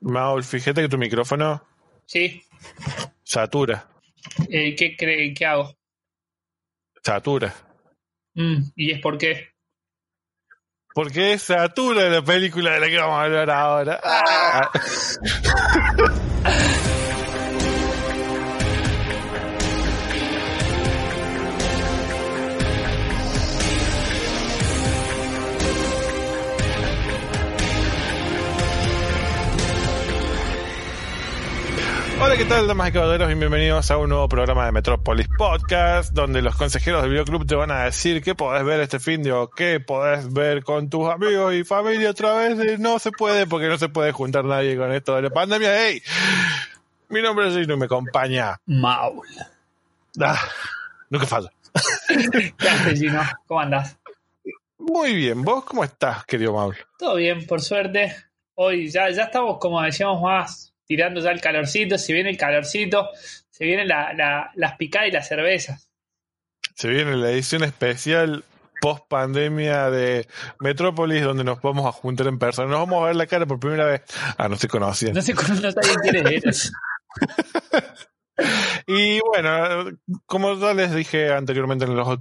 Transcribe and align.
Maul, 0.00 0.44
fíjate 0.44 0.82
que 0.82 0.88
tu 0.88 0.98
micrófono 0.98 1.62
Sí. 2.06 2.42
satura, 3.24 3.86
Eh, 4.48 4.74
¿Qué 4.76 4.96
creen 4.96 5.34
que 5.34 5.46
hago? 5.46 5.74
satura. 7.02 7.54
Mm, 8.34 8.62
¿Y 8.76 8.90
es 8.92 9.00
por 9.00 9.16
qué? 9.18 9.48
Porque 10.94 11.32
es 11.34 11.42
satura 11.42 12.08
la 12.08 12.22
película 12.22 12.72
de 12.72 12.80
la 12.80 12.88
que 12.88 12.98
vamos 12.98 13.18
a 13.18 13.22
hablar 13.24 13.50
ahora. 13.50 14.00
Ah. 14.02 14.70
Hola, 32.20 32.36
¿qué 32.36 32.44
tal, 32.46 32.66
damas 32.66 32.88
y 32.88 32.92
caballeros? 32.92 33.30
Y 33.30 33.34
bienvenidos 33.36 33.92
a 33.92 33.96
un 33.96 34.08
nuevo 34.08 34.28
programa 34.28 34.66
de 34.66 34.72
Metropolis 34.72 35.28
Podcast, 35.38 36.12
donde 36.12 36.42
los 36.42 36.56
consejeros 36.56 37.02
del 37.02 37.12
videoclub 37.12 37.46
te 37.46 37.54
van 37.54 37.70
a 37.70 37.84
decir 37.84 38.20
qué 38.22 38.34
podés 38.34 38.64
ver 38.64 38.80
este 38.80 38.98
fin 38.98 39.22
de 39.22 39.30
o 39.30 39.48
qué 39.48 39.78
podés 39.78 40.32
ver 40.32 40.64
con 40.64 40.90
tus 40.90 41.08
amigos 41.08 41.54
y 41.54 41.62
familia 41.62 42.10
otra 42.10 42.34
vez. 42.34 42.80
No 42.80 42.98
se 42.98 43.12
puede 43.12 43.46
porque 43.46 43.68
no 43.68 43.78
se 43.78 43.88
puede 43.88 44.10
juntar 44.10 44.44
nadie 44.44 44.76
con 44.76 44.92
esto 44.92 45.14
de 45.14 45.22
la 45.22 45.30
pandemia. 45.30 45.80
¡Hey! 45.80 46.02
Mi 47.08 47.22
nombre 47.22 47.46
es 47.48 47.54
Gino 47.54 47.74
y 47.74 47.76
me 47.76 47.84
acompaña. 47.84 48.56
Maul. 48.66 49.28
Ah, 50.20 50.40
nunca 51.10 51.26
falla. 51.26 51.52
¿Qué 52.58 52.68
haces, 52.68 52.98
Gino? 52.98 53.22
¿Cómo 53.46 53.60
andás? 53.60 53.96
Muy 54.76 55.14
bien, 55.14 55.42
¿vos 55.42 55.64
cómo 55.64 55.84
estás, 55.84 56.24
querido 56.24 56.52
Maul? 56.52 56.76
Todo 56.98 57.14
bien, 57.14 57.46
por 57.46 57.60
suerte. 57.60 58.16
Hoy 58.56 58.90
ya, 58.90 59.08
ya 59.10 59.22
estamos, 59.22 59.58
como 59.60 59.80
decíamos, 59.80 60.20
más 60.20 60.67
tirando 60.88 61.20
ya 61.20 61.30
el 61.30 61.40
calorcito. 61.40 61.98
Se 61.98 62.12
viene 62.12 62.30
el 62.30 62.36
calorcito, 62.36 63.10
se 63.50 63.64
vienen 63.64 63.86
la, 63.86 64.12
la- 64.14 64.50
las 64.54 64.76
picadas 64.76 65.08
y 65.08 65.12
las 65.12 65.28
cervezas. 65.28 65.88
Se 66.74 66.88
viene 66.88 67.16
la 67.16 67.30
edición 67.30 67.62
especial 67.64 68.44
post 68.80 69.04
pandemia 69.08 69.90
de 69.90 70.26
Metrópolis, 70.60 71.22
donde 71.22 71.42
nos 71.44 71.60
vamos 71.60 71.84
a 71.86 71.92
juntar 71.92 72.28
en 72.28 72.38
persona. 72.38 72.68
Nos 72.70 72.78
vamos 72.80 73.02
a 73.02 73.06
ver 73.06 73.16
la 73.16 73.26
cara 73.26 73.44
por 73.46 73.58
primera 73.60 73.84
vez. 73.84 74.02
Ah, 74.36 74.48
no 74.48 74.56
se 74.56 74.68
conocían. 74.68 75.12
No 75.14 75.22
sé 75.22 75.34
cómo 75.34 75.54
no 75.60 75.70
sabía 75.72 75.94
quién 76.02 76.26
eres. 76.26 76.72
Y 78.86 79.18
bueno, 79.20 79.90
como 80.26 80.54
ya 80.58 80.72
les 80.72 80.94
dije 80.94 81.32
anteriormente 81.32 81.84
en 81.84 81.96
los 81.96 82.18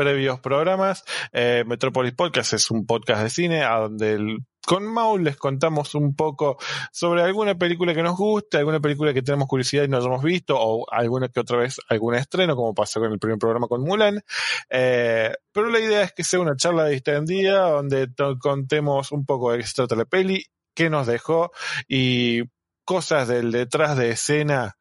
previos 0.00 0.40
programas, 0.40 1.04
eh, 1.30 1.62
Metropolis 1.66 2.14
Podcast 2.14 2.54
es 2.54 2.70
un 2.70 2.86
podcast 2.86 3.22
de 3.22 3.28
cine 3.28 3.64
a 3.64 3.80
donde 3.80 4.38
con 4.66 4.86
Maul 4.86 5.24
les 5.24 5.36
contamos 5.36 5.94
un 5.94 6.16
poco 6.16 6.56
sobre 6.90 7.20
alguna 7.20 7.54
película 7.54 7.92
que 7.92 8.02
nos 8.02 8.16
guste, 8.16 8.56
alguna 8.56 8.80
película 8.80 9.12
que 9.12 9.20
tenemos 9.20 9.46
curiosidad 9.46 9.84
y 9.84 9.88
no 9.88 9.98
hayamos 9.98 10.22
visto, 10.22 10.56
o 10.58 10.90
alguna 10.90 11.28
que 11.28 11.40
otra 11.40 11.58
vez 11.58 11.82
algún 11.90 12.14
estreno, 12.14 12.56
como 12.56 12.72
pasó 12.72 12.98
con 12.98 13.12
el 13.12 13.18
primer 13.18 13.36
programa 13.36 13.68
con 13.68 13.82
Mulan. 13.82 14.22
Eh, 14.70 15.34
pero 15.52 15.68
la 15.68 15.80
idea 15.80 16.00
es 16.00 16.12
que 16.14 16.24
sea 16.24 16.40
una 16.40 16.56
charla 16.56 16.86
distendida 16.86 17.68
donde 17.68 18.08
contemos 18.38 19.12
un 19.12 19.26
poco 19.26 19.52
de 19.52 19.58
qué 19.58 19.66
se 19.66 19.74
trata 19.74 19.96
la 19.96 20.06
peli, 20.06 20.46
qué 20.74 20.88
nos 20.88 21.06
dejó 21.06 21.52
y 21.86 22.44
cosas 22.86 23.28
del 23.28 23.52
detrás 23.52 23.98
de 23.98 24.12
escena 24.12 24.78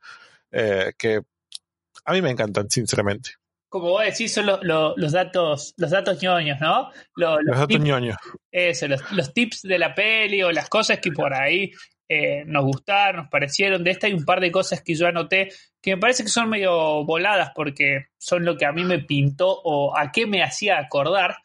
eh, 0.52 0.94
que 0.98 1.24
a 2.06 2.14
mí 2.14 2.22
me 2.22 2.32
encantan, 2.32 2.70
sinceramente. 2.70 3.39
Como 3.70 3.90
vos 3.90 4.04
decís, 4.04 4.34
son 4.34 4.48
los, 4.48 5.12
datos, 5.12 5.74
los 5.78 5.92
datos 5.92 6.22
ñoños, 6.22 6.60
¿no? 6.60 6.90
Los, 7.16 7.36
los 7.38 7.46
Los 7.46 7.58
datos 7.60 7.76
tips- 7.78 7.84
ñoños. 7.84 8.18
Eso, 8.52 8.88
los, 8.88 9.12
los 9.12 9.32
tips 9.34 9.62
de 9.62 9.78
la 9.80 9.94
peli 9.94 10.42
o 10.42 10.52
las 10.52 10.68
cosas 10.70 11.00
que 11.00 11.12
por 11.12 11.34
ahí 11.34 11.72
eh, 12.08 12.44
nos 12.48 12.64
gustaron, 12.66 13.22
nos 13.22 13.30
parecieron. 13.30 13.84
De 13.84 13.92
esta 13.92 14.08
hay 14.08 14.14
un 14.14 14.26
par 14.26 14.40
de 14.40 14.52
cosas 14.52 14.82
que 14.82 14.96
yo 14.96 15.06
anoté 15.08 15.50
que 15.82 15.96
me 15.96 16.02
parece 16.02 16.24
que 16.24 16.30
son 16.30 16.50
medio 16.50 17.06
voladas 17.06 17.52
porque 17.56 18.08
son 18.18 18.44
lo 18.44 18.58
que 18.58 18.66
a 18.66 18.72
mí 18.72 18.84
me 18.84 19.00
pintó 19.00 19.48
o 19.64 19.96
a 19.96 20.12
qué 20.12 20.26
me 20.26 20.42
hacía 20.44 20.80
acordar, 20.80 21.38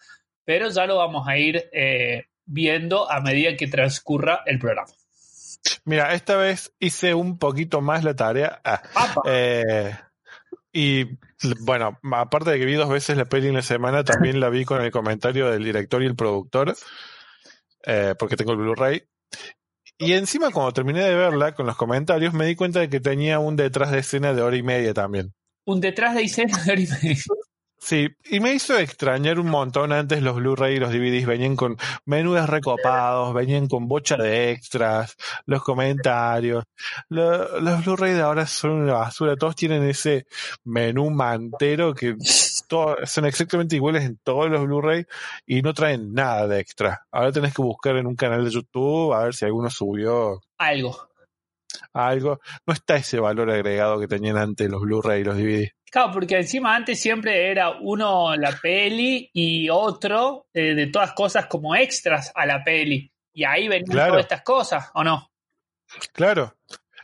pero 0.45 0.71
ya 0.71 0.87
lo 0.87 0.97
vamos 0.97 1.29
a 1.29 1.37
ir 1.37 1.69
eh, 1.73 2.25
viendo 2.47 3.11
a 3.11 3.21
medida 3.21 3.55
que 3.57 3.69
transcurra 3.69 4.43
el 4.47 4.59
programa. 4.59 4.89
Mira, 5.85 6.15
esta 6.15 6.37
vez 6.37 6.75
hice 6.81 7.13
un 7.15 7.39
poquito 7.39 7.81
más 7.83 8.03
la 8.03 8.17
tarea. 8.17 8.61
Ah, 8.65 8.83
¡Apa! 8.95 9.21
eh, 9.27 9.95
y 10.77 11.19
bueno, 11.61 12.01
aparte 12.13 12.51
de 12.51 12.59
que 12.59 12.65
vi 12.65 12.75
dos 12.75 12.89
veces 12.89 13.17
la 13.17 13.27
peli 13.27 13.47
en 13.47 13.55
la 13.55 13.63
semana, 13.63 14.03
también 14.03 14.41
la 14.41 14.51
vi 14.51 14.65
con 14.65 14.83
el 14.83 14.91
comentario 14.91 15.49
del 15.49 15.63
director 15.63 16.03
y 16.03 16.07
el 16.07 16.17
productor, 16.17 16.75
eh, 17.87 18.15
porque 18.19 18.37
tengo 18.37 18.53
el 18.53 18.59
Blu-ray. 18.59 19.05
Y 19.99 20.15
encima, 20.15 20.51
cuando 20.51 20.73
terminé 20.73 21.05
de 21.05 21.15
verla 21.15 21.55
con 21.55 21.67
los 21.67 21.77
comentarios, 21.77 22.35
me 22.35 22.47
di 22.47 22.57
cuenta 22.57 22.81
de 22.81 22.91
que 22.91 22.99
tenía 22.99 23.39
un 23.39 23.55
detrás 23.55 23.93
de 23.93 24.01
escena 24.01 24.35
de 24.35 24.43
hora 24.43 24.57
y 24.57 24.65
media 24.65 24.93
también. 24.93 25.33
Un 25.65 25.81
detrás 25.81 26.17
de 26.17 26.23
escena 26.23 26.61
de 26.65 26.73
hora 26.73 26.81
y 26.81 26.89
media. 26.89 27.23
Sí, 27.87 28.09
y 28.31 28.41
me 28.41 28.55
hizo 28.55 28.79
extrañar 28.79 29.39
un 29.39 29.49
montón. 29.51 29.93
Antes 29.93 30.23
los 30.23 30.37
Blu-ray 30.37 30.77
y 30.77 30.79
los 30.79 30.91
DVDs 30.91 31.27
venían 31.27 31.55
con 31.55 31.77
menús 32.07 32.49
recopados, 32.49 33.35
venían 33.35 33.67
con 33.69 33.87
bocha 33.89 34.17
de 34.17 34.53
extras, 34.53 35.17
los 35.45 35.63
comentarios. 35.63 36.65
Lo- 37.11 37.61
los 37.61 37.85
Blu-ray 37.85 38.15
de 38.15 38.23
ahora 38.23 38.47
son 38.47 38.71
una 38.71 38.95
basura. 38.95 39.37
Todos 39.37 39.55
tienen 39.55 39.83
ese 39.87 40.25
menú 40.65 41.11
mantero 41.11 41.93
que 41.93 42.17
todo- 42.69 42.97
son 43.05 43.27
exactamente 43.27 43.77
iguales 43.77 44.05
en 44.05 44.17
todos 44.25 44.49
los 44.49 44.65
Blu-ray 44.65 45.05
y 45.45 45.61
no 45.61 45.75
traen 45.75 46.15
nada 46.15 46.47
de 46.49 46.61
extra. 46.61 47.05
Ahora 47.13 47.33
tenés 47.33 47.53
que 47.53 47.61
buscar 47.61 47.97
en 47.97 48.07
un 48.07 48.17
canal 48.17 48.47
de 48.47 48.51
YouTube 48.51 49.13
a 49.13 49.25
ver 49.25 49.35
si 49.35 49.45
alguno 49.45 49.69
subió 49.69 50.41
Algo. 50.57 51.11
algo. 51.93 52.41
No 52.67 52.73
está 52.73 52.97
ese 52.97 53.21
valor 53.21 53.51
agregado 53.51 54.01
que 54.01 54.09
tenían 54.09 54.39
antes 54.39 54.71
los 54.71 54.81
Blu-ray 54.81 55.21
y 55.21 55.25
los 55.25 55.37
DVDs. 55.37 55.73
Claro, 55.95 56.11
porque 56.13 56.39
encima 56.39 56.75
antes 56.75 57.01
siempre 57.01 57.53
era 57.53 57.71
uno 57.71 58.35
la 58.35 58.51
peli 58.61 59.31
y 59.33 59.69
otro 59.71 60.49
eh, 60.53 60.75
de 60.75 60.89
todas 60.89 61.13
cosas 61.13 61.47
como 61.47 61.77
extras 61.77 62.33
a 62.35 62.45
la 62.47 62.65
peli. 62.65 63.13
Y 63.33 63.45
ahí 63.45 63.69
venían 63.69 63.93
Claro. 63.93 64.11
todas 64.15 64.25
estas 64.25 64.43
cosas, 64.43 64.91
¿o 64.95 65.05
no? 65.05 65.31
Claro. 66.13 66.57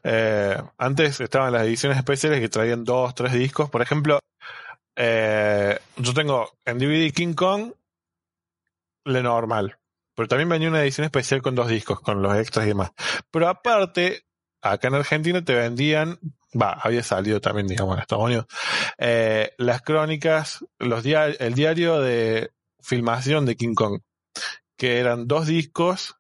Eh, 0.03 0.61
antes 0.77 1.21
estaban 1.21 1.53
las 1.53 1.63
ediciones 1.63 1.99
especiales 1.99 2.41
que 2.41 2.49
traían 2.49 2.83
dos, 2.83 3.15
tres 3.15 3.33
discos. 3.33 3.71
Por 3.71 3.81
ejemplo, 3.81 4.19
eh, 4.97 5.79
yo 5.97 6.13
tengo 6.13 6.51
en 6.65 6.79
DVD 6.79 7.13
King 7.13 7.35
Kong, 7.35 7.73
le 9.05 9.23
normal. 9.23 9.79
Pero 10.17 10.27
también 10.27 10.49
venía 10.49 10.69
una 10.69 10.83
edición 10.83 11.05
especial 11.05 11.43
con 11.43 11.55
dos 11.55 11.69
discos, 11.69 12.01
con 12.01 12.23
los 12.23 12.37
extras 12.37 12.65
y 12.67 12.71
demás. 12.71 12.91
Pero 13.31 13.47
aparte, 13.47 14.25
acá 14.63 14.89
en 14.89 14.95
Argentina 14.95 15.45
te 15.45 15.55
vendían, 15.55 16.19
va, 16.61 16.73
había 16.73 17.03
salido 17.03 17.41
también, 17.41 17.67
digamos, 17.67 17.97
en 17.97 18.03
Estados 18.03 18.25
Unidos, 18.25 18.47
eh, 18.99 19.53
las 19.59 19.83
crónicas, 19.83 20.65
los 20.79 21.03
dia- 21.03 21.27
el 21.27 21.55
diario 21.55 22.01
de 22.01 22.51
filmación 22.81 23.47
de 23.47 23.57
King 23.57 23.75
Kong, 23.75 24.01
que 24.77 24.99
eran 24.99 25.27
dos 25.29 25.47
discos 25.47 26.17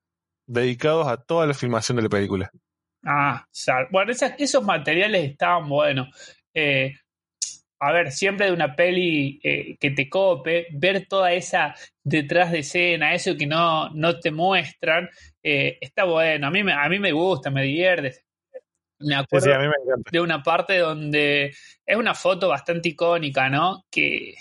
dedicados 0.46 1.06
a 1.08 1.16
toda 1.16 1.46
la 1.46 1.54
filmación 1.54 1.96
de 1.96 2.02
la 2.02 2.08
película. 2.08 2.50
Ah, 3.04 3.46
bueno, 3.90 4.12
esas- 4.12 4.34
esos 4.38 4.62
materiales 4.62 5.30
estaban 5.30 5.68
buenos. 5.68 6.08
Eh, 6.52 6.92
a 7.82 7.92
ver, 7.92 8.12
siempre 8.12 8.46
de 8.46 8.52
una 8.52 8.76
peli 8.76 9.40
eh, 9.42 9.76
que 9.80 9.90
te 9.92 10.08
cope, 10.10 10.66
ver 10.72 11.06
toda 11.06 11.32
esa 11.32 11.74
detrás 12.04 12.52
de 12.52 12.58
escena, 12.58 13.14
eso 13.14 13.36
que 13.38 13.46
no, 13.46 13.88
no 13.90 14.20
te 14.20 14.30
muestran, 14.30 15.08
está 15.42 16.04
bueno. 16.04 16.48
A 16.48 16.50
mí, 16.50 16.62
me, 16.62 16.72
a 16.74 16.88
mí 16.90 16.98
me 16.98 17.12
gusta, 17.12 17.50
me 17.50 17.62
divierte. 17.62 18.24
Me 19.00 19.14
acuerdo 19.14 19.46
sí, 19.46 19.50
me 19.68 20.02
de 20.12 20.20
una 20.20 20.42
parte 20.42 20.78
donde 20.78 21.46
es 21.86 21.96
una 21.96 22.14
foto 22.14 22.48
bastante 22.48 22.90
icónica, 22.90 23.48
¿no? 23.48 23.84
Que 23.90 24.34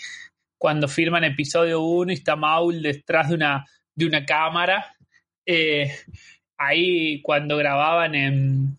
cuando 0.57 0.87
filman 0.87 1.23
episodio 1.23 1.81
1 1.81 2.11
y 2.11 2.15
está 2.15 2.35
Maul 2.35 2.81
detrás 2.81 3.29
de 3.29 3.35
una, 3.35 3.65
de 3.95 4.05
una 4.05 4.25
cámara, 4.25 4.93
eh, 5.45 5.91
ahí 6.57 7.21
cuando 7.21 7.55
grababan 7.57 8.15
en, 8.15 8.77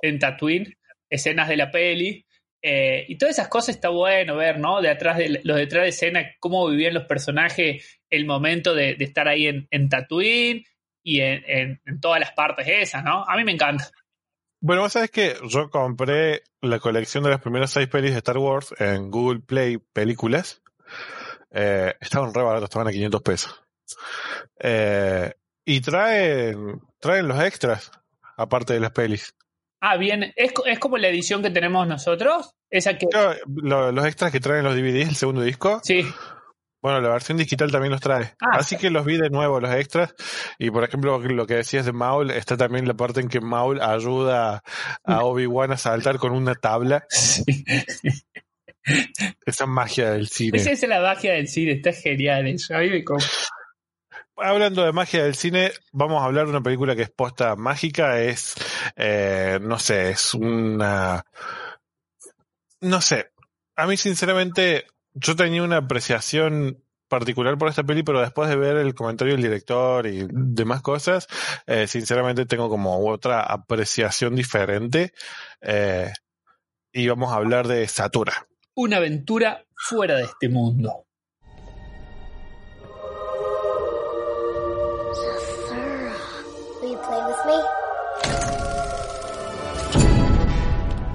en 0.00 0.18
Tatooine, 0.18 0.74
escenas 1.10 1.48
de 1.48 1.56
la 1.58 1.70
peli, 1.70 2.24
eh, 2.62 3.04
y 3.08 3.16
todas 3.16 3.36
esas 3.36 3.48
cosas 3.48 3.74
está 3.74 3.88
bueno 3.90 4.36
ver, 4.36 4.58
¿no? 4.58 4.80
De 4.80 4.88
atrás 4.90 5.18
de 5.18 5.40
los 5.44 5.56
detrás 5.56 5.82
de 5.84 5.88
escena, 5.90 6.30
cómo 6.40 6.66
vivían 6.68 6.94
los 6.94 7.04
personajes 7.04 8.00
el 8.08 8.24
momento 8.26 8.74
de, 8.74 8.94
de 8.94 9.04
estar 9.04 9.28
ahí 9.28 9.46
en, 9.46 9.66
en 9.70 9.88
Tatooine 9.90 10.64
y 11.02 11.20
en, 11.20 11.42
en- 11.46 11.80
en 11.86 12.00
todas 12.00 12.20
las 12.20 12.32
partes 12.32 12.66
esas, 12.68 13.04
¿no? 13.04 13.24
A 13.26 13.36
mí 13.36 13.44
me 13.44 13.52
encanta. 13.52 13.90
Bueno, 14.60 14.82
vos 14.82 14.92
sabés 14.92 15.10
que 15.10 15.36
yo 15.48 15.70
compré 15.70 16.42
la 16.60 16.78
colección 16.78 17.24
de 17.24 17.30
las 17.30 17.40
primeras 17.40 17.70
seis 17.70 17.88
pelis 17.88 18.12
de 18.12 18.18
Star 18.18 18.38
Wars 18.38 18.74
en 18.78 19.10
Google 19.10 19.40
Play 19.40 19.78
Películas. 19.78 20.60
Eh, 21.50 21.94
estaban 22.00 22.34
re 22.34 22.42
baratos, 22.42 22.64
estaban 22.64 22.88
a 22.88 22.92
500 22.92 23.22
pesos. 23.22 23.62
Eh, 24.58 25.32
y 25.64 25.80
traen, 25.80 26.80
traen 26.98 27.28
los 27.28 27.42
extras, 27.42 27.90
aparte 28.36 28.74
de 28.74 28.80
las 28.80 28.90
pelis. 28.92 29.34
Ah, 29.80 29.96
bien, 29.96 30.32
es, 30.36 30.52
es 30.66 30.78
como 30.78 30.98
la 30.98 31.08
edición 31.08 31.42
que 31.42 31.50
tenemos 31.50 31.86
nosotros, 31.86 32.54
esa 32.68 32.98
que... 32.98 33.06
Lo- 33.46 33.92
los 33.92 34.04
extras 34.06 34.30
que 34.30 34.40
traen 34.40 34.62
los 34.64 34.76
DVDs, 34.76 35.08
el 35.08 35.16
segundo 35.16 35.40
disco, 35.40 35.80
Sí, 35.82 36.04
bueno, 36.82 37.00
la 37.00 37.10
versión 37.10 37.38
digital 37.38 37.70
también 37.70 37.92
los 37.92 38.00
trae. 38.00 38.34
Ah. 38.40 38.58
Así 38.58 38.76
que 38.76 38.90
los 38.90 39.04
vi 39.04 39.16
de 39.16 39.30
nuevo, 39.30 39.60
los 39.60 39.74
extras. 39.74 40.14
Y 40.58 40.70
por 40.70 40.84
ejemplo, 40.84 41.18
lo 41.18 41.46
que 41.46 41.54
decías 41.54 41.86
de 41.86 41.92
Maul, 41.92 42.30
está 42.30 42.56
también 42.56 42.88
la 42.88 42.94
parte 42.94 43.20
en 43.20 43.28
que 43.28 43.40
Maul 43.40 43.80
ayuda 43.80 44.62
a 45.04 45.24
Obi-Wan 45.24 45.72
a 45.72 45.76
saltar 45.76 46.18
con 46.18 46.32
una 46.32 46.54
tabla. 46.54 47.04
sí. 47.08 47.44
Esa 49.44 49.66
magia 49.66 50.12
del 50.12 50.28
cine. 50.28 50.58
Esa 50.58 50.70
es 50.72 50.82
la 50.88 51.00
magia 51.00 51.34
del 51.34 51.48
cine, 51.48 51.72
está 51.72 51.92
genial 51.92 52.46
eso. 52.46 52.74
A 52.74 52.80
mí 52.80 52.90
me 52.90 53.04
Hablando 54.36 54.84
de 54.84 54.92
magia 54.92 55.24
del 55.24 55.34
cine, 55.34 55.70
vamos 55.92 56.22
a 56.22 56.24
hablar 56.24 56.46
de 56.46 56.52
una 56.52 56.62
película 56.62 56.96
que 56.96 57.02
es 57.02 57.10
posta 57.10 57.56
mágica. 57.56 58.20
Es, 58.20 58.54
eh, 58.96 59.58
no 59.60 59.78
sé, 59.78 60.10
es 60.10 60.32
una. 60.32 61.22
No 62.80 63.00
sé. 63.02 63.32
A 63.76 63.86
mí, 63.86 63.98
sinceramente, 63.98 64.86
yo 65.14 65.36
tenía 65.36 65.62
una 65.62 65.78
apreciación 65.78 66.82
particular 67.08 67.58
por 67.58 67.68
esta 67.68 67.82
peli, 67.82 68.02
pero 68.02 68.20
después 68.20 68.48
de 68.48 68.56
ver 68.56 68.76
el 68.76 68.94
comentario 68.94 69.34
del 69.34 69.42
director 69.42 70.06
y 70.06 70.26
demás 70.30 70.80
cosas, 70.80 71.26
eh, 71.66 71.86
sinceramente 71.86 72.46
tengo 72.46 72.68
como 72.68 73.06
otra 73.08 73.42
apreciación 73.42 74.36
diferente. 74.36 75.12
Eh, 75.60 76.12
y 76.92 77.08
vamos 77.08 77.32
a 77.32 77.36
hablar 77.36 77.68
de 77.68 77.86
Satura. 77.88 78.46
Una 78.74 78.96
aventura 78.98 79.64
fuera 79.74 80.16
de 80.16 80.24
este 80.24 80.48
mundo. 80.48 81.06
Zathura, 85.12 86.14
will 86.80 86.92
you 86.92 86.98
play 86.98 87.22
with 87.26 87.44
me? 87.46 87.80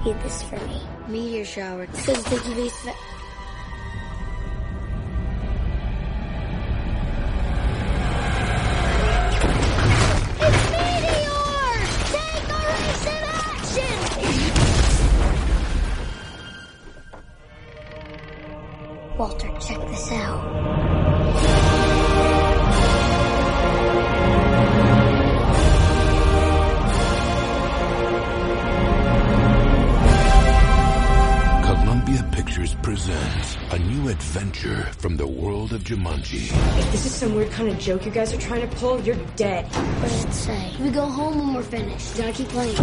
Read 0.04 0.22
this 0.22 0.42
for 0.44 0.60
me. 0.68 0.80
Meteor 1.08 1.44
shower. 1.44 1.88
Walter, 19.18 19.48
check 19.58 19.80
this 19.88 20.12
out. 20.12 20.85
Pictures 32.66 32.82
presents 32.82 33.56
a 33.70 33.78
new 33.78 34.08
adventure 34.08 34.82
from 34.98 35.16
the 35.16 35.26
world 35.26 35.72
of 35.72 35.84
Jumanji. 35.84 36.50
If 36.78 36.90
this 36.90 37.06
is 37.06 37.14
some 37.14 37.36
weird 37.36 37.52
kind 37.52 37.68
of 37.68 37.78
joke 37.78 38.04
you 38.04 38.10
guys 38.10 38.32
are 38.32 38.40
trying 38.40 38.68
to 38.68 38.76
pull, 38.76 39.00
you're 39.02 39.14
dead. 39.36 39.66
What 39.66 40.08
does 40.08 40.24
it 40.24 40.32
say? 40.32 40.72
We 40.80 40.90
go 40.90 41.06
home 41.06 41.38
when 41.38 41.54
we're 41.54 41.62
finished. 41.62 42.16
Gotta 42.16 42.32
keep 42.32 42.48
playing. 42.48 42.74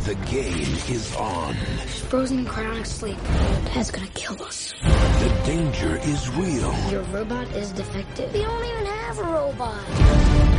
The 0.00 0.16
game 0.28 0.74
is 0.88 1.14
on. 1.14 1.54
She's 1.82 2.00
frozen 2.00 2.40
in 2.40 2.46
cryonic 2.46 2.86
sleep. 2.86 3.18
Dad's 3.66 3.92
gonna 3.92 4.08
kill 4.08 4.42
us. 4.42 4.74
The 4.82 5.42
danger 5.46 5.98
is 5.98 6.28
real. 6.30 6.90
Your 6.90 7.02
robot 7.02 7.46
is 7.52 7.70
defective. 7.70 8.32
We 8.32 8.42
don't 8.42 8.64
even 8.64 8.86
have 8.86 9.18
a 9.18 9.24
robot. 9.24 10.57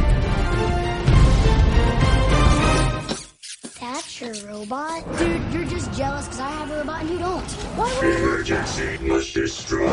That's 3.91 4.21
your 4.21 4.35
robot? 4.47 5.03
Dude, 5.17 5.41
you're 5.51 5.65
just 5.65 5.91
jealous 5.93 6.25
because 6.25 6.39
I 6.39 6.49
have 6.49 6.69
a 6.69 6.77
robot 6.77 7.01
and 7.01 7.09
you 7.09 7.17
don't. 7.17 7.51
Why 7.75 7.91
would 7.95 8.19
Emergency 8.19 8.99
must 8.99 9.33
destroy. 9.33 9.89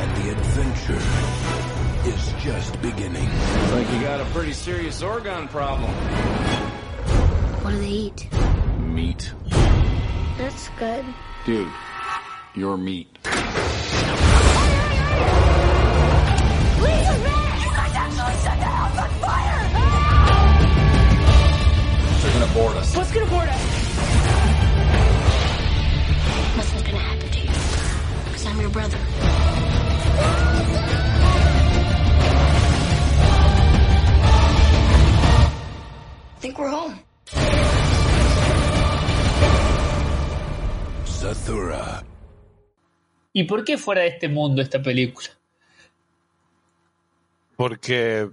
And 0.00 0.16
the 0.18 0.32
adventure 0.32 1.02
is 2.10 2.44
just 2.44 2.82
beginning. 2.82 3.24
Looks 3.24 3.72
like 3.72 3.90
you 3.90 4.00
got 4.02 4.20
a 4.20 4.26
pretty 4.26 4.52
serious 4.52 5.00
organ 5.00 5.48
problem. 5.48 5.90
What 7.62 7.70
do 7.70 7.78
they 7.78 7.88
eat? 7.88 8.28
Meat. 8.80 9.32
That's 10.36 10.68
good. 10.78 11.06
Dude, 11.46 11.72
you're 12.54 12.76
meat. 12.76 13.16
Gonna 22.52 22.64
board 22.64 22.76
us. 22.76 22.96
What's 22.96 23.12
gonna 23.12 23.26
board 23.26 23.48
us? 23.48 23.62
Nothing's 26.56 26.82
gonna 26.82 26.98
happen 26.98 27.30
to 27.30 27.40
you. 27.40 27.50
Because 28.24 28.46
I'm 28.46 28.60
your 28.60 28.70
brother. 28.70 28.98
think 36.40 36.58
we're 36.58 36.68
home. 36.68 36.98
Zathura. 41.06 42.02
¿Y 43.32 43.44
por 43.44 43.64
qué 43.64 43.78
fuera 43.78 44.02
de 44.02 44.08
este 44.08 44.28
mundo 44.28 44.60
esta 44.60 44.82
película? 44.82 45.28
Porque. 47.56 48.28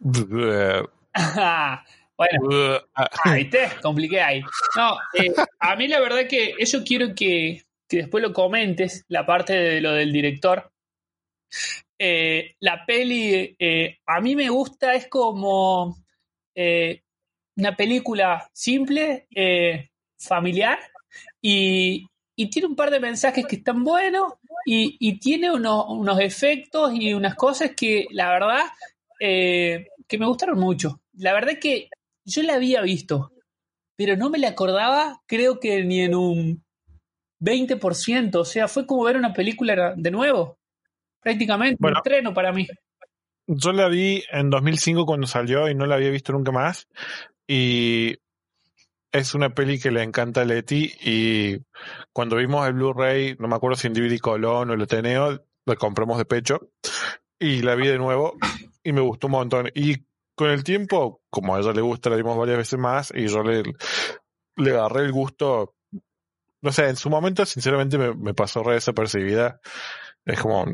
bueno, 2.18 2.80
ah, 2.96 3.08
ahí 3.24 3.48
te 3.48 3.68
compliqué 3.80 4.20
ahí. 4.20 4.42
No, 4.74 4.96
eh, 5.14 5.32
a 5.60 5.76
mí 5.76 5.86
la 5.86 6.00
verdad 6.00 6.26
que 6.28 6.54
eso 6.58 6.82
quiero 6.84 7.14
que, 7.14 7.62
que 7.88 7.98
después 7.98 8.22
lo 8.22 8.32
comentes, 8.32 9.04
la 9.06 9.24
parte 9.24 9.52
de 9.52 9.80
lo 9.80 9.92
del 9.92 10.12
director. 10.12 10.72
Eh, 11.96 12.56
la 12.58 12.84
peli, 12.84 13.54
eh, 13.56 13.98
a 14.04 14.20
mí 14.20 14.34
me 14.34 14.48
gusta, 14.48 14.94
es 14.94 15.06
como 15.06 15.96
una 17.56 17.76
película 17.76 18.50
simple, 18.52 19.28
familiar, 20.18 20.80
y, 21.40 22.04
y 22.34 22.50
tiene 22.50 22.66
un 22.66 22.74
par 22.74 22.90
de 22.90 22.98
mensajes 22.98 23.46
que 23.46 23.56
están 23.56 23.84
buenos, 23.84 24.34
y, 24.66 24.96
y 24.98 25.20
tiene 25.20 25.52
unos, 25.52 25.84
unos 25.88 26.18
efectos 26.18 26.92
y 26.94 27.14
unas 27.14 27.36
cosas 27.36 27.70
que 27.76 28.06
la 28.10 28.30
verdad 28.30 28.64
que 29.20 30.18
me 30.18 30.26
gustaron 30.26 30.58
mucho. 30.58 31.00
La 31.12 31.32
verdad 31.32 31.58
que 31.60 31.88
yo 32.28 32.42
la 32.42 32.54
había 32.54 32.82
visto, 32.82 33.32
pero 33.96 34.16
no 34.16 34.30
me 34.30 34.38
la 34.38 34.48
acordaba, 34.48 35.22
creo 35.26 35.58
que 35.58 35.84
ni 35.84 36.00
en 36.00 36.14
un 36.14 36.64
20%, 37.40 38.36
o 38.36 38.44
sea, 38.44 38.68
fue 38.68 38.86
como 38.86 39.04
ver 39.04 39.16
una 39.16 39.32
película 39.32 39.94
de 39.96 40.10
nuevo, 40.10 40.58
prácticamente, 41.20 41.76
Bueno. 41.80 41.96
un 41.96 41.98
estreno 41.98 42.34
para 42.34 42.52
mí. 42.52 42.66
Yo 43.46 43.72
la 43.72 43.88
vi 43.88 44.22
en 44.30 44.50
2005 44.50 45.06
cuando 45.06 45.26
salió 45.26 45.68
y 45.68 45.74
no 45.74 45.86
la 45.86 45.94
había 45.94 46.10
visto 46.10 46.32
nunca 46.32 46.52
más. 46.52 46.86
Y 47.46 48.18
es 49.10 49.34
una 49.34 49.54
peli 49.54 49.78
que 49.80 49.90
le 49.90 50.02
encanta 50.02 50.42
a 50.42 50.44
Leti. 50.44 50.92
Y 51.00 51.56
cuando 52.12 52.36
vimos 52.36 52.66
el 52.66 52.74
Blu-ray, 52.74 53.36
no 53.38 53.48
me 53.48 53.56
acuerdo 53.56 53.76
si 53.76 53.86
en 53.86 53.94
DVD 53.94 54.18
Colón 54.18 54.68
o 54.68 54.74
el 54.74 54.82
Ateneo, 54.82 55.42
la 55.64 55.76
compramos 55.76 56.18
de 56.18 56.26
pecho. 56.26 56.70
Y 57.38 57.62
la 57.62 57.74
vi 57.74 57.86
de 57.86 57.96
nuevo 57.96 58.34
y 58.82 58.92
me 58.92 59.00
gustó 59.00 59.28
un 59.28 59.32
montón. 59.32 59.70
Y 59.74 59.96
con 60.38 60.50
el 60.50 60.62
tiempo, 60.62 61.20
como 61.28 61.54
a 61.54 61.58
ella 61.58 61.72
le 61.72 61.82
gusta, 61.82 62.08
la 62.08 62.16
vimos 62.16 62.38
varias 62.38 62.58
veces 62.58 62.78
más 62.78 63.12
y 63.14 63.26
yo 63.26 63.42
le, 63.42 63.64
le 64.56 64.70
agarré 64.70 65.02
el 65.02 65.12
gusto. 65.12 65.74
No 66.62 66.72
sé, 66.72 66.88
en 66.88 66.96
su 66.96 67.10
momento, 67.10 67.44
sinceramente, 67.44 67.98
me, 67.98 68.14
me 68.14 68.34
pasó 68.34 68.62
re 68.62 68.74
desapercibida. 68.74 69.60
Es 70.24 70.40
como, 70.40 70.64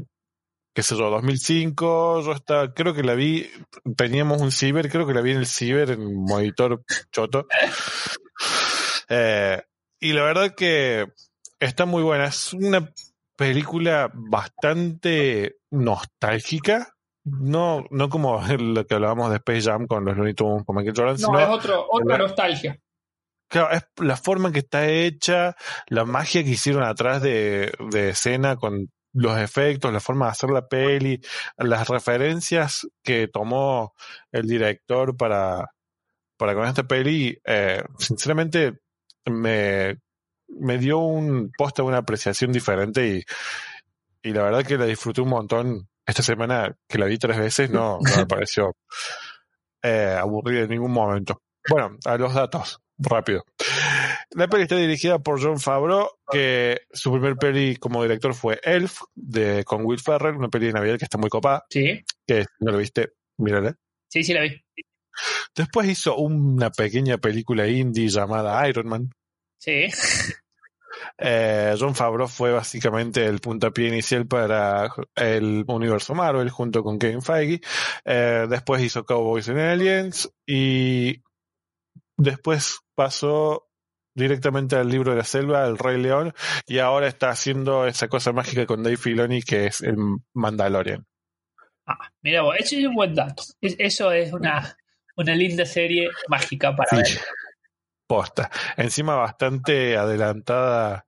qué 0.74 0.82
sé 0.82 0.96
yo, 0.96 1.08
2005, 1.08 2.22
yo 2.22 2.32
estaba, 2.32 2.74
creo 2.74 2.92
que 2.94 3.02
la 3.02 3.14
vi, 3.14 3.50
teníamos 3.96 4.42
un 4.42 4.52
ciber, 4.52 4.90
creo 4.90 5.06
que 5.06 5.14
la 5.14 5.22
vi 5.22 5.30
en 5.30 5.38
el 5.38 5.46
ciber, 5.46 5.92
en 5.92 6.02
un 6.02 6.24
monitor 6.24 6.84
choto. 7.10 7.46
Eh, 9.08 9.62
y 10.00 10.12
la 10.12 10.24
verdad 10.24 10.54
que 10.54 11.06
está 11.58 11.86
muy 11.86 12.02
buena, 12.02 12.26
es 12.26 12.52
una 12.52 12.92
película 13.36 14.10
bastante 14.12 15.56
nostálgica, 15.70 16.94
no, 17.24 17.84
no 17.90 18.08
como 18.08 18.40
lo 18.58 18.86
que 18.86 18.94
hablábamos 18.94 19.30
de 19.30 19.36
Space 19.36 19.62
Jam 19.62 19.86
con 19.86 20.04
los 20.04 20.16
Looney 20.16 20.34
Tunes, 20.34 20.64
con 20.64 20.76
Michael 20.76 20.94
Jordan, 20.96 21.16
No, 21.16 21.26
sino 21.26 21.40
es 21.40 21.48
otro, 21.48 21.86
otra 21.90 22.18
la- 22.18 22.24
nostalgia. 22.24 22.78
Claro, 23.48 23.70
es 23.72 23.86
la 23.98 24.16
forma 24.16 24.48
en 24.48 24.52
que 24.54 24.60
está 24.60 24.88
hecha, 24.88 25.54
la 25.88 26.04
magia 26.04 26.42
que 26.42 26.50
hicieron 26.50 26.82
atrás 26.82 27.22
de, 27.22 27.72
de 27.90 28.08
escena 28.08 28.56
con 28.56 28.90
los 29.12 29.38
efectos, 29.38 29.92
la 29.92 30.00
forma 30.00 30.24
de 30.26 30.32
hacer 30.32 30.50
la 30.50 30.66
peli, 30.66 31.20
las 31.58 31.88
referencias 31.88 32.88
que 33.04 33.28
tomó 33.28 33.94
el 34.32 34.48
director 34.48 35.16
para, 35.16 35.70
para 36.36 36.54
con 36.54 36.66
esta 36.66 36.82
peli, 36.84 37.38
eh, 37.44 37.84
sinceramente 37.98 38.80
me, 39.26 39.98
me 40.48 40.78
dio 40.78 40.98
un 40.98 41.52
poste, 41.56 41.82
una 41.82 41.98
apreciación 41.98 42.50
diferente 42.50 43.06
y, 43.06 43.22
y 44.28 44.32
la 44.32 44.42
verdad 44.42 44.64
que 44.66 44.78
la 44.78 44.86
disfruté 44.86 45.20
un 45.20 45.28
montón. 45.28 45.88
Esta 46.06 46.22
semana 46.22 46.76
que 46.88 46.98
la 46.98 47.06
vi 47.06 47.18
tres 47.18 47.38
veces 47.38 47.70
no, 47.70 47.98
no 48.00 48.16
me 48.16 48.26
pareció 48.26 48.76
eh, 49.82 50.16
aburrida 50.18 50.62
en 50.62 50.70
ningún 50.70 50.92
momento. 50.92 51.40
Bueno, 51.68 51.96
a 52.04 52.16
los 52.18 52.34
datos, 52.34 52.80
rápido. 52.98 53.44
La 54.32 54.48
peli 54.48 54.64
está 54.64 54.76
dirigida 54.76 55.18
por 55.18 55.40
John 55.42 55.58
Favreau, 55.60 56.08
que 56.30 56.80
su 56.92 57.10
primer 57.12 57.36
peli 57.36 57.76
como 57.76 58.02
director 58.02 58.34
fue 58.34 58.60
Elf, 58.62 59.00
de, 59.14 59.64
con 59.64 59.84
Will 59.84 60.00
Ferrell, 60.00 60.36
una 60.36 60.48
peli 60.48 60.66
de 60.66 60.72
Navidad 60.72 60.98
que 60.98 61.04
está 61.04 61.18
muy 61.18 61.30
copada, 61.30 61.64
Sí, 61.70 62.02
que 62.26 62.42
si 62.42 62.48
no 62.60 62.72
lo 62.72 62.78
viste, 62.78 63.12
mírala. 63.38 63.74
sí, 64.08 64.22
sí 64.24 64.34
la 64.34 64.42
vi. 64.42 64.60
Después 65.54 65.88
hizo 65.88 66.16
una 66.16 66.70
pequeña 66.70 67.18
película 67.18 67.66
indie 67.68 68.08
llamada 68.08 68.68
Iron 68.68 68.88
Man. 68.88 69.10
Sí. 69.58 69.86
Eh, 71.18 71.74
John 71.78 71.94
Favreau 71.94 72.28
fue 72.28 72.52
básicamente 72.52 73.24
el 73.26 73.40
puntapié 73.40 73.88
inicial 73.88 74.26
para 74.26 74.90
el 75.16 75.64
universo 75.68 76.14
Marvel 76.14 76.50
junto 76.50 76.82
con 76.82 76.98
Kevin 76.98 77.22
Feige. 77.22 77.60
Eh, 78.04 78.46
después 78.48 78.82
hizo 78.82 79.04
Cowboys 79.04 79.48
and 79.48 79.58
Aliens 79.60 80.30
y 80.46 81.22
después 82.16 82.78
pasó 82.94 83.68
directamente 84.16 84.76
al 84.76 84.88
libro 84.88 85.10
de 85.10 85.18
la 85.18 85.24
selva, 85.24 85.66
El 85.66 85.76
Rey 85.76 86.00
León, 86.00 86.32
y 86.66 86.78
ahora 86.78 87.08
está 87.08 87.30
haciendo 87.30 87.86
esa 87.86 88.06
cosa 88.08 88.32
mágica 88.32 88.64
con 88.66 88.82
Dave 88.82 88.96
Filoni 88.96 89.42
que 89.42 89.66
es 89.66 89.80
el 89.80 89.96
Mandalorian. 90.34 91.04
Ah, 91.86 91.98
mira 92.22 92.42
vos, 92.42 92.54
eso 92.58 92.76
es 92.76 92.86
un 92.86 92.94
buen 92.94 93.14
dato. 93.14 93.42
Es- 93.60 93.76
eso 93.78 94.12
es 94.12 94.32
una, 94.32 94.76
una 95.16 95.34
linda 95.34 95.66
serie 95.66 96.08
mágica 96.28 96.74
para 96.76 96.96
ver. 96.96 97.06
Posta. 98.06 98.50
Encima 98.76 99.14
bastante 99.14 99.96
adelantada 99.96 101.06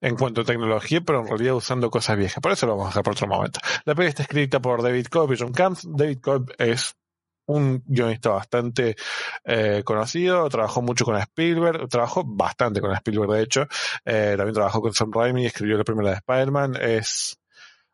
en 0.00 0.16
cuanto 0.16 0.42
a 0.42 0.44
tecnología, 0.44 1.00
pero 1.00 1.20
en 1.20 1.28
realidad 1.28 1.54
usando 1.54 1.90
cosas 1.90 2.16
viejas. 2.16 2.40
Por 2.40 2.52
eso 2.52 2.66
lo 2.66 2.76
vamos 2.76 2.86
a 2.86 2.90
dejar 2.90 3.02
por 3.04 3.12
otro 3.14 3.26
momento. 3.26 3.60
La 3.84 3.94
peli 3.94 4.08
está 4.08 4.22
escrita 4.22 4.60
por 4.60 4.82
David 4.82 5.06
Cobb 5.06 5.32
y 5.32 5.38
John 5.38 5.52
Camp. 5.52 5.78
David 5.82 6.20
Cobb 6.20 6.52
es 6.58 6.94
un 7.46 7.82
guionista 7.86 8.30
bastante 8.30 8.96
eh, 9.44 9.82
conocido, 9.84 10.48
trabajó 10.48 10.82
mucho 10.82 11.04
con 11.04 11.16
Spielberg, 11.16 11.88
trabajó 11.88 12.24
bastante 12.24 12.80
con 12.80 12.92
Spielberg 12.92 13.30
de 13.30 13.42
hecho, 13.42 13.66
eh, 14.04 14.34
también 14.36 14.54
trabajó 14.54 14.80
con 14.80 14.92
Sam 14.92 15.12
Raimi, 15.12 15.46
escribió 15.46 15.78
la 15.78 15.84
primera 15.84 16.10
de 16.10 16.16
Spider-Man, 16.16 16.76
es 16.80 17.38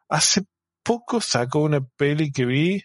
hace 0.09 0.45
poco 0.83 1.21
sacó 1.21 1.61
una 1.61 1.81
peli 1.97 2.33
que 2.33 2.45
vi 2.45 2.83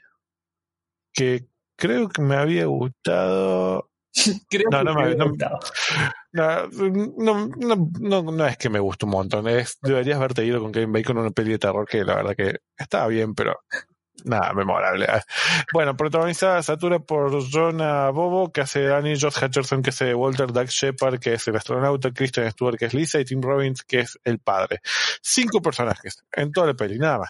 que 1.13 1.47
creo 1.77 2.09
que 2.09 2.21
me 2.21 2.35
había 2.35 2.65
gustado, 2.65 3.89
Creo 4.50 4.69
No, 4.71 4.79
que 4.79 4.83
no 4.86 4.93
me 4.95 5.15
no- 5.15 5.29
gustado. 5.29 5.59
no, 6.31 6.67
no, 7.17 7.47
no, 7.57 7.89
no, 8.00 8.21
no 8.31 8.45
es 8.47 8.57
que 8.57 8.69
me 8.69 8.79
guste 8.79 9.05
un 9.05 9.12
montón. 9.12 9.47
Es, 9.47 9.77
deberías 9.81 10.17
haberte 10.17 10.45
ido 10.45 10.62
con 10.62 10.71
Kevin 10.71 10.91
Bacon 10.93 11.17
una 11.17 11.31
peli 11.31 11.51
de 11.51 11.59
terror 11.59 11.88
que 11.88 12.03
la 12.03 12.15
verdad 12.15 12.36
que 12.36 12.57
estaba 12.77 13.07
bien, 13.07 13.33
pero 13.36 13.59
nada, 14.25 14.53
memorable. 14.53 15.07
Bueno, 15.74 15.95
protagonizada 15.97 16.62
Satura 16.63 17.00
por 17.00 17.31
Jonah 17.51 18.09
Bobo, 18.12 18.51
que 18.51 18.62
hace 18.62 18.81
Danny, 18.83 19.19
Josh 19.19 19.43
Hutcherson, 19.43 19.81
que 19.83 19.89
hace 19.91 20.13
Walter, 20.13 20.51
Doug 20.51 20.67
Shepard, 20.67 21.19
que 21.19 21.33
es 21.33 21.47
el 21.47 21.55
astronauta, 21.57 22.12
Kristen 22.12 22.50
Stewart, 22.51 22.77
que 22.77 22.86
es 22.86 22.93
Lisa, 22.93 23.19
y 23.19 23.25
Tim 23.25 23.41
Robbins, 23.41 23.83
que 23.83 24.00
es 24.01 24.17
el 24.24 24.39
padre. 24.39 24.79
Cinco 25.21 25.62
personajes 25.62 26.24
en 26.31 26.51
toda 26.51 26.67
la 26.67 26.74
peli, 26.74 26.97
nada 26.97 27.19
más. 27.19 27.29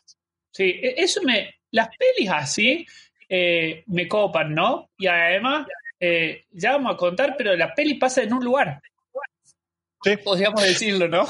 Sí, 0.52 0.64
e- 0.64 0.96
eso 0.98 1.22
me. 1.24 1.56
Las 1.72 1.90
pelis 1.98 2.30
así 2.32 2.86
eh, 3.28 3.84
me 3.88 4.08
copan, 4.08 4.54
¿no? 4.56 4.90
Y 4.98 5.08
además, 5.08 5.68
eh, 6.00 6.46
ya 6.52 6.74
vamos 6.74 6.94
a 6.94 6.98
contar, 6.98 7.36
pero 7.38 7.56
la 7.56 7.74
peli 7.74 7.96
pasa 7.96 8.24
en 8.24 8.34
un 8.34 8.44
lugar. 8.44 8.82
Sí. 10.04 10.16
Podríamos 10.24 10.62
decirlo, 10.64 11.08
¿no? 11.08 11.28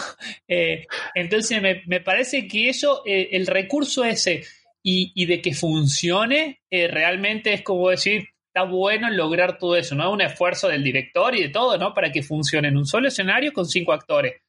Eh, 0.47 0.85
entonces 1.15 1.61
me, 1.61 1.83
me 1.87 2.01
parece 2.01 2.47
que 2.47 2.69
eso, 2.69 3.01
eh, 3.05 3.29
el 3.31 3.47
recurso 3.47 4.03
ese 4.03 4.43
y, 4.83 5.11
y 5.15 5.25
de 5.25 5.41
que 5.41 5.53
funcione, 5.53 6.61
realmente 6.69 7.53
es 7.53 7.61
como 7.61 7.89
decir, 7.89 8.29
está 8.47 8.63
bueno 8.63 9.09
lograr 9.09 9.57
todo 9.57 9.75
eso, 9.75 9.95
¿no? 9.95 10.11
Un 10.11 10.21
esfuerzo 10.21 10.67
del 10.67 10.83
director 10.83 11.35
y 11.35 11.43
de 11.43 11.49
todo, 11.49 11.77
¿no? 11.77 11.93
Para 11.93 12.11
que 12.11 12.23
funcione 12.23 12.67
en 12.67 12.77
un 12.77 12.85
solo 12.85 13.07
escenario 13.07 13.53
con 13.53 13.65
cinco 13.65 13.93
actores. 13.93 14.41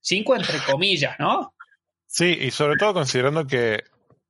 Cinco 0.00 0.34
entre 0.34 0.58
comillas, 0.58 1.16
¿no? 1.18 1.54
Sí, 2.06 2.38
y 2.40 2.50
sobre 2.50 2.76
todo 2.76 2.94
considerando 2.94 3.46
que 3.46 3.84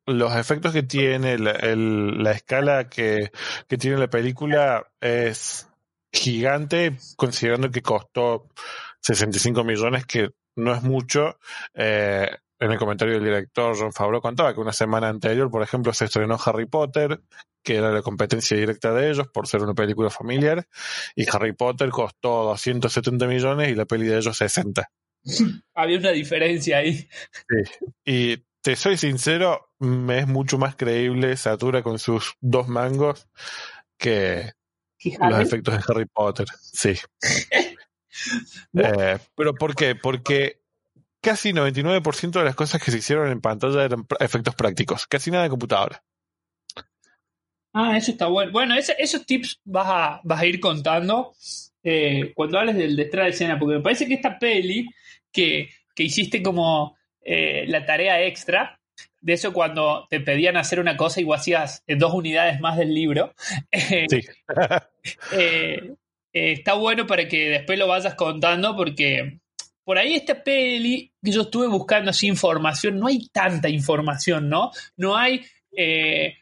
los 0.07 0.35
efectos 0.37 0.73
que 0.73 0.83
tiene, 0.83 1.39
la, 1.39 1.53
el- 1.53 2.23
la 2.23 2.33
escala 2.33 2.89
que, 2.89 3.31
que 3.69 3.79
tiene 3.79 3.99
la 3.99 4.11
película 4.11 4.87
es 5.01 5.69
gigante, 6.13 6.97
considerando 7.17 7.71
que 7.71 7.83
costó 7.83 8.49
65 9.01 9.65
millones, 9.65 10.07
que 10.07 10.31
no 10.57 10.75
es 10.75 10.83
mucho. 10.83 11.39
Eh, 11.75 12.29
en 12.59 12.71
el 12.71 12.79
comentario 12.79 13.15
del 13.15 13.25
director 13.25 13.75
John 13.77 13.93
Favreau 13.93 14.21
contaba 14.21 14.55
que 14.55 14.61
una 14.61 14.73
semana 14.73 15.09
anterior, 15.09 15.51
por 15.51 15.63
ejemplo, 15.63 15.93
se 15.93 16.05
estrenó 16.05 16.39
Harry 16.45 16.67
Potter, 16.67 17.21
que 17.63 17.77
era 17.77 17.91
la 17.91 18.03
competencia 18.03 18.57
directa 18.57 18.93
de 18.93 19.11
ellos 19.11 19.29
por 19.29 19.49
ser 19.49 19.63
una 19.63 19.75
película 19.75 20.11
familiar, 20.11 20.67
y 21.17 21.25
Harry 21.33 21.53
Potter 21.55 21.91
costó 21.91 22.45
270 22.45 23.27
millones 23.27 23.69
y 23.71 23.75
la 23.75 23.85
peli 23.85 24.07
de 24.07 24.19
ellos 24.19 24.37
60. 24.37 24.91
Había 25.75 25.99
una 25.99 26.11
diferencia 26.11 26.79
ahí. 26.79 27.09
Y 28.05 28.45
te 28.62 28.76
soy 28.76 28.97
sincero, 28.97 29.71
me 29.78 30.21
es 30.21 30.26
mucho 30.28 30.59
más 30.59 30.76
creíble 30.76 31.37
Satura 31.37 31.83
con 31.83 31.99
sus 31.99 32.35
dos 32.40 32.69
mangos 32.69 33.28
que 33.99 34.52
los 35.31 35.40
efectos 35.40 35.75
de 35.75 35.81
Harry 35.88 36.07
Potter. 36.07 36.47
Sí. 36.61 36.95
Eh, 38.75 39.19
¿Pero 39.35 39.54
por 39.54 39.75
qué? 39.75 39.95
Porque 39.95 40.61
casi 41.23 41.52
99% 41.52 42.31
de 42.40 42.45
las 42.45 42.54
cosas 42.54 42.83
que 42.83 42.90
se 42.90 42.99
hicieron 42.99 43.31
en 43.31 43.40
pantalla 43.40 43.85
eran 43.85 44.07
efectos 44.21 44.54
prácticos. 44.54 45.07
Casi 45.07 45.31
nada 45.31 45.45
de 45.45 45.50
computadora. 45.50 46.04
Ah, 47.73 47.97
eso 47.97 48.11
está 48.11 48.26
bueno. 48.26 48.52
Bueno, 48.52 48.75
ese- 48.75 48.95
esos 48.99 49.25
tips 49.25 49.61
vas 49.64 49.87
a, 49.88 50.21
vas 50.25 50.40
a 50.40 50.47
ir 50.47 50.61
contando 50.61 51.33
eh, 51.83 52.33
cuando 52.35 52.59
hables 52.59 52.76
del 52.76 52.97
detrás 52.97 53.25
de 53.25 53.31
escena, 53.31 53.59
porque 53.59 53.76
me 53.76 53.83
parece 53.83 54.07
que 54.07 54.14
esta 54.14 54.38
peli 54.38 54.87
que, 55.33 55.71
que 55.95 56.02
hiciste 56.02 56.42
como 56.42 56.97
eh, 57.25 57.64
la 57.69 57.85
tarea 57.85 58.23
extra, 58.23 58.79
de 59.21 59.33
eso 59.33 59.52
cuando 59.52 60.07
te 60.11 60.21
pedían 60.21 60.57
hacer 60.57 60.81
una 60.81 60.97
cosa 60.97 61.21
y 61.21 61.25
vos 61.25 61.41
hacías 61.41 61.83
eh, 61.87 61.97
dos 61.97 62.12
unidades 62.12 62.61
más 62.61 62.76
del 62.76 62.93
libro, 62.93 63.33
eh, 63.71 64.07
Sí. 64.09 64.21
eh, 65.33 65.95
está 66.33 66.75
bueno 66.75 67.07
para 67.07 67.29
que 67.29 67.50
después 67.50 67.79
lo 67.79 67.87
vayas 67.87 68.14
contando 68.14 68.76
porque 68.76 69.38
por 69.85 69.99
ahí 69.99 70.14
esta 70.14 70.43
peli 70.43 71.12
que 71.23 71.31
yo 71.31 71.43
estuve 71.43 71.67
buscando 71.69 72.11
así 72.11 72.26
información, 72.26 72.99
no 72.99 73.07
hay 73.09 73.29
tanta 73.33 73.69
información, 73.69 74.49
¿no? 74.49 74.71
No 74.97 75.17
hay 75.17 75.45
eh, 75.76 76.37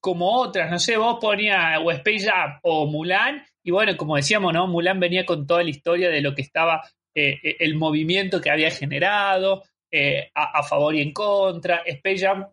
como 0.00 0.40
otras, 0.40 0.70
no 0.70 0.78
sé, 0.78 0.96
vos 0.96 1.18
ponías 1.20 1.78
o 1.82 1.90
Space 1.90 2.26
Jam 2.30 2.58
o 2.62 2.86
Mulan 2.86 3.44
y 3.62 3.70
bueno, 3.70 3.96
como 3.96 4.16
decíamos, 4.16 4.52
¿no? 4.52 4.66
Mulan 4.66 5.00
venía 5.00 5.24
con 5.24 5.46
toda 5.46 5.62
la 5.62 5.70
historia 5.70 6.08
de 6.08 6.20
lo 6.20 6.34
que 6.34 6.42
estaba, 6.42 6.82
eh, 7.14 7.38
el 7.60 7.76
movimiento 7.76 8.40
que 8.40 8.50
había 8.50 8.70
generado 8.70 9.62
eh, 9.92 10.30
a, 10.34 10.58
a 10.58 10.62
favor 10.64 10.94
y 10.94 11.02
en 11.02 11.12
contra. 11.12 11.82
Space 11.86 12.18
Jam 12.26 12.46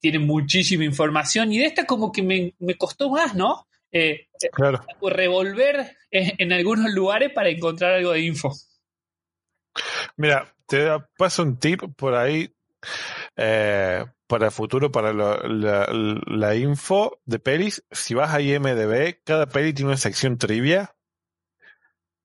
tiene 0.00 0.18
muchísima 0.20 0.84
información 0.84 1.52
y 1.52 1.58
de 1.58 1.66
esta 1.66 1.84
como 1.84 2.12
que 2.12 2.22
me, 2.22 2.54
me 2.60 2.76
costó 2.76 3.10
más, 3.10 3.34
¿no? 3.34 3.66
Eh, 3.92 4.28
Claro. 4.52 4.84
revolver 5.02 5.96
en, 6.10 6.32
en 6.38 6.52
algunos 6.52 6.92
lugares 6.92 7.32
para 7.32 7.48
encontrar 7.48 7.94
algo 7.94 8.12
de 8.12 8.20
info. 8.20 8.52
Mira, 10.16 10.54
te 10.66 10.88
paso 11.16 11.42
un 11.42 11.58
tip 11.58 11.82
por 11.96 12.14
ahí 12.14 12.52
eh, 13.36 14.04
para 14.26 14.46
el 14.46 14.52
futuro, 14.52 14.90
para 14.90 15.12
lo- 15.12 15.38
la, 15.48 15.86
la 16.26 16.56
info 16.56 17.20
de 17.24 17.38
pelis. 17.38 17.84
Si 17.90 18.14
vas 18.14 18.34
a 18.34 18.40
IMDB, 18.40 19.22
cada 19.24 19.46
peli 19.46 19.72
tiene 19.72 19.90
una 19.90 19.96
sección 19.98 20.38
trivia 20.38 20.94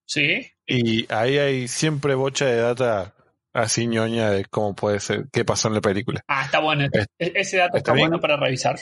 ¿Sí? 0.06 0.52
y 0.68 1.12
ahí 1.14 1.38
hay 1.38 1.68
siempre 1.68 2.16
bocha 2.16 2.46
de 2.46 2.58
data 2.58 3.16
así 3.54 3.88
ñoña 3.88 4.30
de 4.32 4.46
cómo 4.46 4.76
puede 4.76 5.00
ser, 5.00 5.26
qué 5.32 5.44
pasó 5.46 5.68
en 5.68 5.76
la 5.76 5.82
película. 5.82 6.24
Ah, 6.28 6.44
está 6.46 6.60
bueno. 6.60 6.88
Es- 6.92 7.08
E- 7.20 7.32
Ese 7.36 7.58
dato 7.58 7.78
está 7.78 7.94
bueno 7.94 8.20
para 8.20 8.38
revisarlo. 8.38 8.82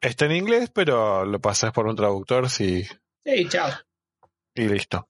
Está 0.00 0.26
en 0.26 0.32
inglés, 0.32 0.70
pero 0.74 1.24
lo 1.24 1.40
pasas 1.40 1.72
por 1.72 1.86
un 1.86 1.96
traductor 1.96 2.50
sí, 2.50 2.84
Sí, 3.24 3.48
chao. 3.48 3.70
y 4.54 4.68
listo. 4.68 5.08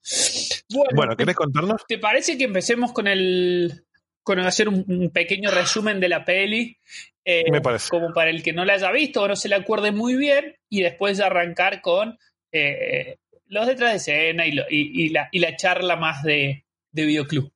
Bueno, 0.71 0.91
Bueno, 0.95 1.17
¿querés 1.17 1.35
contarnos? 1.35 1.83
¿te 1.89 1.99
parece 1.99 2.39
que 2.39 2.45
empecemos 2.45 2.93
con 2.93 3.07
el 3.09 3.85
con 4.23 4.39
hacer 4.41 4.69
un, 4.69 4.85
un 4.89 5.11
pequeño 5.11 5.51
resumen 5.51 6.01
de 6.01 6.09
la 6.09 6.25
peli? 6.25 6.79
Eh, 7.25 7.51
Me 7.51 7.61
parece. 7.61 7.89
Como 7.91 8.13
para 8.15 8.31
el 8.31 8.43
que 8.43 8.53
no 8.53 8.65
la 8.65 8.75
haya 8.75 8.91
visto 8.93 9.23
o 9.23 9.29
no 9.29 9.37
se 9.37 9.49
le 9.49 9.55
acuerde 9.57 9.93
muy 9.93 10.15
bien, 10.17 10.57
y 10.71 10.83
después 10.83 11.19
de 11.19 11.25
arrancar 11.25 11.81
con 11.83 12.19
eh, 12.53 13.17
los 13.47 13.67
detrás 13.67 13.91
de 13.91 13.97
escena 13.97 14.47
y, 14.47 14.53
lo- 14.53 14.65
y- 14.71 15.05
y 15.05 15.09
la, 15.11 15.29
y 15.33 15.41
la 15.41 15.57
charla 15.57 15.97
más 15.97 16.23
de, 16.23 16.65
de 16.93 17.05
videoclub. 17.05 17.53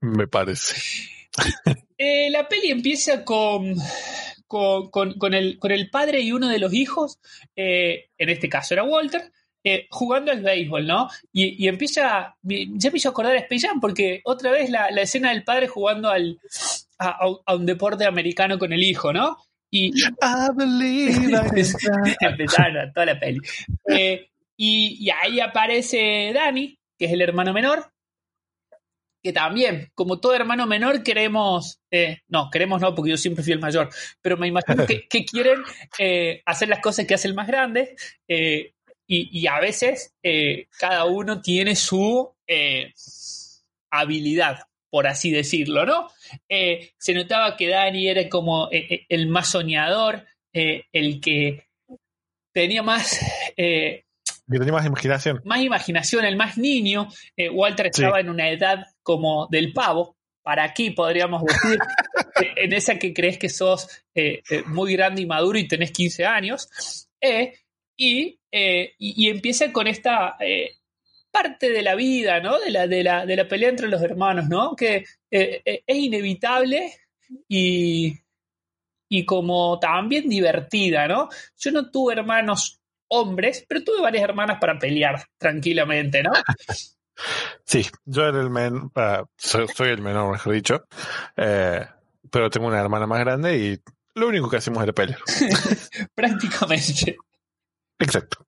Me 0.00 0.26
parece. 0.26 0.74
Eh, 2.02 2.30
la 2.30 2.48
peli 2.48 2.70
empieza 2.70 3.26
con, 3.26 3.74
con, 4.46 4.90
con- 4.90 5.18
con 5.18 5.34
el, 5.34 5.58
con 5.58 5.70
el 5.70 5.90
padre 5.90 6.20
y 6.22 6.32
uno 6.32 6.48
de 6.48 6.58
los 6.58 6.72
hijos, 6.72 7.18
eh, 7.54 8.06
en 8.16 8.30
este 8.30 8.48
caso 8.48 8.72
era 8.72 8.84
Walter, 8.84 9.30
eh, 9.62 9.86
jugando 9.90 10.32
al 10.32 10.40
béisbol, 10.40 10.86
¿no? 10.86 11.10
Y, 11.30 11.62
y 11.62 11.68
empieza, 11.68 12.36
ya 12.42 12.90
me 12.90 12.96
hizo 12.96 13.10
acordar 13.10 13.36
a 13.36 13.40
Space 13.40 13.66
Jam 13.68 13.80
porque 13.80 14.22
otra 14.24 14.50
vez 14.50 14.70
la, 14.70 14.90
la 14.90 15.02
escena 15.02 15.28
del 15.28 15.44
padre 15.44 15.68
jugando 15.68 16.08
al, 16.08 16.40
a, 16.98 17.54
un 17.54 17.66
deporte 17.66 18.06
americano 18.06 18.58
con 18.58 18.72
el 18.72 18.82
hijo, 18.82 19.12
¿no? 19.12 19.36
Y, 19.70 19.92
Empezaron 22.20 22.92
toda 22.94 23.04
la 23.04 23.20
peli. 23.20 23.40
Eh, 23.88 24.30
y, 24.56 24.96
y 25.06 25.10
ahí 25.10 25.38
aparece 25.40 26.32
Dani, 26.32 26.78
que 26.98 27.04
es 27.04 27.12
el 27.12 27.20
hermano 27.20 27.52
menor, 27.52 27.89
que 29.22 29.32
también, 29.32 29.90
como 29.94 30.18
todo 30.18 30.34
hermano 30.34 30.66
menor, 30.66 31.02
queremos, 31.02 31.80
eh, 31.90 32.20
no, 32.28 32.48
queremos 32.50 32.80
no, 32.80 32.94
porque 32.94 33.10
yo 33.10 33.16
siempre 33.16 33.44
fui 33.44 33.52
el 33.52 33.58
mayor, 33.60 33.90
pero 34.22 34.36
me 34.36 34.46
imagino 34.48 34.86
que, 34.86 35.06
que 35.08 35.24
quieren 35.24 35.60
eh, 35.98 36.42
hacer 36.46 36.68
las 36.68 36.80
cosas 36.80 37.06
que 37.06 37.14
hace 37.14 37.28
el 37.28 37.34
más 37.34 37.46
grande, 37.46 37.96
eh, 38.28 38.72
y, 39.06 39.28
y 39.40 39.46
a 39.46 39.58
veces 39.60 40.14
eh, 40.22 40.68
cada 40.78 41.04
uno 41.04 41.40
tiene 41.42 41.74
su 41.76 42.32
habilidad, 43.90 44.60
por 44.88 45.06
así 45.06 45.30
decirlo, 45.30 45.84
¿no? 45.86 46.08
Se 46.48 47.14
notaba 47.14 47.56
que 47.56 47.68
Dani 47.68 48.08
era 48.08 48.28
como 48.28 48.68
el 48.70 49.28
más 49.28 49.48
soñador, 49.50 50.24
el 50.52 51.20
que 51.20 51.66
tenía 52.52 52.82
más, 52.82 53.18
Que 53.56 54.04
tenía 54.48 54.72
más 54.72 54.86
imaginación. 54.86 55.40
más 55.44 55.60
imaginación, 55.60 56.24
el 56.24 56.36
más 56.36 56.58
niño. 56.58 57.08
Eh, 57.36 57.48
Walter 57.48 57.86
Sí. 57.92 58.02
estaba 58.02 58.18
en 58.20 58.28
una 58.28 58.48
edad 58.48 58.86
como 59.10 59.48
del 59.48 59.72
pavo, 59.72 60.16
para 60.40 60.62
aquí 60.62 60.90
podríamos 60.90 61.42
decir, 61.42 61.78
en 62.56 62.72
esa 62.72 62.96
que 62.96 63.12
crees 63.12 63.38
que 63.38 63.48
sos 63.48 63.88
eh, 64.14 64.40
eh, 64.48 64.62
muy 64.66 64.92
grande 64.92 65.22
y 65.22 65.26
maduro 65.26 65.58
y 65.58 65.66
tenés 65.66 65.90
15 65.90 66.24
años. 66.24 67.08
Eh, 67.20 67.54
y, 67.96 68.38
y, 68.52 68.94
y 68.98 69.28
empieza 69.28 69.72
con 69.72 69.88
esta 69.88 70.38
parte 71.32 71.70
de 71.70 71.82
la 71.82 71.96
vida, 71.96 72.38
¿no? 72.38 72.60
De 72.60 72.70
la, 72.70 72.86
de, 72.86 73.02
la, 73.02 73.26
de 73.26 73.36
la 73.36 73.48
pelea 73.48 73.68
entre 73.68 73.88
los 73.88 74.00
hermanos, 74.00 74.48
¿no? 74.48 74.76
Que 74.76 75.04
es 75.28 75.82
inevitable 75.86 76.94
y, 77.48 78.16
y 79.08 79.24
como 79.24 79.80
también 79.80 80.28
divertida, 80.28 81.08
¿no? 81.08 81.28
Yo 81.58 81.72
no 81.72 81.90
tuve 81.90 82.14
hermanos 82.14 82.80
hombres, 83.08 83.66
pero 83.68 83.82
tuve 83.82 84.00
varias 84.00 84.22
hermanas 84.22 84.58
para 84.60 84.78
pelear 84.78 85.24
tranquilamente, 85.36 86.22
¿no? 86.22 86.30
Sí, 87.64 87.86
yo 88.04 88.26
era 88.26 88.40
el 88.40 88.50
men, 88.50 88.90
soy, 89.36 89.66
soy 89.68 89.88
el 89.90 90.00
menor, 90.02 90.32
mejor 90.32 90.52
dicho. 90.54 90.84
Eh, 91.36 91.84
pero 92.30 92.50
tengo 92.50 92.66
una 92.66 92.80
hermana 92.80 93.06
más 93.06 93.20
grande 93.20 93.56
y 93.58 93.78
lo 94.14 94.28
único 94.28 94.48
que 94.50 94.56
hacemos 94.56 94.82
era 94.82 94.92
pelear. 94.92 95.20
Prácticamente. 96.14 97.16
Exacto. 97.98 98.46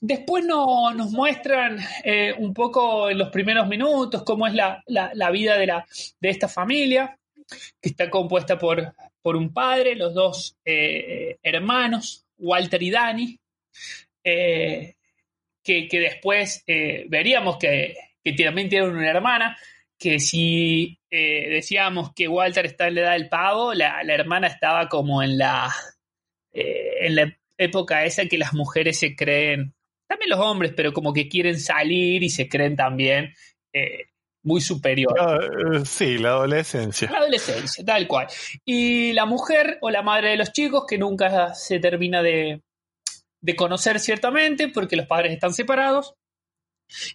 Después 0.00 0.44
no- 0.44 0.92
nos 0.94 1.10
muestran 1.12 1.78
eh, 2.04 2.34
un 2.36 2.52
poco 2.52 3.08
en 3.08 3.18
los 3.18 3.28
primeros 3.30 3.68
minutos 3.68 4.22
cómo 4.24 4.46
es 4.46 4.54
la, 4.54 4.82
la- 4.86 5.12
la 5.14 5.30
vida 5.30 5.56
de, 5.56 5.66
la, 5.66 5.86
de 6.20 6.28
esta 6.30 6.48
familia, 6.48 7.18
que 7.80 7.88
está 7.88 8.10
compuesta 8.10 8.58
por, 8.58 8.94
por 9.20 9.36
un 9.36 9.52
padre, 9.52 9.94
los 9.94 10.12
dos 10.14 10.56
eh, 10.64 11.38
hermanos, 11.42 12.24
Walter 12.38 12.82
y 12.82 12.90
Dani, 12.90 13.38
eh, 14.24 14.96
que, 15.62 15.88
que 15.88 16.00
después 16.00 16.64
eh, 16.66 17.04
veríamos 17.08 17.56
que, 17.58 17.94
que 18.22 18.32
también 18.32 18.68
tienen 18.68 18.90
una 18.90 19.10
hermana, 19.10 19.56
que 19.98 20.18
si 20.18 20.98
eh, 21.10 21.48
decíamos 21.50 22.12
que 22.14 22.28
Walter 22.28 22.66
está 22.66 22.88
en 22.88 22.96
la 22.96 23.00
edad 23.02 23.12
del 23.12 23.28
pavo, 23.28 23.74
la, 23.74 24.02
la 24.02 24.14
hermana 24.14 24.48
estaba 24.48 24.88
como 24.88 25.22
en 25.22 25.38
la, 25.38 25.72
eh, 26.52 27.06
en 27.06 27.14
la 27.14 27.38
época 27.56 28.04
esa 28.04 28.26
que 28.26 28.38
las 28.38 28.52
mujeres 28.52 28.98
se 28.98 29.14
creen, 29.14 29.74
también 30.08 30.30
los 30.30 30.40
hombres, 30.40 30.72
pero 30.76 30.92
como 30.92 31.12
que 31.12 31.28
quieren 31.28 31.58
salir 31.58 32.22
y 32.22 32.30
se 32.30 32.48
creen 32.48 32.76
también 32.76 33.32
muy 34.42 34.60
superior. 34.60 35.14
Ah, 35.18 35.38
sí, 35.84 36.18
la 36.18 36.30
adolescencia. 36.30 37.10
La 37.10 37.18
adolescencia, 37.18 37.84
tal 37.84 38.06
cual. 38.06 38.26
Y 38.64 39.12
la 39.12 39.24
mujer 39.24 39.78
o 39.80 39.90
la 39.90 40.02
madre 40.02 40.30
de 40.30 40.36
los 40.36 40.52
chicos, 40.52 40.84
que 40.86 40.98
nunca 40.98 41.54
se 41.54 41.78
termina 41.78 42.22
de, 42.22 42.60
de 43.42 43.56
conocer 43.56 44.00
ciertamente, 44.00 44.68
porque 44.68 44.96
los 44.96 45.06
padres 45.06 45.32
están 45.32 45.52
separados. 45.52 46.14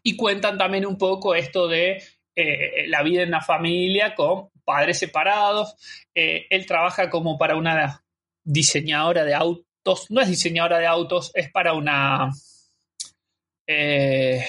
Y 0.04 0.16
cuentan 0.16 0.58
también 0.58 0.86
un 0.86 0.98
poco 0.98 1.36
esto 1.36 1.68
de 1.68 2.04
eh, 2.36 2.88
la 2.88 3.02
vida 3.04 3.24
en 3.24 3.32
la 3.32 3.42
familia 3.42 4.14
con 4.14 4.50
padres 4.64 5.00
separados. 5.00 5.76
Eh, 6.14 6.46
él 6.50 6.66
trabaja 6.66 7.10
como 7.10 7.38
para 7.38 7.56
una 7.56 8.04
diseñadora 8.44 9.24
de 9.24 9.34
autos. 9.34 10.10
No 10.10 10.22
es 10.22 10.28
diseñadora 10.28 10.80
de 10.80 10.88
autos, 10.88 11.32
es 11.34 11.50
para 11.52 11.74
una... 11.74 12.32
eh, 13.68 14.46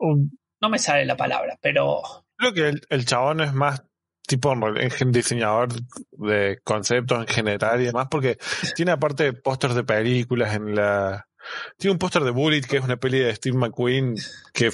no 0.00 0.68
me 0.68 0.78
sale 0.78 1.04
la 1.04 1.16
palabra, 1.16 1.58
pero 1.60 2.02
Creo 2.36 2.54
que 2.54 2.68
el, 2.68 2.82
el 2.88 3.04
chabón 3.04 3.40
es 3.40 3.52
más 3.52 3.84
tipo 4.26 4.52
en 4.52 5.12
diseñador 5.12 5.68
de 6.12 6.60
conceptos 6.64 7.20
en 7.20 7.26
general 7.26 7.80
y 7.80 7.86
demás, 7.86 8.08
porque 8.10 8.38
tiene 8.74 8.92
aparte 8.92 9.32
pósters 9.32 9.74
de 9.74 9.84
películas 9.84 10.54
en 10.54 10.74
la... 10.74 11.28
Tiene 11.76 11.92
un 11.92 11.98
póster 11.98 12.22
de 12.22 12.30
Bullet, 12.30 12.62
que 12.62 12.76
es 12.76 12.84
una 12.84 12.96
peli 12.96 13.18
de 13.18 13.34
Steve 13.34 13.56
McQueen, 13.56 14.14
que 14.52 14.70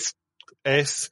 es 0.65 1.11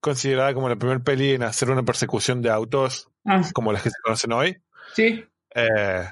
considerada 0.00 0.54
como 0.54 0.68
la 0.68 0.76
primera 0.76 1.00
peli 1.00 1.32
en 1.32 1.42
hacer 1.42 1.70
una 1.70 1.82
persecución 1.82 2.40
de 2.40 2.50
autos 2.50 3.10
ah, 3.26 3.42
como 3.52 3.72
las 3.72 3.82
que 3.82 3.90
se 3.90 4.00
conocen 4.02 4.32
hoy. 4.32 4.56
sí, 4.94 5.24
Eh, 5.54 6.08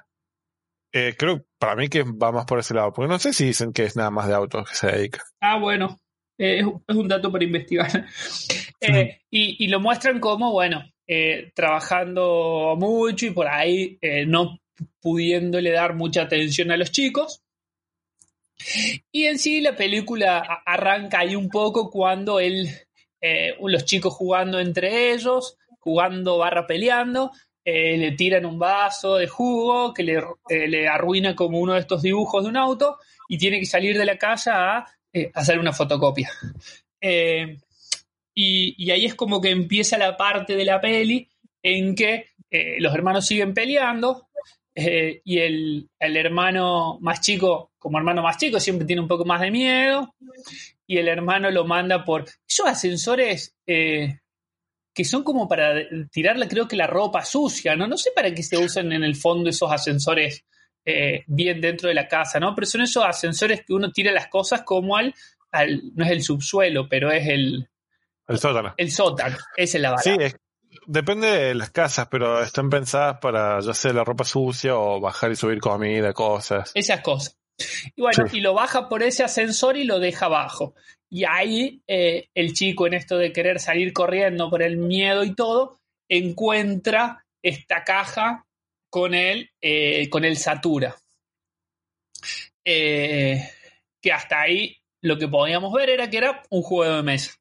eh, 0.92 1.14
creo 1.18 1.44
para 1.58 1.74
mí 1.74 1.88
que 1.88 2.02
va 2.02 2.32
más 2.32 2.44
por 2.44 2.58
ese 2.58 2.74
lado, 2.74 2.92
porque 2.92 3.08
no 3.08 3.18
sé 3.18 3.32
si 3.32 3.46
dicen 3.46 3.72
que 3.72 3.84
es 3.84 3.96
nada 3.96 4.10
más 4.10 4.28
de 4.28 4.34
autos 4.34 4.68
que 4.68 4.76
se 4.76 4.86
dedica. 4.88 5.22
Ah, 5.40 5.58
bueno, 5.58 5.98
eh, 6.36 6.60
es, 6.60 6.66
es 6.86 6.96
un 6.96 7.08
dato 7.08 7.32
para 7.32 7.44
investigar. 7.44 8.06
Eh, 8.84 9.20
y, 9.30 9.64
y 9.64 9.68
lo 9.68 9.78
muestran 9.78 10.18
como, 10.18 10.50
bueno, 10.50 10.82
eh, 11.06 11.50
trabajando 11.54 12.76
mucho 12.78 13.26
y 13.26 13.30
por 13.30 13.48
ahí 13.48 13.98
eh, 14.00 14.24
no 14.26 14.60
pudiéndole 15.00 15.70
dar 15.70 15.94
mucha 15.94 16.22
atención 16.22 16.70
a 16.70 16.76
los 16.76 16.90
chicos. 16.90 17.42
Y 19.10 19.26
en 19.26 19.38
sí 19.38 19.60
la 19.60 19.74
película 19.74 20.62
arranca 20.64 21.20
ahí 21.20 21.34
un 21.34 21.48
poco 21.48 21.90
cuando 21.90 22.38
él, 22.38 22.68
eh, 23.20 23.56
los 23.60 23.84
chicos 23.84 24.14
jugando 24.14 24.60
entre 24.60 25.12
ellos, 25.12 25.56
jugando 25.80 26.38
barra 26.38 26.66
peleando, 26.66 27.32
eh, 27.64 27.96
le 27.96 28.12
tiran 28.12 28.46
un 28.46 28.58
vaso 28.58 29.16
de 29.16 29.26
jugo 29.26 29.92
que 29.92 30.02
le, 30.02 30.22
le 30.48 30.88
arruina 30.88 31.34
como 31.34 31.58
uno 31.58 31.74
de 31.74 31.80
estos 31.80 32.02
dibujos 32.02 32.44
de 32.44 32.50
un 32.50 32.56
auto 32.56 32.98
y 33.28 33.38
tiene 33.38 33.58
que 33.58 33.66
salir 33.66 33.98
de 33.98 34.04
la 34.04 34.18
casa 34.18 34.78
a 34.78 34.86
hacer 35.34 35.58
una 35.58 35.72
fotocopia. 35.72 36.30
Y, 38.34 38.90
ahí 38.90 39.04
es 39.04 39.14
como 39.14 39.40
que 39.40 39.50
empieza 39.50 39.98
la 39.98 40.16
parte 40.16 40.56
de 40.56 40.64
la 40.64 40.80
peli 40.80 41.28
en 41.62 41.94
que 41.94 42.26
eh, 42.50 42.80
los 42.80 42.94
hermanos 42.94 43.26
siguen 43.26 43.54
peleando 43.54 44.28
eh, 44.74 45.20
y 45.24 45.38
el, 45.38 45.90
hermano 45.98 46.98
más 47.00 47.20
chico, 47.20 47.72
como 47.78 47.98
hermano 47.98 48.22
más 48.22 48.38
chico, 48.38 48.58
siempre 48.58 48.86
tiene 48.86 49.02
un 49.02 49.08
poco 49.08 49.24
más 49.24 49.40
de 49.40 49.50
miedo 49.50 50.14
y 50.86 50.96
el 50.96 51.08
hermano 51.08 51.50
lo 51.50 51.64
manda 51.64 52.04
por 52.04 52.24
esos 52.48 52.66
ascensores 52.66 53.54
eh, 53.66 54.18
que 54.94 55.04
son 55.04 55.22
como 55.24 55.48
para 55.48 55.74
tirarle 56.10 56.48
creo 56.48 56.68
que 56.68 56.76
la 56.76 56.86
ropa 56.86 57.24
sucia, 57.24 57.76
¿no? 57.76 57.86
No 57.86 57.96
sé 57.96 58.10
para 58.14 58.34
qué 58.34 58.42
se 58.42 58.58
usan 58.58 58.92
en 58.92 59.04
el 59.04 59.16
fondo 59.16 59.48
esos 59.50 59.70
ascensores 59.70 60.44
bien 61.26 61.60
dentro 61.60 61.88
de 61.88 61.94
la 61.94 62.08
casa, 62.08 62.40
¿no? 62.40 62.56
Pero 62.56 62.66
son 62.66 62.80
esos 62.80 63.04
ascensores 63.04 63.62
que 63.64 63.72
uno 63.72 63.92
tira 63.92 64.10
las 64.10 64.26
cosas 64.26 64.62
como 64.62 64.96
al 64.96 65.14
no 65.94 66.04
es 66.04 66.10
el 66.10 66.22
subsuelo, 66.22 66.88
pero 66.88 67.12
es 67.12 67.28
el, 67.28 67.68
El 68.28 68.38
sótano. 68.38 68.74
el 68.76 68.90
sótano, 68.90 69.36
esa 69.56 69.78
es 69.78 69.82
la 69.82 69.98
Sí, 69.98 70.10
palabra. 70.10 70.26
es- 70.26 70.36
depende 70.86 71.26
de 71.28 71.54
las 71.54 71.70
casas, 71.70 72.08
pero 72.10 72.42
están 72.42 72.70
pensadas 72.70 73.18
para 73.20 73.60
ya 73.60 73.74
sea 73.74 73.92
la 73.92 74.04
ropa 74.04 74.24
sucia 74.24 74.76
o 74.76 75.00
bajar 75.00 75.30
y 75.32 75.36
subir 75.36 75.58
comida, 75.60 76.12
cosas. 76.12 76.70
esas 76.74 77.00
cosas. 77.00 77.36
Y 77.94 78.00
bueno, 78.00 78.26
Sí. 78.28 78.38
y 78.38 78.40
lo 78.40 78.54
baja 78.54 78.88
por 78.88 79.02
ese 79.02 79.22
ascensor 79.24 79.76
y 79.76 79.84
lo 79.84 79.98
deja 80.00 80.26
abajo. 80.26 80.74
Y 81.10 81.24
ahí 81.24 81.82
eh, 81.86 82.28
el 82.34 82.54
chico, 82.54 82.86
en 82.86 82.94
esto 82.94 83.18
de 83.18 83.32
querer 83.32 83.60
salir 83.60 83.92
corriendo 83.92 84.48
por 84.48 84.62
el 84.62 84.78
miedo 84.78 85.24
y 85.24 85.34
todo, 85.34 85.78
encuentra 86.08 87.26
esta 87.42 87.84
caja 87.84 88.46
con 88.88 89.14
el, 89.14 89.50
eh, 89.60 90.08
con 90.08 90.24
el 90.24 90.36
Satura. 90.38 90.96
Eh, 92.64 93.42
que 94.00 94.12
hasta 94.12 94.40
ahí 94.40 94.78
lo 95.02 95.18
que 95.18 95.28
podíamos 95.28 95.72
ver 95.72 95.90
era 95.90 96.08
que 96.08 96.18
era 96.18 96.42
un 96.50 96.62
juego 96.62 96.96
de 96.96 97.02
mesa. 97.02 97.32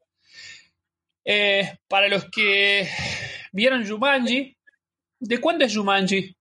Eh, 1.26 1.78
para 1.88 2.08
los 2.08 2.26
que 2.26 2.88
vieron 3.52 3.88
Jumanji, 3.88 4.58
¿de 5.20 5.40
cuándo 5.40 5.66
es 5.66 5.76
Jumanji? 5.76 6.36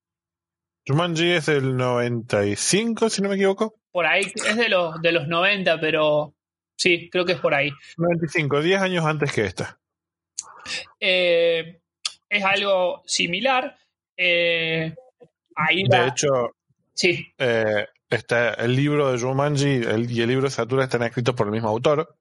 Jumanji 0.87 1.31
es 1.33 1.47
del 1.47 1.77
95, 1.77 3.11
si 3.11 3.21
no 3.23 3.29
me 3.29 3.35
equivoco. 3.35 3.75
Por 3.93 4.07
ahí, 4.07 4.23
es 4.47 4.57
de 4.57 4.69
los, 4.69 5.01
de 5.03 5.13
los 5.13 5.29
90, 5.29 5.79
pero 5.81 6.35
sí, 6.77 7.09
creo 7.11 7.25
que 7.25 7.33
es 7.33 7.41
por 7.41 7.55
ahí. 7.55 7.71
95, 7.99 8.63
10 8.63 8.81
años 8.81 9.05
antes 9.05 9.33
que 9.33 9.45
esta. 9.45 9.79
Eh, 10.99 11.81
es 12.29 12.45
algo 12.45 13.03
similar. 13.07 13.77
Eh, 14.17 14.95
ahí 15.57 15.83
De 15.85 15.99
la- 15.99 16.09
hecho, 16.09 16.57
sí, 16.95 17.27
eh, 17.39 17.87
está 18.09 18.55
el 18.55 18.77
libro 18.77 19.13
de 19.13 19.19
Jumanji 19.19 19.77
el- 19.83 20.11
y 20.11 20.21
el 20.23 20.29
libro 20.29 20.45
de 20.45 20.51
Satura 20.51 20.85
están 20.85 21.03
escritos 21.03 21.35
por 21.35 21.47
el 21.47 21.53
mismo 21.53 21.69
autor. 21.69 22.17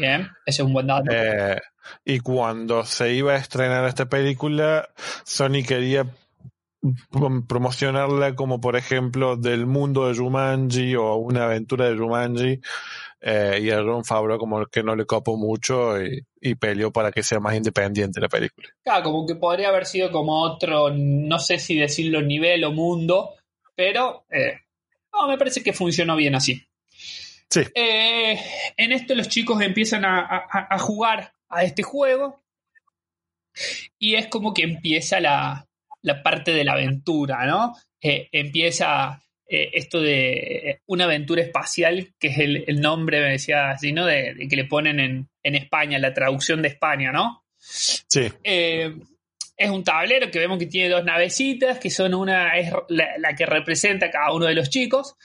Bien, 0.00 0.22
ese 0.46 0.62
es 0.62 0.66
un 0.66 0.72
buen 0.72 0.86
dato. 0.86 1.10
Eh, 1.12 1.60
y 2.04 2.20
cuando 2.20 2.84
se 2.84 3.12
iba 3.14 3.32
a 3.32 3.36
estrenar 3.36 3.84
esta 3.86 4.06
película, 4.08 4.88
Sony 5.24 5.62
quería 5.66 6.06
prom- 7.10 7.46
promocionarla 7.46 8.34
como, 8.34 8.60
por 8.60 8.76
ejemplo, 8.76 9.36
del 9.36 9.66
mundo 9.66 10.08
de 10.08 10.16
Jumanji 10.16 10.94
o 10.96 11.14
una 11.16 11.44
aventura 11.44 11.88
de 11.88 11.96
Jumanji. 11.96 12.60
eh, 13.22 13.58
y 13.62 13.70
a 13.70 13.82
Ron 13.82 14.02
Favreau 14.04 14.38
como 14.38 14.64
que 14.66 14.82
no 14.82 14.96
le 14.96 15.04
copó 15.04 15.36
mucho 15.36 16.00
y, 16.02 16.24
y 16.40 16.54
peleó 16.54 16.90
para 16.90 17.12
que 17.12 17.22
sea 17.22 17.38
más 17.38 17.54
independiente 17.54 18.18
la 18.20 18.28
película. 18.30 18.68
Claro, 18.82 19.02
como 19.04 19.26
que 19.26 19.34
podría 19.34 19.68
haber 19.68 19.84
sido 19.84 20.10
como 20.10 20.40
otro, 20.42 20.88
no 20.94 21.38
sé 21.38 21.58
si 21.58 21.76
decirlo 21.76 22.22
nivel 22.22 22.64
o 22.64 22.72
mundo, 22.72 23.34
pero 23.76 24.24
eh, 24.30 24.54
no, 25.12 25.28
me 25.28 25.36
parece 25.36 25.62
que 25.62 25.74
funcionó 25.74 26.16
bien 26.16 26.34
así. 26.34 26.66
Sí. 27.50 27.62
Eh, 27.74 28.38
en 28.76 28.92
esto 28.92 29.14
los 29.14 29.28
chicos 29.28 29.60
empiezan 29.60 30.04
a, 30.04 30.20
a- 30.20 30.68
a 30.70 30.78
jugar 30.78 31.32
a 31.48 31.64
este 31.64 31.82
juego 31.82 32.42
y 33.98 34.14
es 34.14 34.28
como 34.28 34.54
que 34.54 34.62
empieza 34.62 35.20
la, 35.20 35.66
la 36.02 36.22
parte 36.22 36.52
de 36.52 36.64
la 36.64 36.72
aventura, 36.74 37.44
¿no? 37.46 37.74
Eh, 38.00 38.28
empieza 38.32 39.20
eh, 39.48 39.70
esto 39.74 40.00
de 40.00 40.80
una 40.86 41.04
aventura 41.04 41.42
espacial, 41.42 42.14
que 42.18 42.28
es 42.28 42.38
el, 42.38 42.64
el 42.68 42.80
nombre, 42.80 43.20
me 43.20 43.32
decía 43.32 43.70
así, 43.70 43.92
¿no? 43.92 44.06
De, 44.06 44.34
de 44.34 44.48
que 44.48 44.56
le 44.56 44.64
ponen 44.66 45.00
en, 45.00 45.28
en 45.42 45.54
España, 45.56 45.98
la 45.98 46.14
traducción 46.14 46.62
de 46.62 46.68
España, 46.68 47.10
¿no? 47.12 47.44
Sí, 47.58 48.28
es 48.44 49.68
un 49.70 49.84
tablero 49.84 50.30
que 50.30 50.38
vemos 50.38 50.58
que 50.58 50.66
tiene 50.66 50.88
dos 50.88 51.04
navecitas, 51.04 51.78
que 51.78 51.90
son 51.90 52.14
una, 52.14 52.56
es 52.58 52.72
la, 52.88 53.18
la 53.18 53.34
que 53.34 53.44
representa 53.44 54.06
a 54.06 54.10
cada 54.10 54.32
uno 54.32 54.46
de 54.46 54.54
los 54.54 54.70
chicos, 54.70 55.16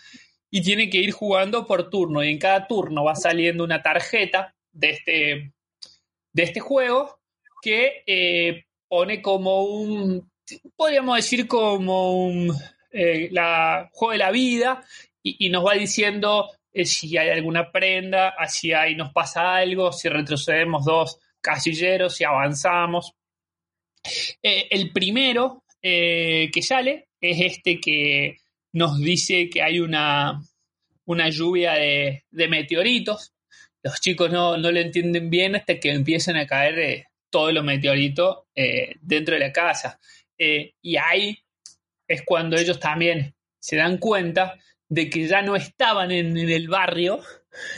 y 0.50 0.62
tiene 0.62 0.90
que 0.90 1.00
ir 1.00 1.12
jugando 1.12 1.66
por 1.66 1.90
turno, 1.90 2.24
y 2.24 2.30
en 2.30 2.40
cada 2.40 2.68
turno 2.68 3.04
va 3.04 3.16
saliendo 3.16 3.64
una 3.64 3.82
tarjeta 3.82 4.56
de 4.72 4.90
este, 4.90 5.54
de 6.34 6.44
este 6.44 6.60
juego 6.60 7.20
que 7.62 8.04
eh, 8.06 8.66
pone 8.88 9.22
como 9.22 9.64
un, 9.64 10.32
podríamos 10.76 11.18
decir 11.18 11.48
como 11.48 12.26
un 12.28 12.54
eh, 12.92 13.30
juego 13.92 14.12
de 14.12 14.18
la 14.18 14.32
vida, 14.32 14.84
y, 15.24 15.50
nos 15.50 15.66
va 15.66 15.74
diciendo 15.74 16.52
eh, 16.72 16.86
si 16.86 17.18
hay 17.18 17.30
alguna 17.30 17.72
prenda, 17.72 18.36
si 18.48 18.74
hay, 18.74 18.96
nos 18.96 19.12
pasa 19.12 19.56
algo, 19.56 19.92
si 19.92 20.08
retrocedemos 20.08 20.86
dos 20.86 21.20
casilleros, 21.42 22.16
si 22.16 22.24
avanzamos. 22.24 23.14
El 24.42 24.92
primero 24.92 25.64
que 25.82 26.62
sale 26.62 27.08
es 27.20 27.42
este 27.42 27.80
que 27.80 28.38
nos 28.76 29.00
dice 29.00 29.50
que 29.50 29.62
hay 29.64 29.80
una, 29.80 30.42
una 31.06 31.30
lluvia 31.30 31.74
de, 31.76 32.26
de 32.30 32.48
meteoritos. 32.50 33.34
Los 33.82 34.02
chicos 34.02 34.30
no, 34.30 34.58
no 34.58 34.70
lo 34.70 34.80
entienden 34.82 35.30
bien 35.30 35.56
hasta 35.56 35.80
que 35.80 35.92
empiezan 35.92 36.36
a 36.36 36.46
caer 36.46 36.80
eh, 36.80 37.06
todos 37.30 37.54
los 37.54 37.64
meteoritos 37.64 38.40
eh, 38.54 38.96
dentro 39.00 39.36
de 39.36 39.40
la 39.40 39.54
casa. 39.54 39.98
Eh, 40.38 40.74
y 40.82 40.98
ahí 40.98 41.40
es 42.06 42.24
cuando 42.24 42.58
ellos 42.58 42.78
también 42.78 43.34
se 43.60 43.78
dan 43.78 43.98
cuenta 43.98 44.58
de 44.90 45.10
que 45.10 45.26
ya 45.26 45.42
no 45.42 45.56
estaban 45.56 46.12
en, 46.12 46.36
en 46.38 46.50
el 46.50 46.68
barrio, 46.68 47.22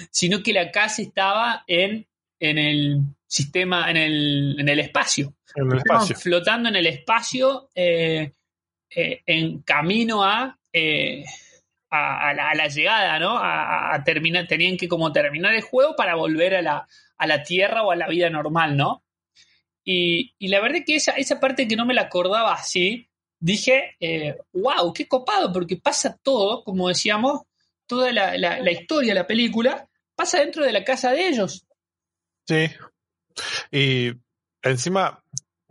sino 0.09 0.41
que 0.41 0.51
la 0.51 0.71
casa 0.71 1.03
estaba 1.03 1.63
en, 1.67 2.07
en 2.39 2.57
el 2.57 3.01
sistema, 3.27 3.91
en 3.91 3.97
el, 3.97 4.55
en 4.59 4.67
el 4.67 4.79
espacio. 4.79 5.35
en 5.53 5.71
el 5.73 5.77
Estaban 5.77 6.01
espacio. 6.03 6.15
flotando 6.15 6.69
en 6.69 6.75
el 6.75 6.87
espacio 6.87 7.69
en 7.75 9.61
camino 9.61 10.23
a, 10.23 10.57
eh, 10.77 11.25
a, 11.89 12.33
la, 12.33 12.67
llegada, 12.67 13.17
¿no? 13.19 13.37
A, 13.37 14.03
terminar, 14.03 14.47
tenían 14.47 14.77
que 14.77 14.87
como 14.87 15.11
terminar 15.11 15.53
el 15.55 15.61
juego 15.61 15.95
para 15.95 16.15
volver 16.15 16.55
a 16.55 16.61
la, 16.61 16.87
a 17.17 17.27
la 17.27 17.43
Tierra 17.43 17.83
o 17.83 17.91
a 17.91 17.95
la 17.95 18.07
vida 18.07 18.29
normal, 18.29 18.75
¿no? 18.75 19.03
Y, 19.83 20.33
y 20.37 20.49
la 20.49 20.59
verdad 20.59 20.79
que 20.85 20.95
esa, 20.95 21.11
esa 21.13 21.39
parte 21.39 21.67
que 21.67 21.75
no 21.77 21.85
me 21.85 21.93
la 21.93 22.03
acordaba 22.03 22.53
así, 22.53 23.09
dije, 23.39 23.95
eh, 23.99 24.35
wow, 24.53 24.91
qué 24.93 25.07
copado, 25.07 25.51
porque 25.53 25.77
pasa 25.77 26.17
todo, 26.21 26.63
como 26.63 26.89
decíamos, 26.89 27.41
toda 27.85 28.11
la, 28.11 28.37
la- 28.37 28.59
la 28.59 28.71
historia, 28.71 29.13
la 29.13 29.25
película, 29.27 29.87
pasa 30.15 30.39
dentro 30.39 30.65
de 30.65 30.73
la 30.73 30.83
casa 30.83 31.11
de 31.11 31.27
ellos. 31.29 31.65
Sí. 32.45 32.67
Y 33.71 34.11
encima, 34.61 35.23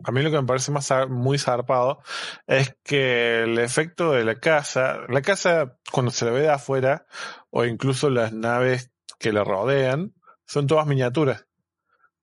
a 0.03 0.11
mí 0.11 0.21
lo 0.21 0.31
que 0.31 0.41
me 0.41 0.47
parece 0.47 0.71
más 0.71 0.91
muy 1.09 1.37
zarpado 1.37 2.01
es 2.45 2.75
que 2.83 3.43
el 3.43 3.57
efecto 3.59 4.11
de 4.11 4.23
la 4.23 4.39
casa, 4.39 4.99
la 5.09 5.21
casa 5.21 5.77
cuando 5.91 6.11
se 6.11 6.25
la 6.25 6.31
ve 6.31 6.41
de 6.41 6.51
afuera, 6.51 7.05
o 7.49 7.65
incluso 7.65 8.09
las 8.09 8.33
naves 8.33 8.91
que 9.19 9.31
la 9.31 9.43
rodean, 9.43 10.13
son 10.45 10.67
todas 10.67 10.87
miniaturas. 10.87 11.45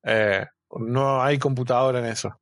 Eh, 0.02 0.46
no 0.70 1.22
hay 1.22 1.38
computadora 1.38 1.98
en 1.98 2.06
eso. 2.06 2.40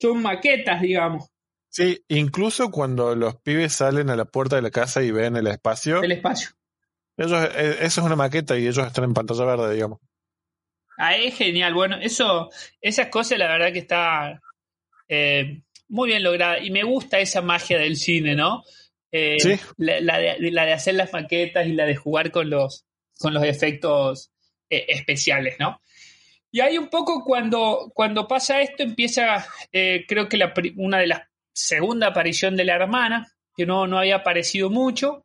Son 0.00 0.22
maquetas, 0.22 0.80
digamos, 0.80 1.34
Sí, 1.74 2.04
incluso 2.06 2.70
cuando 2.70 3.16
los 3.16 3.34
pibes 3.40 3.72
salen 3.72 4.08
a 4.08 4.14
la 4.14 4.26
puerta 4.26 4.54
de 4.54 4.62
la 4.62 4.70
casa 4.70 5.02
y 5.02 5.10
ven 5.10 5.34
el 5.34 5.48
espacio, 5.48 6.00
del 6.02 6.12
espacio. 6.12 6.50
ellos, 7.16 7.48
eh, 7.52 7.78
eso 7.80 8.00
es 8.00 8.06
una 8.06 8.14
maqueta 8.14 8.56
y 8.56 8.68
ellos 8.68 8.86
están 8.86 9.02
en 9.02 9.12
pantalla 9.12 9.44
verde, 9.44 9.74
digamos. 9.74 9.98
Ah, 10.98 11.16
es 11.16 11.36
genial. 11.36 11.74
Bueno, 11.74 11.96
eso, 12.00 12.50
esas 12.80 13.08
cosas 13.08 13.38
la 13.38 13.48
verdad 13.48 13.72
que 13.72 13.80
está 13.80 14.40
eh, 15.08 15.62
muy 15.88 16.08
bien 16.08 16.22
lograda. 16.22 16.58
Y 16.58 16.70
me 16.70 16.82
gusta 16.82 17.18
esa 17.18 17.42
magia 17.42 17.78
del 17.78 17.96
cine, 17.96 18.34
¿no? 18.34 18.62
Eh, 19.12 19.38
Sí. 19.40 19.60
La, 19.76 20.00
la 20.00 20.18
de, 20.18 20.50
la 20.50 20.66
de 20.66 20.72
hacer 20.72 20.94
las 20.94 21.12
maquetas 21.12 21.66
y 21.66 21.72
la 21.72 21.84
de 21.84 21.96
jugar 21.96 22.30
con 22.30 22.50
los, 22.50 22.84
con 23.18 23.34
los 23.34 23.44
efectos 23.44 24.30
eh, 24.70 24.86
especiales, 24.88 25.56
¿no? 25.58 25.80
Y 26.50 26.60
ahí 26.60 26.78
un 26.78 26.88
poco 26.88 27.24
cuando, 27.24 27.90
cuando 27.94 28.28
pasa 28.28 28.60
esto 28.60 28.84
empieza, 28.84 29.44
eh, 29.72 30.04
creo 30.06 30.28
que 30.28 30.36
la, 30.36 30.54
una 30.76 30.98
de 30.98 31.08
las 31.08 31.22
segunda 31.52 32.08
aparición 32.08 32.56
de 32.56 32.64
la 32.64 32.74
hermana, 32.74 33.32
que 33.56 33.66
no, 33.66 33.86
no 33.86 33.98
había 33.98 34.16
aparecido 34.16 34.70
mucho. 34.70 35.23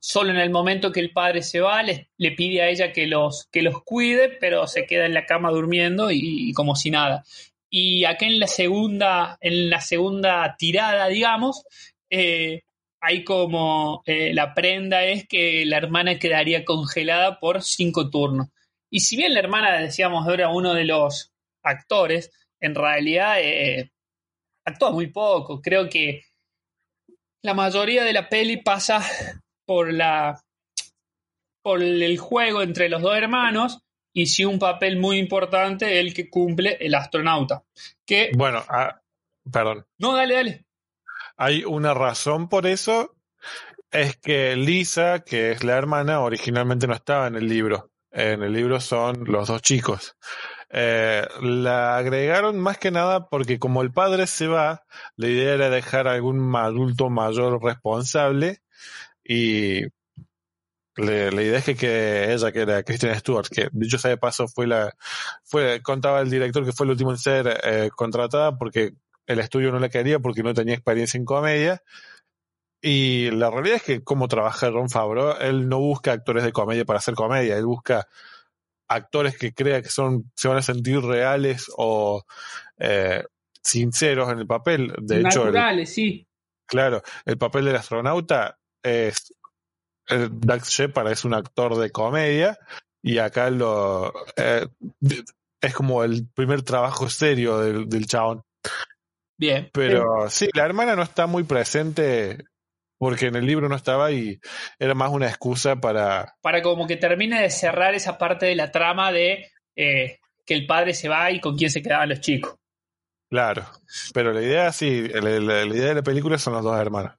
Solo 0.00 0.30
en 0.30 0.38
el 0.38 0.50
momento 0.50 0.92
que 0.92 1.00
el 1.00 1.12
padre 1.12 1.42
se 1.42 1.60
va, 1.60 1.82
le, 1.82 2.08
pide 2.36 2.62
a 2.62 2.68
ella 2.68 2.92
que 2.92 3.06
los, 3.06 3.48
que 3.50 3.62
los 3.62 3.82
cuide, 3.82 4.28
pero 4.28 4.66
se 4.66 4.86
queda 4.86 5.06
en 5.06 5.14
la 5.14 5.26
cama 5.26 5.50
durmiendo 5.50 6.10
y, 6.10 6.20
y 6.22 6.52
como 6.52 6.76
si 6.76 6.90
nada. 6.90 7.24
Y 7.70 8.04
acá 8.04 8.26
en 8.26 8.38
la 8.38 8.48
segunda, 8.48 9.38
en 9.40 9.70
la 9.70 9.80
segunda 9.80 10.56
tirada, 10.58 11.08
digamos, 11.08 11.64
eh, 12.10 12.64
hay 13.00 13.24
como 13.24 14.02
eh, 14.06 14.34
la 14.34 14.54
prenda 14.54 15.04
es 15.04 15.26
que 15.26 15.64
la 15.64 15.78
hermana 15.78 16.18
quedaría 16.18 16.64
congelada 16.64 17.40
por 17.40 17.62
cinco 17.62 18.10
turnos. 18.10 18.48
Y 18.90 19.00
si 19.00 19.16
bien 19.16 19.32
la 19.32 19.40
hermana, 19.40 19.78
decíamos, 19.78 20.28
era 20.28 20.50
uno 20.50 20.74
de 20.74 20.84
los 20.84 21.32
actores, 21.62 22.30
en 22.60 22.74
realidad 22.74 23.40
eh, 23.40 23.90
actúa 24.66 24.90
muy 24.92 25.06
poco. 25.06 25.62
Creo 25.62 25.88
que 25.88 26.26
la 27.42 27.54
mayoría 27.54 28.04
de 28.04 28.12
la 28.12 28.28
peli 28.28 28.58
pasa 28.58 29.02
por 29.64 29.92
la 29.92 30.40
por 31.62 31.82
el 31.82 32.18
juego 32.18 32.62
entre 32.62 32.88
los 32.88 33.02
dos 33.02 33.16
hermanos 33.16 33.78
y 34.12 34.26
sí 34.26 34.44
un 34.44 34.58
papel 34.58 34.98
muy 34.98 35.18
importante 35.18 36.00
el 36.00 36.12
que 36.12 36.28
cumple 36.28 36.76
el 36.80 36.94
astronauta. 36.94 37.62
Que 38.04 38.30
Bueno, 38.34 38.62
ah, 38.68 39.00
perdón. 39.50 39.86
no, 39.98 40.14
dale, 40.14 40.34
dale. 40.34 40.66
Hay 41.36 41.64
una 41.64 41.94
razón 41.94 42.48
por 42.48 42.66
eso. 42.66 43.16
Es 43.90 44.16
que 44.16 44.56
Lisa, 44.56 45.20
que 45.20 45.52
es 45.52 45.64
la 45.64 45.76
hermana, 45.76 46.20
originalmente 46.20 46.86
no 46.86 46.94
estaba 46.94 47.26
en 47.26 47.36
el 47.36 47.48
libro. 47.48 47.90
En 48.10 48.42
el 48.42 48.52
libro 48.52 48.80
son 48.80 49.24
los 49.24 49.48
dos 49.48 49.62
chicos. 49.62 50.16
Eh, 50.70 51.26
la 51.42 51.96
agregaron 51.98 52.58
más 52.58 52.78
que 52.78 52.90
nada 52.90 53.28
porque 53.28 53.58
como 53.58 53.82
el 53.82 53.92
padre 53.92 54.26
se 54.26 54.46
va, 54.46 54.84
la 55.16 55.28
idea 55.28 55.54
era 55.54 55.68
dejar 55.68 56.08
a 56.08 56.12
algún 56.12 56.54
adulto 56.56 57.10
mayor 57.10 57.62
responsable 57.62 58.62
y 59.24 59.82
le- 60.96 61.30
la 61.32 61.42
idea 61.42 61.58
es 61.58 61.64
que, 61.64 61.74
que 61.76 62.32
ella, 62.32 62.52
que 62.52 62.60
era 62.60 62.82
Kristen 62.82 63.14
Stewart, 63.18 63.48
que 63.48 63.68
dicho 63.72 63.98
sea 63.98 64.10
de 64.10 64.18
paso 64.18 64.46
fue 64.48 64.66
la, 64.66 64.94
fue, 65.44 65.80
contaba 65.82 66.20
el 66.20 66.30
director 66.30 66.64
que 66.64 66.72
fue 66.72 66.84
el 66.86 66.90
último 66.90 67.10
en 67.12 67.18
ser 67.18 67.60
eh, 67.64 67.90
contratada 67.94 68.58
porque 68.58 68.92
el 69.26 69.38
estudio 69.38 69.72
no 69.72 69.78
la 69.78 69.88
quería 69.88 70.18
porque 70.18 70.42
no 70.42 70.52
tenía 70.52 70.74
experiencia 70.74 71.16
en 71.18 71.24
comedia. 71.24 71.82
Y 72.82 73.30
la 73.30 73.48
realidad 73.50 73.76
es 73.76 73.82
que 73.84 74.02
como 74.02 74.26
trabaja 74.28 74.68
Ron 74.68 74.90
Favreau, 74.90 75.36
él 75.40 75.68
no 75.68 75.78
busca 75.78 76.12
actores 76.12 76.42
de 76.42 76.52
comedia 76.52 76.84
para 76.84 76.98
hacer 76.98 77.14
comedia, 77.14 77.56
él 77.56 77.64
busca 77.64 78.08
actores 78.88 79.38
que 79.38 79.54
crea 79.54 79.80
que 79.80 79.88
son, 79.88 80.30
se 80.34 80.48
van 80.48 80.58
a 80.58 80.62
sentir 80.62 81.00
reales 81.00 81.70
o 81.76 82.24
eh, 82.78 83.24
sinceros 83.62 84.30
en 84.32 84.40
el 84.40 84.46
papel. 84.48 84.92
De 84.98 85.20
hecho, 85.30 85.46
el- 85.46 85.52
sí. 85.86 86.26
Claro, 86.66 87.02
el 87.24 87.38
papel 87.38 87.64
del 87.66 87.76
astronauta 87.76 88.58
es. 88.82 89.34
El 90.08 90.40
Dax 90.40 90.68
Shepard 90.70 91.10
es 91.12 91.24
un 91.24 91.34
actor 91.34 91.76
de 91.76 91.90
comedia 91.90 92.58
y 93.02 93.18
acá 93.18 93.50
lo. 93.50 94.12
eh, 94.36 94.66
es 95.60 95.74
como 95.74 96.02
el 96.04 96.26
primer 96.34 96.62
trabajo 96.62 97.08
serio 97.08 97.58
del, 97.60 97.88
del 97.88 98.06
chabón. 98.06 98.42
Bien. 99.38 99.70
Pero 99.72 100.28
sí, 100.28 100.48
la 100.54 100.64
hermana 100.64 100.96
no 100.96 101.02
está 101.02 101.26
muy 101.26 101.44
presente 101.44 102.44
porque 102.98 103.26
en 103.26 103.36
el 103.36 103.46
libro 103.46 103.68
no 103.68 103.74
estaba 103.76 104.12
y 104.12 104.38
era 104.78 104.94
más 104.94 105.10
una 105.10 105.26
excusa 105.28 105.76
para... 105.76 106.36
Para 106.40 106.62
como 106.62 106.86
que 106.86 106.96
termine 106.96 107.40
de 107.42 107.50
cerrar 107.50 107.94
esa 107.94 108.16
parte 108.18 108.46
de 108.46 108.54
la 108.54 108.70
trama 108.70 109.10
de 109.10 109.50
eh, 109.74 110.20
que 110.46 110.54
el 110.54 110.66
padre 110.66 110.94
se 110.94 111.08
va 111.08 111.30
y 111.32 111.40
con 111.40 111.56
quién 111.56 111.70
se 111.70 111.82
quedaban 111.82 112.10
los 112.10 112.20
chicos. 112.20 112.54
Claro, 113.28 113.66
pero 114.14 114.32
la 114.32 114.42
idea 114.42 114.70
sí, 114.72 115.08
la, 115.08 115.20
la- 115.20 115.64
la 115.64 115.76
idea 115.76 115.88
de 115.88 115.94
la 115.96 116.02
película 116.02 116.38
son 116.38 116.52
los 116.52 116.62
dos 116.62 116.78
hermanos. 116.78 117.14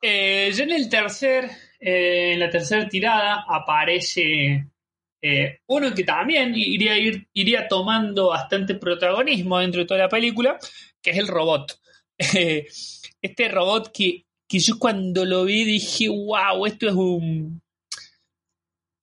Eh, 0.00 0.50
ya 0.54 0.64
en 0.64 0.72
el 0.72 0.88
tercer, 0.88 1.50
eh, 1.80 2.32
en 2.34 2.40
la 2.40 2.50
tercera 2.50 2.88
tirada 2.88 3.44
aparece 3.48 4.66
eh, 5.20 5.58
uno 5.66 5.92
que 5.92 6.04
también 6.04 6.54
iría, 6.54 6.96
ir- 6.96 7.26
iría 7.32 7.66
tomando 7.66 8.28
bastante 8.28 8.76
protagonismo 8.76 9.58
dentro 9.58 9.80
de 9.80 9.86
toda 9.86 10.00
la 10.00 10.08
película, 10.08 10.58
que 11.02 11.10
es 11.10 11.18
el 11.18 11.28
robot. 11.28 11.80
Este 13.20 13.48
robot 13.48 13.90
que, 13.92 14.26
que 14.48 14.60
yo 14.60 14.78
cuando 14.78 15.24
lo 15.24 15.44
vi 15.44 15.64
dije, 15.64 16.08
wow, 16.08 16.64
esto 16.66 16.86
es 16.88 16.94
un... 16.94 17.60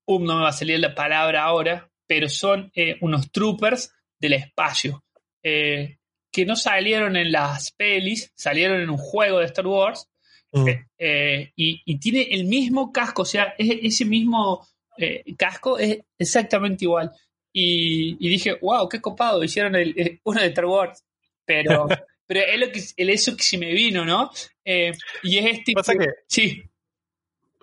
No 0.08 0.19
me 0.19 0.34
va 0.43 0.49
a 0.49 0.53
salir 0.53 0.79
la 0.79 0.95
palabra 0.95 1.43
ahora, 1.43 1.89
pero 2.08 2.29
son 2.29 2.71
eh, 2.75 2.95
unos 3.01 3.29
troopers 3.31 3.91
del 4.19 4.34
espacio. 4.34 5.03
Que 5.43 6.45
no 6.45 6.55
salieron 6.55 7.17
en 7.17 7.31
las 7.34 7.71
pelis, 7.73 8.31
salieron 8.36 8.81
en 8.81 8.89
un 8.89 8.97
juego 8.97 9.39
de 9.39 9.45
Star 9.47 9.67
Wars, 9.67 10.08
Mm. 10.56 10.68
eh, 10.70 10.86
eh, 10.98 11.52
y, 11.56 11.82
y 11.86 12.00
tiene 12.00 12.22
el 12.32 12.46
mismo 12.46 12.91
casco, 12.91 13.24
o 13.24 13.26
sea, 13.26 13.54
es- 13.58 13.80
ese 13.84 14.06
mismo 14.06 14.65
eh, 14.98 15.24
casco 15.38 15.78
es 15.78 16.00
exactamente 16.18 16.86
igual. 16.86 17.12
Y, 17.52 18.15
y 18.26 18.30
dije, 18.30 18.58
wow, 18.62 18.88
qué 18.89 19.02
copado, 19.02 19.44
hicieron 19.44 19.76
el, 19.76 19.94
eh, 20.00 20.20
uno 20.24 20.39
de 20.41 20.48
Star 20.48 20.65
Wars. 20.65 21.04
Pero, 21.46 21.88
pero 22.28 22.39
es 22.41 22.60
lo 22.60 22.72
que, 22.72 22.82
el 22.98 23.10
eso 23.10 23.36
que 23.36 23.44
se 23.44 23.58
me 23.58 23.74
vino, 23.74 24.06
¿no? 24.06 24.32
Eh, 24.63 24.94
y 25.24 25.38
es 25.38 25.58
este. 25.60 25.74
Pasa 25.74 25.94
que- 25.96 26.08
Sí, 26.28 26.63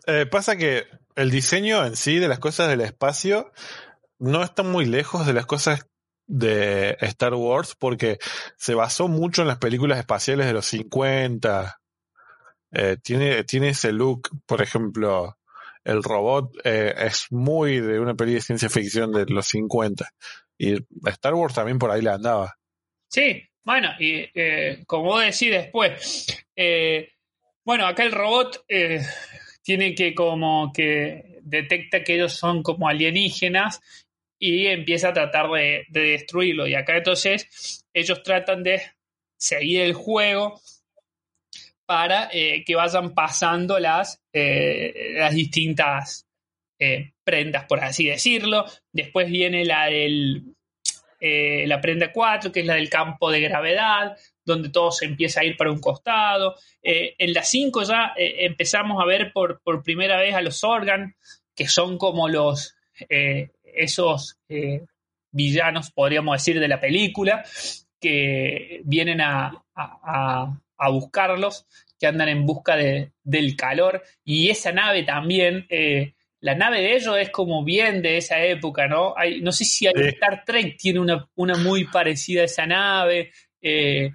Eh, 0.07 0.27
pasa 0.27 0.57
que 0.57 0.85
el 1.17 1.31
diseño 1.31 1.85
en 1.87 1.97
sí 1.97 2.19
de 2.19 2.29
las 2.29 2.39
cosas 2.41 2.69
del 2.69 2.81
espacio 2.81 3.53
no 4.19 4.43
está 4.43 4.63
muy 4.63 4.85
lejos 4.85 5.27
de 5.27 5.33
las 5.33 5.47
cosas 5.47 5.87
de 6.27 6.97
Star 7.01 7.35
Wars 7.35 7.75
porque 7.79 8.19
se 8.57 8.75
basó 8.75 9.09
mucho 9.09 9.43
en 9.43 9.49
las 9.49 9.59
películas 9.59 9.99
espaciales 9.99 10.47
de 10.47 10.53
los 10.55 10.67
50. 10.67 11.79
Eh, 12.73 12.97
tiene, 13.03 13.45
tiene 13.45 13.71
ese 13.71 13.93
look, 13.93 14.31
por 14.47 14.63
ejemplo, 14.63 15.37
el 15.85 16.03
robot 16.03 16.57
eh, 16.65 16.95
es 16.97 17.27
muy 17.31 17.81
de 17.81 18.01
una 18.01 18.15
peli 18.15 18.35
de 18.35 18.41
ciencia 18.41 18.69
ficción 18.69 19.13
de 19.13 19.27
los 19.27 19.47
50. 19.47 20.09
Y 20.59 20.77
Star 21.07 21.35
Wars 21.35 21.55
también 21.55 21.79
por 21.79 21.91
ahí 21.91 22.03
le 22.03 22.11
andaba. 22.11 22.57
Sí, 23.09 23.43
bueno, 23.65 23.91
y 23.99 24.29
eh, 24.35 24.83
como 24.87 25.19
decís 25.19 25.51
después, 25.51 26.45
eh, 26.57 27.13
bueno, 27.65 27.87
acá 27.87 28.05
el 28.05 28.13
robot 28.13 28.65
eh, 28.69 29.01
tiene 29.63 29.95
que 29.95 30.15
como 30.15 30.73
que 30.73 31.39
detecta 31.43 32.03
que 32.03 32.15
ellos 32.15 32.33
son 32.33 32.63
como 32.63 32.89
alienígenas 32.89 33.81
y 34.39 34.67
empieza 34.67 35.09
a 35.09 35.13
tratar 35.13 35.51
de, 35.51 35.85
de 35.89 36.01
destruirlo. 36.01 36.67
Y 36.67 36.75
acá 36.75 36.97
entonces 36.97 37.85
ellos 37.93 38.23
tratan 38.23 38.63
de 38.63 38.83
seguir 39.37 39.83
el 39.83 39.95
juego 39.95 40.61
para 41.93 42.31
eh, 42.33 42.65
que 42.65 42.75
vayan 42.75 43.13
pasando 43.13 43.79
las, 43.79 44.19
eh, 44.33 45.13
las 45.19 45.35
distintas 45.35 46.27
eh, 46.79 47.13
prendas, 47.23 47.67
por 47.67 47.81
así 47.81 48.07
decirlo. 48.07 48.65
Después 48.91 49.29
viene 49.31 49.67
la 49.67 49.85
del 49.91 50.43
la 51.21 51.81
prenda 51.81 52.11
4, 52.13 52.51
que 52.51 52.61
es 52.61 52.67
la 52.67 52.75
del 52.75 52.89
campo 52.91 53.31
de 53.31 53.41
gravedad, 53.43 54.17
donde 54.45 54.71
todo 54.71 54.91
se 54.91 55.05
empieza 55.05 55.41
a 55.41 55.45
ir 55.45 55.57
para 55.57 55.71
un 55.71 55.81
costado. 55.81 56.57
En 56.83 57.33
la 57.33 57.45
5 57.45 57.85
ya 57.85 58.13
empezamos 58.17 59.01
a 59.01 59.07
ver 59.07 59.33
por, 59.33 59.61
por 59.63 59.85
primera 59.85 60.17
vez 60.19 60.35
a 60.35 60.41
los 60.41 60.65
Organ, 60.65 61.15
que 61.55 61.69
son 61.69 61.97
como 61.97 62.29
los 62.29 62.75
esos 63.63 64.41
villanos, 65.31 65.93
podríamos 65.93 66.39
decir, 66.39 66.59
de 66.59 66.67
la 66.67 66.81
película, 66.81 67.45
que 68.01 68.81
vienen 68.85 69.21
a- 69.21 69.63
a 70.83 70.91
buscarlos, 70.91 71.67
que 71.99 72.07
andan 72.07 72.29
en 72.29 72.45
busca 72.47 72.77
de- 72.77 73.13
del 73.23 73.57
calor. 73.57 74.03
Y 74.25 74.51
esa 74.51 74.73
nave 74.73 75.03
también, 75.05 75.67
eh, 75.69 76.15
la 76.41 76.55
nave 76.57 76.81
de 76.81 76.97
ellos 76.97 77.17
es 77.19 77.31
como 77.31 77.63
bien 77.65 78.03
de 78.03 78.17
esa 78.17 78.43
época, 78.45 78.89
¿no? 78.89 79.15
Hay, 79.17 79.41
no 79.41 79.53
sé 79.53 79.65
si 79.65 79.87
hay 79.87 79.93
Sí. 79.97 80.09
Star 80.09 80.43
Trek 80.45 80.77
tiene 80.77 80.99
una, 80.99 81.29
una 81.37 81.57
muy 81.57 81.85
parecida 81.87 82.43
a 82.43 82.47
esa 82.47 82.67
nave. 82.67 83.31
Eh, 83.61 84.07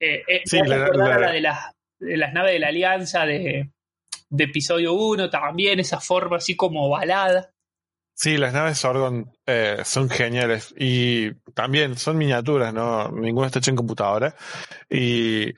eh, 0.00 0.22
eh, 0.26 0.42
Sí, 0.44 0.58
la 0.64 1.30
de, 1.30 1.40
las, 1.40 1.72
de 2.00 2.16
las 2.16 2.32
naves 2.32 2.52
de 2.54 2.58
la 2.58 2.68
Alianza 2.68 3.24
de, 3.24 3.70
de 4.28 4.44
episodio 4.44 4.94
1, 4.94 5.30
también 5.30 5.78
esa 5.78 6.00
forma 6.00 6.38
así 6.38 6.56
como 6.56 6.88
balada. 6.88 7.52
Sí, 8.18 8.38
las 8.38 8.52
naves 8.54 8.78
Sorgon 8.78 9.30
eh, 9.46 9.76
son 9.84 10.08
geniales 10.10 10.74
y 10.76 11.32
también 11.54 11.96
son 11.96 12.16
miniaturas, 12.18 12.72
¿no? 12.74 13.10
Ninguna 13.12 13.46
está 13.46 13.58
hecha 13.60 13.70
en 13.70 13.76
computadora. 13.76 14.34
Y 14.90 15.52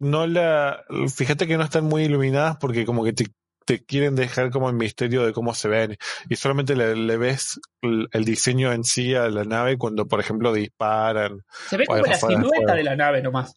no 0.00 0.26
la. 0.26 0.84
Fíjate 1.14 1.46
que 1.46 1.56
no 1.56 1.64
están 1.64 1.84
muy 1.84 2.04
iluminadas 2.04 2.56
porque, 2.56 2.84
como 2.84 3.04
que 3.04 3.12
te, 3.12 3.26
te 3.64 3.84
quieren 3.84 4.16
dejar 4.16 4.50
como 4.50 4.68
el 4.68 4.74
misterio 4.74 5.24
de 5.24 5.32
cómo 5.32 5.54
se 5.54 5.68
ven. 5.68 5.96
Y 6.28 6.36
solamente 6.36 6.74
le, 6.74 6.96
le 6.96 7.16
ves 7.16 7.60
el, 7.82 8.24
diseño 8.24 8.72
en 8.72 8.82
sí 8.82 9.14
a 9.14 9.28
la 9.28 9.44
nave 9.44 9.78
cuando, 9.78 10.08
por 10.08 10.18
ejemplo, 10.18 10.52
disparan. 10.52 11.44
Se 11.68 11.76
ve 11.76 11.86
como 11.86 12.02
la 12.02 12.16
silueta 12.16 12.74
de 12.74 12.82
la 12.82 12.96
nave 12.96 13.22
nomás. 13.22 13.54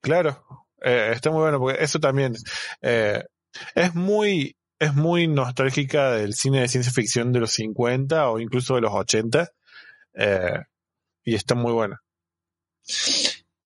Claro, 0.00 0.42
eh, 0.80 1.10
está 1.12 1.30
muy 1.30 1.42
bueno 1.42 1.58
porque 1.58 1.82
eso 1.82 2.00
también 2.00 2.34
eh, 2.80 3.22
es 3.74 3.94
muy 3.94 4.56
es 4.78 4.94
muy 4.94 5.28
nostálgica 5.28 6.10
del 6.10 6.34
cine 6.34 6.60
de 6.60 6.68
ciencia 6.68 6.92
ficción 6.92 7.32
de 7.32 7.38
los 7.38 7.52
50 7.52 8.30
o 8.30 8.40
incluso 8.40 8.74
de 8.74 8.80
los 8.80 8.92
80 8.92 9.48
eh, 10.14 10.58
y 11.24 11.36
está 11.36 11.54
muy 11.54 11.72
buena. 11.72 12.02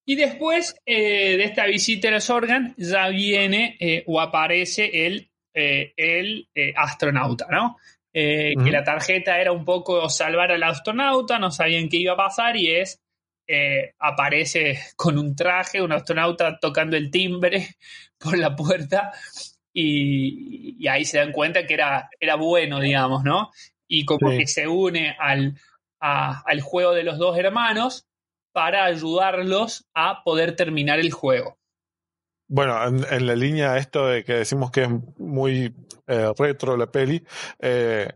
Y 0.06 0.14
después 0.14 0.74
eh, 0.86 1.36
de 1.36 1.44
esta 1.44 1.66
visita 1.66 2.08
a 2.08 2.12
los 2.12 2.30
Organ, 2.30 2.74
ya 2.78 3.08
viene 3.08 3.76
eh, 3.80 4.04
o 4.06 4.20
aparece 4.20 5.06
el, 5.06 5.28
eh, 5.52 5.92
el 5.96 6.48
astronauta, 6.76 7.46
¿no? 7.50 7.76
Que 8.12 8.54
la 8.70 8.82
tarjeta 8.82 9.38
era 9.38 9.52
un 9.52 9.66
poco 9.66 10.08
salvar 10.08 10.50
al 10.50 10.62
astronauta, 10.62 11.38
no 11.38 11.50
sabían 11.50 11.90
qué 11.90 11.98
iba 11.98 12.14
a 12.14 12.16
pasar 12.16 12.56
y 12.56 12.70
es. 12.70 13.02
aparece 13.98 14.78
con 14.96 15.18
un 15.18 15.34
traje, 15.36 15.82
un 15.82 15.92
astronauta 15.92 16.58
tocando 16.58 16.96
el 16.96 17.10
timbre 17.10 17.76
por 18.18 18.38
la 18.38 18.56
puerta 18.56 19.12
y, 19.72 20.76
y 20.82 20.88
ahí 20.88 21.04
se 21.04 21.18
dan 21.18 21.32
cuenta 21.32 21.66
que 21.66 21.74
era, 21.74 22.08
era 22.18 22.36
bueno, 22.36 22.80
digamos, 22.80 23.22
¿no? 23.24 23.50
Y 23.88 24.04
como 24.04 24.30
Sí. 24.30 24.38
que 24.38 24.46
se 24.46 24.66
une 24.66 25.14
al, 25.18 25.54
a- 26.00 26.42
al 26.46 26.60
juego 26.60 26.94
de 26.94 27.02
los 27.04 27.18
dos 27.18 27.36
hermanos 27.38 28.06
para 28.56 28.86
ayudarlos 28.86 29.84
a 29.94 30.22
poder 30.24 30.56
terminar 30.56 30.98
el 30.98 31.12
juego. 31.12 31.58
Bueno, 32.48 32.82
en, 32.86 33.04
en 33.12 33.26
la 33.26 33.34
línea 33.36 33.76
esto 33.76 34.06
de 34.06 34.24
que 34.24 34.32
decimos 34.32 34.70
que 34.70 34.84
es 34.84 34.88
muy 35.18 35.74
eh, 36.06 36.32
retro 36.38 36.78
la 36.78 36.86
peli, 36.90 37.22
eh, 37.58 38.08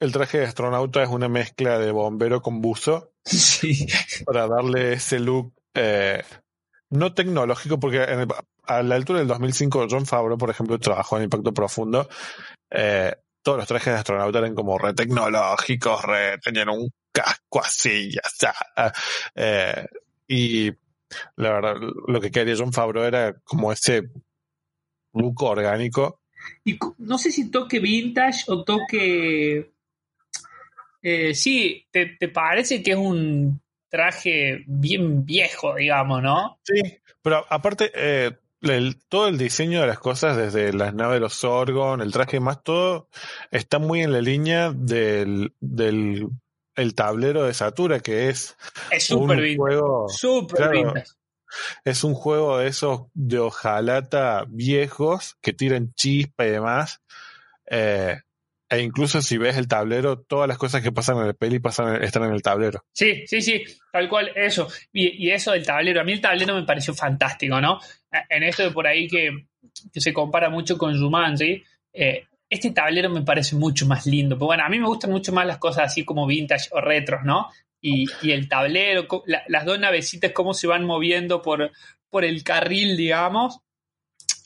el 0.00 0.10
traje 0.12 0.38
de 0.38 0.46
astronauta 0.46 1.02
es 1.02 1.10
una 1.10 1.28
mezcla 1.28 1.78
de 1.78 1.90
bombero 1.92 2.40
con 2.40 2.62
buzo 2.62 3.12
Sí. 3.26 3.86
para 4.24 4.48
darle 4.48 4.94
ese 4.94 5.20
look 5.20 5.52
eh, 5.74 6.22
no 6.88 7.12
tecnológico, 7.12 7.78
porque 7.78 8.02
en 8.04 8.20
el- 8.20 8.28
a 8.64 8.82
la 8.82 8.94
altura 8.94 9.18
del 9.18 9.28
2005 9.28 9.88
John 9.90 10.06
Favreau, 10.06 10.38
por 10.38 10.48
ejemplo, 10.48 10.78
trabajó 10.78 11.18
en 11.18 11.24
Impacto 11.24 11.52
Profundo. 11.52 12.08
eh, 12.70 13.14
todos 13.42 13.58
los 13.58 13.66
trajes 13.68 13.92
de 13.92 13.98
astronauta 13.98 14.38
eran 14.38 14.54
como 14.54 14.78
re 14.78 14.94
tecnológicos, 14.94 16.02
re, 16.04 16.38
tenían 16.38 16.70
un 16.70 16.90
casco 17.12 17.60
así, 17.60 18.10
ya 18.12 18.20
está. 18.24 18.54
Eh, 19.34 19.86
y 20.28 20.70
la 21.36 21.52
verdad, 21.52 21.74
lo 22.08 22.20
que 22.20 22.30
quería 22.30 22.54
John 22.56 22.72
Favreau 22.72 23.04
era 23.04 23.34
como 23.44 23.70
ese 23.72 24.10
look 25.12 25.42
orgánico. 25.42 26.20
Y 26.64 26.78
no 26.98 27.18
sé 27.18 27.30
si 27.30 27.50
toque 27.50 27.78
vintage 27.80 28.44
o 28.48 28.64
toque. 28.64 29.72
Eh, 31.02 31.34
sí, 31.34 31.86
te, 31.90 32.16
te 32.18 32.28
parece 32.28 32.82
que 32.82 32.92
es 32.92 32.96
un 32.96 33.60
traje 33.88 34.64
bien 34.66 35.24
viejo, 35.24 35.74
digamos, 35.74 36.22
¿no? 36.22 36.58
Sí, 36.62 36.80
pero 37.20 37.44
aparte, 37.50 37.90
eh, 37.94 38.30
el- 38.62 38.96
todo 39.08 39.28
el 39.28 39.36
diseño 39.36 39.80
de 39.80 39.88
las 39.88 39.98
cosas, 39.98 40.36
desde 40.36 40.72
las 40.72 40.94
naves 40.94 41.14
de 41.16 41.20
los 41.20 41.34
Sorgon, 41.34 42.00
el 42.00 42.12
traje 42.12 42.40
más, 42.40 42.62
todo 42.62 43.08
está 43.50 43.78
muy 43.80 44.00
en 44.02 44.12
la 44.12 44.20
línea 44.20 44.72
del, 44.72 45.52
del 45.60 46.28
el 46.76 46.94
tablero 46.94 47.44
de 47.44 47.54
Satura, 47.54 48.00
que 48.00 48.28
es 48.28 48.56
Es 48.90 49.10
un 49.10 49.28
vintage. 49.28 49.56
juego, 49.56 50.08
Súper 50.08 50.56
claro. 50.56 50.72
vintage. 50.72 51.10
es 51.84 52.04
un 52.04 52.14
juego 52.14 52.58
de 52.58 52.68
esos 52.68 53.02
de 53.14 53.38
hojalata 53.38 54.44
viejos 54.48 55.36
que 55.42 55.52
tiran 55.52 55.92
chispa 55.94 56.46
y 56.46 56.50
demás. 56.50 57.00
Eh, 57.70 58.16
E 58.70 58.80
incluso 58.80 59.20
si 59.20 59.36
ves 59.36 59.58
el 59.58 59.68
tablero, 59.68 60.20
todas 60.22 60.48
las 60.48 60.56
cosas 60.56 60.80
que 60.80 60.90
pasan 60.92 61.18
en 61.18 61.26
el 61.26 61.34
peli 61.34 61.58
pasan 61.58 62.02
están 62.02 62.22
en 62.24 62.32
el 62.32 62.40
tablero. 62.40 62.82
Sí, 62.94 63.26
sí, 63.26 63.42
sí, 63.42 63.62
tal 63.92 64.08
cual, 64.08 64.32
eso. 64.34 64.66
Y, 64.94 65.26
y 65.26 65.30
eso 65.30 65.52
del 65.52 65.66
tablero, 65.66 66.00
a 66.00 66.04
mí 66.04 66.12
el 66.12 66.22
tablero 66.22 66.54
me 66.54 66.62
pareció 66.64 66.94
fantástico, 66.94 67.60
¿no? 67.60 67.78
En 68.30 68.42
esto 68.44 68.62
de 68.62 68.70
por 68.70 68.86
ahí 68.86 69.08
que, 69.08 69.46
que 69.92 70.00
se 70.00 70.14
compara 70.14 70.48
mucho 70.48 70.78
con 70.78 70.98
Jumanji, 70.98 71.62
eh, 71.92 72.24
este 72.52 72.70
tablero 72.70 73.10
me 73.10 73.22
parece 73.22 73.56
mucho 73.56 73.86
más 73.86 74.06
lindo. 74.06 74.36
Pero 74.36 74.46
bueno, 74.46 74.64
a 74.64 74.68
mí 74.68 74.78
me 74.78 74.86
gustan 74.86 75.10
mucho 75.10 75.32
más 75.32 75.46
las 75.46 75.58
cosas 75.58 75.84
así 75.86 76.04
como 76.04 76.26
vintage 76.26 76.68
o 76.72 76.80
retros, 76.80 77.22
¿no? 77.24 77.48
Y, 77.80 78.06
y 78.22 78.30
el 78.30 78.48
tablero, 78.48 79.06
la- 79.26 79.42
las 79.48 79.64
dos 79.64 79.78
navecitas, 79.78 80.32
cómo 80.32 80.54
se 80.54 80.66
van 80.66 80.84
moviendo 80.84 81.42
por, 81.42 81.72
por 82.10 82.24
el 82.24 82.44
carril, 82.44 82.96
digamos, 82.96 83.58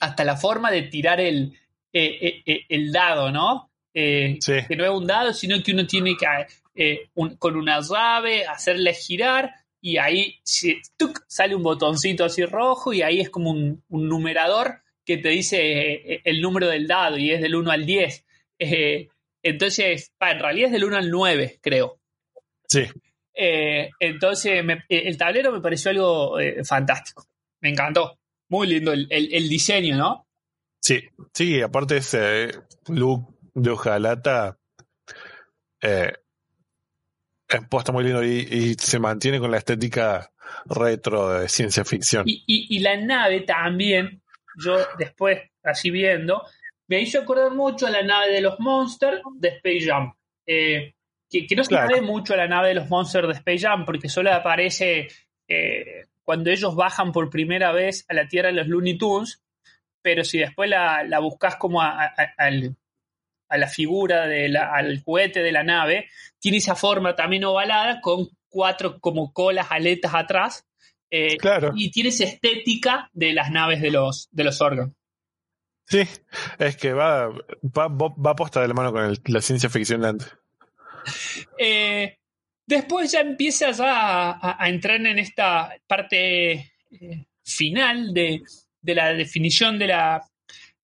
hasta 0.00 0.24
la 0.24 0.36
forma 0.36 0.70
de 0.70 0.82
tirar 0.82 1.20
el, 1.20 1.52
eh, 1.92 2.18
eh, 2.20 2.42
eh, 2.46 2.60
el 2.68 2.92
dado, 2.92 3.30
¿no? 3.30 3.70
Eh, 3.92 4.38
Sí. 4.40 4.54
Que 4.68 4.76
no 4.76 4.84
es 4.84 4.90
un 4.90 5.06
dado, 5.06 5.32
sino 5.32 5.62
que 5.62 5.72
uno 5.72 5.86
tiene 5.86 6.14
que, 6.16 7.06
un- 7.14 7.36
con 7.36 7.56
una 7.56 7.80
llave, 7.80 8.44
hacerle 8.46 8.92
girar 8.94 9.50
y 9.80 9.96
ahí 9.98 10.38
se- 10.42 10.80
¡tuc! 10.96 11.20
sale 11.26 11.54
un 11.54 11.62
botoncito 11.62 12.24
así 12.24 12.44
rojo 12.44 12.92
y 12.92 13.02
ahí 13.02 13.20
es 13.20 13.30
como 13.30 13.50
un, 13.50 13.82
un 13.88 14.08
numerador 14.08 14.80
que 15.06 15.16
te 15.18 15.28
dice 15.30 15.58
eh, 15.92 16.20
el 16.24 16.42
número 16.42 16.66
del 16.68 16.86
dado 16.86 17.16
y 17.16 17.30
es 17.30 17.40
del 17.40 17.54
1 17.54 17.70
al 17.70 17.86
10. 17.86 18.26
Eh, 18.58 19.08
entonces, 19.42 20.12
pa, 20.18 20.32
en 20.32 20.40
realidad 20.40 20.66
es 20.66 20.72
del 20.72 20.84
1 20.84 20.96
al 20.98 21.10
9, 21.10 21.58
creo. 21.62 22.00
Sí, 22.68 22.82
Eh, 23.38 23.90
entonces, 24.00 24.64
me- 24.64 24.84
eh, 24.88 25.02
el 25.06 25.16
tablero 25.16 25.52
me 25.52 25.60
pareció 25.60 25.90
algo 25.90 26.40
eh, 26.40 26.64
fantástico. 26.64 27.26
Me 27.60 27.68
encantó. 27.70 28.18
Muy 28.48 28.66
lindo 28.66 28.92
el, 28.92 29.06
el- 29.10 29.32
el 29.34 29.48
diseño, 29.48 29.96
¿no? 29.96 30.26
sí, 30.80 31.00
sí, 31.34 31.60
aparte 31.60 31.96
ese 31.96 32.50
look 32.88 33.36
de 33.54 33.70
hojalata 33.70 34.56
eh, 35.82 36.12
es 37.48 37.60
posta 37.68 37.92
muy 37.92 38.04
lindo 38.04 38.24
y, 38.24 38.38
y 38.50 38.74
se 38.74 38.98
mantiene 38.98 39.38
con 39.40 39.50
la 39.50 39.58
estética 39.58 40.30
retro 40.66 41.40
de 41.40 41.48
ciencia 41.48 41.84
ficción. 41.84 42.24
Y, 42.26 42.44
y- 42.46 42.76
y 42.76 42.78
la 42.80 42.96
nave 42.96 43.40
también, 43.40 44.22
yo 44.56 44.78
después, 44.98 45.42
así 45.62 45.90
viendo, 45.90 46.42
me 46.88 47.00
hizo 47.00 47.20
acordar 47.20 47.52
mucho 47.52 47.86
a 47.86 47.90
la 47.90 48.02
nave 48.02 48.30
de 48.32 48.40
los 48.40 48.58
Monsters 48.60 49.20
de 49.38 49.48
Space 49.48 49.86
Jam. 49.86 50.12
Eh, 50.46 50.94
que, 51.28 51.46
que 51.46 51.56
no 51.56 51.64
se 51.64 51.70
Claro. 51.70 51.88
ve 51.94 52.00
mucho 52.00 52.34
a 52.34 52.36
la 52.36 52.46
nave 52.48 52.68
de 52.68 52.74
los 52.74 52.88
Monsters 52.88 53.26
de 53.28 53.34
Space 53.34 53.58
Jam, 53.66 53.84
porque 53.84 54.08
solo 54.08 54.32
aparece 54.32 55.08
eh, 55.48 56.04
cuando 56.22 56.50
ellos 56.50 56.74
bajan 56.76 57.12
por 57.12 57.28
primera 57.30 57.72
vez 57.72 58.04
a 58.08 58.14
la 58.14 58.28
Tierra 58.28 58.48
en 58.50 58.56
los 58.56 58.68
Looney 58.68 58.96
Tunes, 58.98 59.42
pero 60.02 60.22
si 60.24 60.38
después 60.38 60.70
la, 60.70 61.02
la 61.04 61.18
buscas 61.18 61.56
como 61.56 61.82
a, 61.82 62.04
a- 62.04 62.34
al- 62.38 62.76
a 63.48 63.58
la 63.58 63.66
figura, 63.68 64.26
de 64.26 64.48
la- 64.48 64.72
al 64.72 65.02
juguete 65.02 65.42
de 65.42 65.52
la 65.52 65.62
nave, 65.64 66.08
tiene 66.38 66.58
esa 66.58 66.74
forma 66.76 67.14
también 67.16 67.44
ovalada 67.44 68.00
con 68.00 68.28
cuatro 68.48 68.98
como 69.00 69.32
colas, 69.32 69.66
aletas 69.70 70.14
atrás. 70.14 70.64
Eh, 71.10 71.36
Claro. 71.36 71.72
y 71.74 71.90
tiene 71.90 72.08
esa 72.10 72.24
estética 72.24 73.10
de 73.12 73.32
las 73.32 73.50
naves 73.50 73.80
de 73.80 73.90
los, 73.90 74.28
de 74.32 74.44
los 74.44 74.60
órganos. 74.60 74.92
Sí, 75.88 76.02
es 76.58 76.76
que 76.76 76.92
va, 76.92 77.28
va, 77.28 77.88
va 77.88 78.34
posta 78.34 78.60
de 78.60 78.68
la 78.68 78.74
mano 78.74 78.92
con 78.92 79.04
el- 79.04 79.20
la 79.26 79.40
ciencia 79.40 79.68
ficción 79.70 80.00
de 80.02 80.08
antes. 80.08 80.36
Eh, 81.58 82.18
después 82.66 83.12
ya 83.12 83.20
empieza 83.20 83.70
ya 83.70 84.30
a, 84.32 84.62
a- 84.64 84.68
entrar 84.68 84.96
en 85.06 85.18
esta 85.18 85.72
parte 85.86 86.52
eh, 86.90 87.24
final 87.44 88.12
de, 88.12 88.42
de 88.80 88.94
la 88.94 89.12
definición 89.12 89.78
de 89.78 89.86
la, 89.86 90.22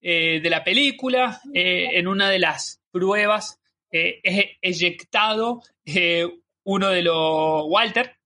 eh, 0.00 0.40
de 0.40 0.50
la 0.50 0.62
película. 0.62 1.40
En 1.52 2.06
una 2.06 2.30
de 2.30 2.38
las 2.38 2.80
pruebas 2.90 3.58
es 3.90 4.56
eyectado 4.62 5.62
uno 6.64 6.88
de 6.90 7.02
los 7.02 7.64
Walter 7.66 8.16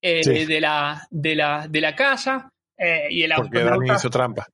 eh, 0.00 0.22
Sí. 0.24 0.44
de, 0.46 0.60
la, 0.60 1.06
de, 1.10 1.34
la, 1.34 1.66
de 1.68 1.80
la 1.80 1.94
casa 1.94 2.52
eh, 2.76 3.06
y 3.10 3.22
el 3.22 3.32
Porque 3.36 3.58
astronauta- 3.58 3.96
hizo 3.96 4.10
trampa. 4.10 4.46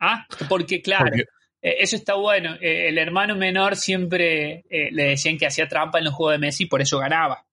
Ah, 0.00 0.26
porque 0.48 0.80
claro, 0.82 1.04
Porque- 1.06 1.22
eh, 1.62 1.76
eso 1.80 1.96
está 1.96 2.14
bueno. 2.14 2.56
El 2.60 2.98
hermano 2.98 3.36
menor 3.36 3.76
siempre 3.76 4.64
le 4.70 5.04
decían 5.04 5.38
que 5.38 5.46
hacía 5.46 5.66
trampa 5.68 5.98
en 5.98 6.04
los 6.04 6.14
juegos 6.14 6.34
de 6.34 6.38
Messi, 6.46 6.66
por 6.66 6.82
eso 6.82 6.98
ganaba. 6.98 7.44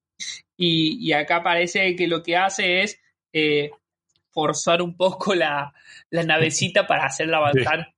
Y, 0.58 0.98
y 1.08 1.14
acá 1.14 1.42
parece 1.42 1.96
que 1.96 2.08
lo 2.08 2.22
que 2.22 2.38
hace 2.38 2.82
es 2.82 3.00
eh, 3.34 3.72
forzar 4.30 4.82
un 4.82 4.96
poco 4.96 5.34
la, 5.34 5.74
la 6.10 6.24
navecita 6.24 6.86
para 6.88 7.06
hacerla 7.06 7.38
avanzar 7.38 7.94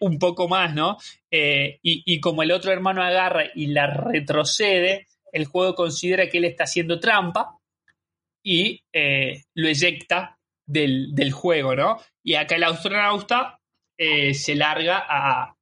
un 0.00 0.18
poco 0.18 0.48
más, 0.48 0.74
¿no? 0.74 0.96
Y, 1.30 1.78
y 1.82 2.20
como 2.20 2.42
el 2.42 2.52
otro 2.52 2.72
hermano 2.72 3.02
agarra 3.02 3.44
y 3.54 3.66
la 3.66 3.86
retrocede, 3.86 5.06
el 5.32 5.44
juego 5.44 5.74
considera 5.74 6.28
que 6.28 6.38
él 6.38 6.46
está 6.46 6.64
haciendo 6.64 6.98
trampa 7.00 7.57
y 8.50 8.82
eh, 8.94 9.42
lo 9.54 9.68
eyecta 9.68 10.38
del, 10.66 11.14
del 11.14 11.32
juego, 11.32 11.76
¿no? 11.76 12.00
Y 12.24 12.34
acá 12.34 12.54
el 12.56 12.64
astronauta 12.64 13.60
eh, 13.98 14.32
se 14.32 14.54
larga 14.54 15.04
a, 15.06 15.54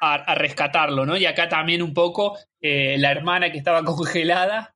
a, 0.00 0.14
a 0.14 0.34
rescatarlo, 0.34 1.04
¿no? 1.04 1.18
Y 1.18 1.26
acá 1.26 1.50
también 1.50 1.82
un 1.82 1.92
poco 1.92 2.38
eh, 2.62 2.96
la 2.96 3.10
hermana 3.10 3.52
que 3.52 3.58
estaba 3.58 3.84
congelada 3.84 4.74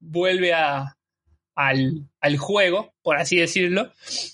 vuelve 0.00 0.52
a, 0.52 0.96
al, 1.54 2.08
al 2.20 2.36
juego, 2.36 2.94
por 3.00 3.16
así 3.16 3.36
decirlo, 3.36 3.92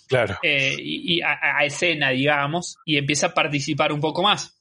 Claro. 0.09 0.39
y, 0.43 1.17
y 1.19 1.21
a, 1.21 1.39
a 1.59 1.65
escena, 1.67 2.11
digamos, 2.11 2.79
y 2.87 2.97
empieza 2.97 3.27
a 3.27 3.35
participar 3.35 3.93
un 3.93 4.01
poco 4.01 4.23
más. 4.23 4.55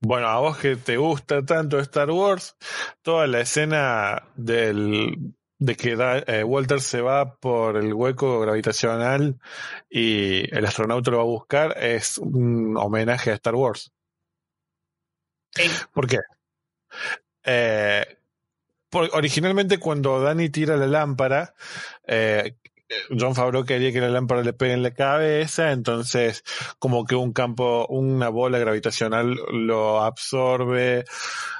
Bueno, 0.00 0.28
a 0.28 0.38
vos 0.38 0.56
que 0.58 0.76
te 0.76 0.96
gusta 0.96 1.44
tanto 1.44 1.80
Star 1.80 2.12
Wars, 2.12 2.56
toda 3.02 3.26
la 3.26 3.40
escena 3.40 4.22
del, 4.36 5.34
de 5.58 5.76
que 5.76 5.96
da- 5.96 6.18
eh, 6.18 6.44
Walter 6.44 6.80
se 6.80 7.00
va 7.00 7.34
por 7.36 7.76
el 7.76 7.92
hueco 7.92 8.40
gravitacional 8.40 9.38
y 9.90 10.54
el 10.56 10.64
astronauta 10.66 11.10
lo 11.10 11.16
va 11.18 11.22
a 11.24 11.26
buscar 11.26 11.76
es 11.82 12.18
un 12.18 12.76
homenaje 12.76 13.30
a 13.30 13.34
Star 13.34 13.54
Wars. 13.54 13.92
¿Por 15.92 16.06
qué? 16.06 16.18
Eh, 17.44 18.04
por- 18.90 19.10
originalmente 19.12 19.78
cuando 19.78 20.20
Danny 20.20 20.48
tira 20.50 20.76
la 20.76 20.86
lámpara, 20.86 21.54
eh, 22.06 22.56
John 23.18 23.34
Favreau 23.34 23.64
quería 23.64 23.92
que 23.92 24.00
la 24.00 24.08
lámpara 24.08 24.42
le 24.42 24.52
pegue 24.52 24.72
en 24.72 24.82
la 24.82 24.92
cabeza, 24.92 25.72
entonces 25.72 26.42
como 26.78 27.04
que 27.04 27.14
un 27.14 27.32
campo, 27.32 27.86
una 27.88 28.28
bola 28.30 28.58
gravitacional 28.58 29.36
lo 29.52 30.00
absorbe 30.02 31.04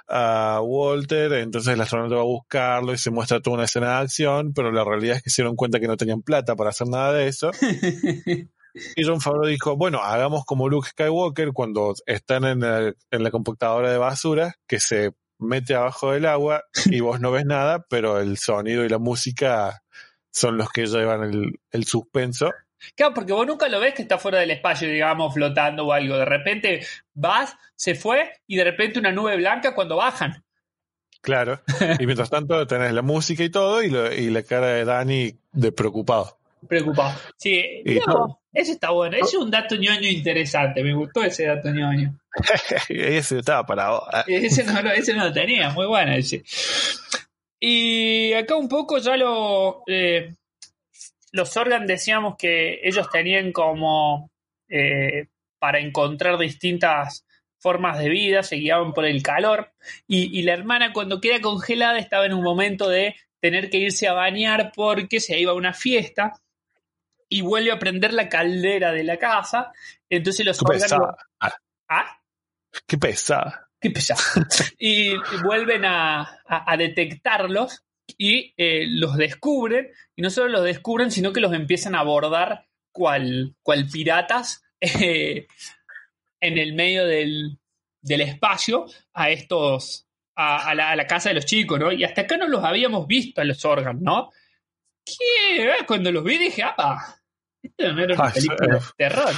a 0.09 0.61
Walter, 0.63 1.33
entonces 1.35 1.75
el 1.75 1.81
astronauta 1.81 2.15
va 2.17 2.21
a 2.23 2.25
buscarlo 2.25 2.93
y 2.95 2.99
se 2.99 3.11
muestra 3.11 3.41
toda 3.41 3.57
una 3.57 3.65
escena 3.65 3.89
de 3.97 4.03
acción, 4.05 4.53
pero 4.55 4.73
la 4.73 4.85
realidad 4.85 5.17
es 5.17 5.23
que 5.23 5.31
se 5.31 5.43
dieron 5.43 5.57
cuenta 5.57 5.81
que 5.81 5.87
no 5.89 5.97
tenían 5.97 6.23
plata 6.23 6.57
para 6.57 6.71
hacer 6.71 6.89
nada 6.89 7.13
de 7.13 7.29
eso. 7.29 7.51
Y 8.97 9.05
John 9.05 9.21
Favreau 9.21 9.47
dijo, 9.47 9.77
bueno, 9.77 9.99
hagamos 10.05 10.45
como 10.45 10.69
Luke 10.69 10.91
Skywalker 10.91 11.53
cuando 11.53 11.95
están 12.07 12.45
en, 12.45 12.63
el- 12.63 12.97
en 13.11 13.25
la 13.25 13.31
computadora 13.33 13.91
de 13.91 13.99
basura, 13.99 14.55
que 14.69 14.79
se 14.79 15.13
mete 15.41 15.75
abajo 15.75 16.13
del 16.13 16.27
agua 16.27 16.63
y 16.87 17.01
vos 17.01 17.19
no 17.19 17.33
ves 17.33 17.45
nada, 17.45 17.85
pero 17.91 18.21
el 18.21 18.37
sonido 18.39 18.85
y 18.85 18.89
la 18.89 18.99
música 18.99 19.83
son 20.31 20.57
los 20.57 20.71
que 20.71 20.87
llevan 20.87 21.23
el, 21.25 21.61
el 21.71 21.85
suspenso. 21.85 22.53
Claro, 22.95 23.13
porque 23.15 23.33
vos 23.33 23.47
nunca 23.47 23.69
lo 23.69 23.81
ves 23.81 23.95
que 23.95 24.03
está 24.03 24.19
fuera 24.19 24.39
del 24.39 24.53
espacio, 24.53 24.89
digamos, 24.89 25.35
flotando 25.35 25.87
o 25.87 25.93
algo. 25.93 26.17
De 26.17 26.25
repente 26.25 26.87
vas, 27.15 27.57
se 27.75 27.95
fue 27.97 28.33
y 28.47 28.57
de 28.57 28.65
repente 28.65 28.99
una 29.01 29.11
nube 29.11 29.37
blanca 29.37 29.75
cuando 29.75 29.97
bajan. 29.97 30.45
Claro. 31.21 31.61
Y 31.99 32.07
mientras 32.07 32.31
tanto 32.31 32.65
tenés 32.69 32.93
la 32.93 33.03
música 33.03 33.43
y 33.43 33.51
todo 33.51 33.83
y, 33.83 33.91
lo- 33.91 34.13
y 34.15 34.31
la 34.31 34.45
cara 34.45 34.69
de 34.69 34.85
Danny 34.85 35.37
de 35.51 35.73
preocupado. 35.73 36.39
Preocupado. 36.69 37.19
Sí, 37.37 37.65
Y 37.85 37.99
todo. 38.01 38.41
eso 38.53 38.73
está 38.73 38.91
bueno. 38.91 39.17
Ese 39.17 39.37
es 39.37 39.43
un 39.43 39.51
dato 39.51 39.75
ñoño 39.75 40.09
interesante. 40.09 40.83
Me 40.85 40.95
gustó 40.95 41.25
ese 41.25 41.47
dato 41.47 41.71
ñoño. 41.71 42.17
Ese 42.89 43.39
estaba 43.39 43.67
para 43.67 43.91
vos. 43.91 44.03
Ese 44.29 44.63
no, 44.65 44.79
ese 44.93 45.15
no 45.15 45.25
lo 45.25 45.33
tenía, 45.33 45.71
muy 45.71 45.87
bueno 45.87 46.13
ese. 46.13 46.45
Y 47.61 48.33
acá 48.35 48.57
un 48.57 48.69
poco 48.69 48.99
ya 48.99 49.17
lo. 49.17 49.83
eh, 49.87 50.35
los 51.33 51.57
Organ 51.57 51.87
decíamos 51.87 52.37
que 52.39 52.81
ellos 52.83 53.09
tenían 53.11 53.53
como. 53.53 54.31
eh, 54.69 55.27
para 55.61 55.81
encontrar 55.81 56.39
distintas 56.39 57.25
formas 57.59 57.99
de 57.99 58.09
vida, 58.09 58.45
se 58.45 58.55
guiaban 58.57 58.93
por 58.95 59.05
el 59.05 59.23
calor. 59.25 59.73
Y, 60.07 60.39
y 60.39 60.43
la 60.43 60.53
hermana, 60.53 60.93
cuando 60.93 61.21
queda 61.21 61.41
congelada, 61.41 61.99
estaba 61.99 62.27
en 62.27 62.33
un 62.35 62.45
momento 62.45 62.89
de 62.89 63.17
tener 63.41 63.69
que 63.71 63.79
irse 63.79 64.07
a 64.07 64.13
bañar 64.13 64.71
porque 64.75 65.19
se 65.19 65.39
iba 65.41 65.51
a 65.51 65.57
una 65.57 65.73
fiesta 65.75 66.35
y 67.29 67.41
vuelve 67.41 67.73
a 67.73 67.79
prender 67.81 68.13
la 68.13 68.29
caldera 68.29 68.93
de 68.93 69.03
la 69.03 69.17
casa. 69.17 69.73
Entonces 70.09 70.47
los 70.47 70.59
Qué 70.59 70.65
Organ. 70.67 70.81
pesada. 70.83 71.17
Ah, 71.41 71.55
¿Ah? 71.89 72.21
qué 72.87 72.99
pesada. 72.99 73.68
Y 74.79 75.15
vuelven 75.45 75.85
a, 75.85 76.21
a- 76.21 76.73
a 76.73 76.77
detectarlos 76.77 77.85
y 78.17 78.55
eh, 78.57 78.87
los 78.89 79.17
descubren. 79.17 79.89
Y 80.17 80.23
no 80.23 80.31
solo 80.31 80.49
los 80.49 80.65
descubren, 80.65 81.11
sino 81.11 81.33
que 81.33 81.41
los 81.41 81.53
empiezan 81.53 81.95
a 81.95 82.01
abordar 82.01 82.67
cual, 82.93 83.55
cual 83.63 83.87
piratas 83.91 84.63
eh, 84.81 85.47
en 86.41 86.59
el 86.59 86.73
medio 86.75 87.07
del, 87.07 87.59
del 88.01 88.21
espacio 88.23 88.87
a 89.13 89.31
estos, 89.31 90.07
a, 90.37 90.69
a 90.71 90.75
la, 90.75 90.91
a 90.91 90.97
la 90.97 91.07
casa 91.07 91.29
de 91.31 91.35
los 91.37 91.47
chicos, 91.47 91.79
¿no? 91.79 91.93
Y 91.93 92.05
hasta 92.05 92.23
acá 92.23 92.37
no 92.37 92.49
los 92.49 92.65
habíamos 92.65 93.07
visto 93.07 93.41
a 93.41 93.45
los 93.45 93.65
órganos, 93.65 94.03
¿no? 94.03 94.31
Que 95.05 95.73
cuando 95.87 96.13
los 96.13 96.23
vi 96.25 96.39
dije, 96.39 96.63
¡apa! 96.63 97.21
Esto 97.63 97.93
no 97.93 98.03
era 98.03 98.15
una 98.15 98.23
película 98.35 98.75
de 98.75 98.81
terror. 98.97 99.33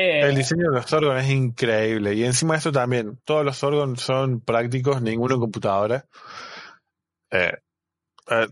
Eh, 0.00 0.20
El 0.20 0.36
diseño 0.36 0.70
de 0.70 0.76
los 0.76 0.92
órganos 0.92 1.24
es 1.24 1.30
increíble. 1.30 2.14
Y 2.14 2.22
encima 2.24 2.54
de 2.54 2.58
eso 2.60 2.70
también, 2.70 3.18
todos 3.24 3.44
los 3.44 3.60
órganos 3.64 4.00
son 4.00 4.40
prácticos, 4.40 5.02
ninguno 5.02 5.34
en 5.34 5.40
computadora. 5.40 6.06
Eh, 7.32 7.52
eh, 8.30 8.46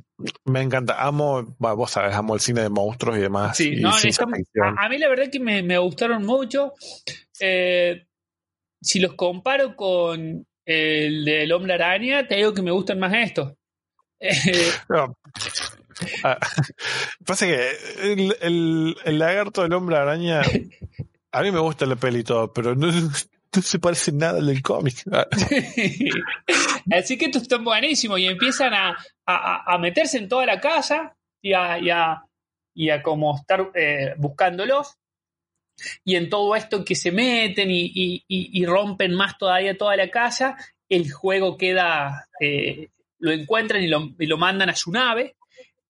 me 0.45 0.63
encanta. 0.63 1.01
Amo, 1.01 1.55
bueno, 1.59 1.77
vos 1.77 1.93
sabes, 1.93 2.17
amo 2.17 2.35
el 2.35 2.41
cine 2.41 2.63
de 2.63 2.69
monstruos 2.69 3.17
y 3.17 3.21
demás. 3.21 3.57
Sí, 3.57 3.75
y 3.75 3.81
no, 3.81 3.93
ficción. 3.93 4.35
a, 4.61 4.87
a 4.87 4.89
mí 4.89 4.99
la 4.99 5.09
verdad 5.09 5.31
que 5.31 5.39
me, 5.39 5.63
me 5.63 5.79
gustaron 5.79 6.25
mucho. 6.27 6.73
Eh, 7.39 8.07
si 8.83 8.99
los 8.99 9.15
comparo 9.15 9.77
con 9.77 10.45
el 10.65 11.25
del 11.25 11.53
Hombre 11.53 11.75
Araña, 11.75 12.27
te 12.27 12.35
digo 12.35 12.55
que 12.55 12.63
me 12.63 12.73
gustan 12.73 12.99
más 12.99 13.15
estos. 13.15 13.55
No. 14.89 15.17
Ah, 16.25 16.39
pasa 17.27 17.47
que 17.47 17.71
el, 18.03 18.37
el, 18.41 18.97
el 19.05 19.19
lagarto 19.19 19.63
del 19.63 19.73
hombre 19.73 19.97
araña, 19.97 20.43
a 21.33 21.43
mí 21.43 21.51
me 21.51 21.61
gusta 21.61 21.87
la 21.87 21.97
peli 21.97 22.21
y 22.21 22.25
todo, 22.25 22.53
pero 22.53 22.75
no, 22.75 22.89
se 23.63 23.79
parece 23.79 24.13
nada 24.13 24.39
al 24.39 24.47
del 24.47 24.63
cómic. 24.63 24.97
Así 26.93 27.19
que 27.19 27.27
estos 27.27 27.43
están 27.43 27.65
buenísimos 27.65 28.19
y 28.19 28.27
empiezan 28.27 28.75
a, 28.75 28.97
a- 29.27 29.75
a 29.75 29.79
meterse 29.79 30.19
en 30.19 30.29
toda 30.29 30.47
la 30.47 30.61
casa 30.61 31.17
y 31.43 31.53
a, 31.53 31.79
y 31.79 31.91
a, 31.91 32.23
y 32.75 32.91
a 32.91 33.03
como 33.03 33.37
estar 33.37 33.71
eh, 33.75 34.15
buscándolos. 34.19 34.97
Y 36.05 36.17
en 36.17 36.31
todo 36.31 36.57
esto 36.57 36.85
que 36.85 36.95
se 36.95 37.13
meten 37.13 37.71
y, 37.71 37.91
y- 37.95 38.25
y- 38.29 38.65
rompen 38.67 39.13
más 39.15 39.37
todavía 39.37 39.77
toda 39.77 39.95
la 39.97 40.09
casa, 40.11 40.57
el 40.89 41.11
juego 41.13 41.57
queda, 41.59 42.29
eh, 42.41 42.89
lo 43.19 43.33
encuentran 43.33 43.83
y 43.83 43.89
lo, 43.89 44.11
lo 44.19 44.39
mandan 44.39 44.71
a 44.71 44.75
su 44.77 44.91
nave. 44.91 45.37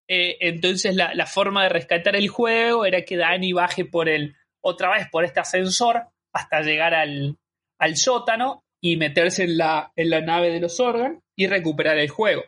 Eh, 0.09 0.37
entonces 0.41 0.95
la, 0.97 1.15
la 1.15 1.27
forma 1.27 1.65
de 1.65 1.69
rescatar 1.69 2.17
el 2.17 2.29
juego 2.29 2.85
era 2.85 3.03
que 3.05 3.17
Dani 3.17 3.53
baje 3.53 3.85
por 3.85 4.09
el, 4.09 4.35
otra 4.67 4.91
vez 4.91 5.09
por 5.11 5.25
este 5.25 5.41
ascensor 5.41 6.09
hasta 6.33 6.61
llegar 6.61 6.93
al, 6.93 7.37
al 7.79 7.97
sótano 7.97 8.65
y 8.81 8.97
meterse 8.97 9.45
en 9.45 9.57
la, 9.57 9.93
en 9.95 10.11
la 10.11 10.21
nave 10.21 10.51
de 10.51 10.61
los 10.61 10.81
órganos 10.81 11.23
y 11.37 11.47
recuperar 11.47 11.99
el 11.99 12.09
juego. 12.09 12.43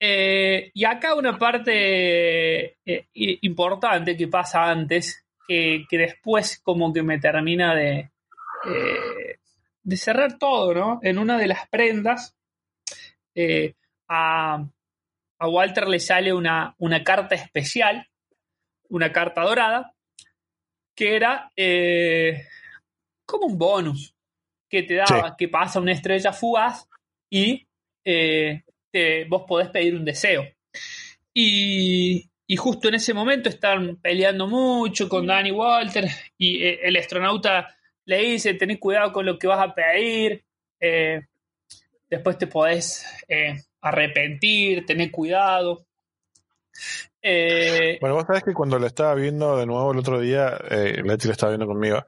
Eh, 0.00 0.70
y 0.72 0.84
acá 0.84 1.14
una 1.14 1.36
parte 1.36 2.78
eh, 2.86 3.08
importante 3.12 4.16
que 4.16 4.28
pasa 4.28 4.70
antes, 4.70 5.26
que, 5.46 5.84
después 5.90 6.60
como 6.62 6.92
que 6.92 7.02
me 7.02 7.18
termina 7.18 7.74
de, 7.74 8.10
eh, 8.66 9.38
de 9.82 9.96
cerrar 9.96 10.38
todo, 10.38 10.74
¿no? 10.74 11.00
En 11.02 11.18
una 11.18 11.38
de 11.38 11.46
las 11.48 11.68
prendas, 11.68 12.36
a, 14.08 14.64
a 15.38 15.48
Walter 15.48 15.88
le 15.88 16.00
sale 16.00 16.32
una, 16.32 16.74
una 16.78 17.02
carta 17.02 17.34
especial, 17.34 18.08
una 18.88 19.12
carta 19.12 19.42
dorada, 19.42 19.94
que 20.94 21.14
era 21.16 21.50
eh, 21.56 22.44
como 23.24 23.46
un 23.46 23.58
bonus 23.58 24.14
que 24.68 24.82
te 24.82 24.94
daba, 24.94 25.36
que 25.36 25.48
pasa 25.48 25.80
una 25.80 25.92
estrella 25.92 26.32
fugaz 26.32 26.88
y 27.30 27.66
eh, 28.04 28.62
te- 28.90 29.24
vos 29.26 29.44
podés 29.46 29.68
pedir 29.70 29.94
un 29.94 30.04
deseo. 30.04 30.44
Y, 31.32 32.28
y 32.46 32.56
justo 32.56 32.88
en 32.88 32.94
ese 32.94 33.14
momento 33.14 33.48
están 33.48 33.96
peleando 33.96 34.46
mucho 34.48 35.08
con 35.08 35.26
Danny 35.26 35.50
Walter 35.52 36.06
y 36.36 36.62
eh, 36.64 36.80
el 36.82 36.96
astronauta 36.96 37.76
le 38.06 38.18
dice, 38.18 38.54
tenés 38.54 38.78
cuidado 38.78 39.12
con 39.12 39.26
lo 39.26 39.38
que 39.38 39.46
vas 39.46 39.60
a 39.60 39.74
pedir, 39.74 40.42
eh, 40.80 41.20
después 42.08 42.38
te 42.38 42.46
podés 42.46 43.04
eh, 43.28 43.62
arrepentir, 43.82 44.84
tenés 44.86 45.10
cuidado. 45.12 45.86
Eh, 47.22 47.98
Bueno, 48.00 48.16
vos 48.16 48.24
sabés 48.26 48.44
que 48.44 48.54
cuando 48.54 48.78
lo 48.78 48.86
estaba 48.86 49.14
viendo 49.14 49.56
de 49.56 49.66
nuevo 49.66 49.92
el 49.92 49.98
otro 49.98 50.20
día, 50.20 50.56
eh, 50.70 51.02
Leti 51.04 51.26
lo 51.26 51.32
estaba 51.32 51.50
viendo 51.50 51.66
conmigo, 51.66 52.04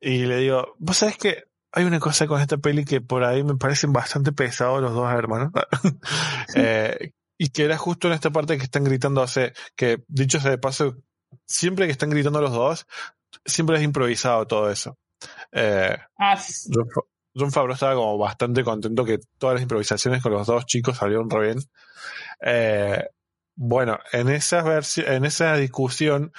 y 0.00 0.24
le 0.26 0.36
digo, 0.36 0.74
vos 0.78 0.96
sabés 0.96 1.16
que 1.16 1.44
hay 1.72 1.84
una 1.84 2.00
cosa 2.00 2.26
con 2.26 2.40
esta 2.40 2.58
peli 2.58 2.84
que 2.84 3.00
por 3.00 3.24
ahí 3.24 3.42
me 3.42 3.56
parecen 3.56 3.92
bastante 3.92 4.32
pesados 4.32 4.82
los 4.82 4.92
dos 4.92 5.10
hermanos. 5.12 5.52
Eh, 6.54 7.12
y 7.38 7.48
que 7.48 7.64
era 7.64 7.78
justo 7.78 8.08
en 8.08 8.14
esta 8.14 8.30
parte 8.30 8.58
que 8.58 8.64
están 8.64 8.84
gritando, 8.84 9.22
hace, 9.22 9.52
que 9.74 10.04
dicho 10.06 10.38
sea 10.38 10.50
de 10.50 10.58
paso, 10.58 10.98
siempre 11.46 11.86
que 11.86 11.92
están 11.92 12.10
gritando 12.10 12.40
los 12.40 12.52
dos, 12.52 12.86
siempre 13.44 13.78
es 13.78 13.82
improvisado 13.82 14.46
todo 14.46 14.70
eso. 14.70 14.98
Eh, 15.50 15.96
ah, 16.18 16.38
John, 16.72 16.86
John 17.34 17.50
Favreau 17.50 17.74
estaba 17.74 17.94
como 17.94 18.18
bastante 18.18 18.62
contento 18.62 19.04
que 19.04 19.18
todas 19.38 19.54
las 19.54 19.62
improvisaciones 19.62 20.22
con 20.22 20.32
los 20.32 20.46
dos 20.46 20.66
chicos 20.66 20.98
salieron 20.98 21.30
re 21.30 21.46
bien. 21.46 21.58
Eh, 22.44 23.08
bueno, 23.54 23.98
en 24.12 24.28
esa 24.28 24.62
versi- 24.64 25.06
en 25.06 25.24
esa 25.24 25.56
discusión, 25.56 26.32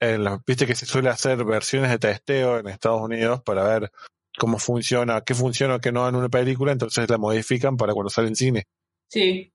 en 0.00 0.24
los- 0.24 0.40
viste 0.46 0.66
que 0.66 0.74
se 0.74 0.86
suele 0.86 1.08
hacer 1.10 1.44
versiones 1.44 1.90
de 1.90 1.98
testeo 1.98 2.58
en 2.58 2.68
Estados 2.68 3.00
Unidos 3.00 3.42
para 3.42 3.64
ver 3.64 3.90
cómo 4.38 4.58
funciona, 4.58 5.20
qué 5.22 5.34
funciona 5.34 5.76
o 5.76 5.80
qué 5.80 5.92
no 5.92 6.08
en 6.08 6.16
una 6.16 6.28
película, 6.28 6.72
entonces 6.72 7.08
la 7.08 7.18
modifican 7.18 7.76
para 7.76 7.94
cuando 7.94 8.10
sale 8.10 8.28
en 8.28 8.36
cine. 8.36 8.64
sí. 9.08 9.53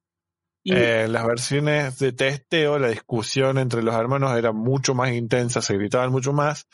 Y- 0.64 0.74
Eh, 0.74 1.04
en 1.06 1.14
las 1.14 1.26
versiones 1.26 2.00
de 2.00 2.12
testeo, 2.12 2.78
la 2.80 2.90
discusión 2.90 3.58
entre 3.58 3.82
los 3.82 3.96
hermanos 3.96 4.38
era 4.38 4.52
mucho 4.52 4.94
más 4.94 5.12
intensa, 5.14 5.62
se 5.62 5.78
gritaban 5.78 6.12
mucho 6.12 6.34
más, 6.34 6.68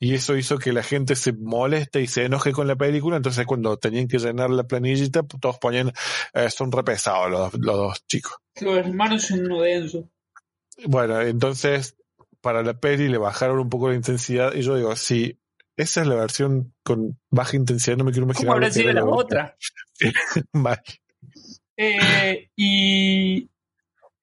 y 0.00 0.14
eso 0.14 0.36
hizo 0.36 0.58
que 0.58 0.72
la 0.72 0.82
gente 0.82 1.14
se 1.14 1.32
moleste 1.32 2.00
y 2.00 2.08
se 2.08 2.24
enoje 2.24 2.52
con 2.52 2.66
la 2.66 2.74
película, 2.76 3.16
entonces 3.16 3.46
cuando 3.46 3.76
tenían 3.76 4.08
que 4.08 4.18
llenar 4.18 4.50
la 4.50 4.64
planillita, 4.64 5.22
todos 5.22 5.58
ponían, 5.58 5.92
eh, 6.34 6.50
son 6.50 6.72
re 6.72 6.82
pesados 6.82 7.30
los, 7.30 7.54
los 7.54 7.76
dos 7.76 8.06
chicos. 8.06 8.34
los 8.60 8.76
hermanos 8.76 9.22
son 9.22 9.40
uno 9.46 9.62
denso. 9.62 10.10
Bueno, 10.84 11.20
entonces 11.20 11.96
para 12.40 12.62
la 12.62 12.74
peli 12.74 13.08
le 13.08 13.18
bajaron 13.18 13.58
un 13.60 13.68
poco 13.68 13.88
la 13.88 13.94
intensidad, 13.94 14.52
y 14.54 14.62
yo 14.62 14.74
digo, 14.76 14.94
si 14.96 15.38
esa 15.76 16.00
es 16.00 16.06
la 16.08 16.16
versión 16.16 16.74
con 16.82 17.18
baja 17.30 17.56
intensidad, 17.56 17.96
no 17.96 18.04
me 18.04 18.10
quiero 18.10 18.24
imaginar. 18.24 18.46
¿Cómo 18.46 18.56
habrá 18.56 18.70
sido 18.70 18.92
la 18.92 19.00
la 19.00 19.06
otra? 19.06 19.56
Mal. 20.52 20.80
Eh, 21.80 22.48
y, 22.56 23.48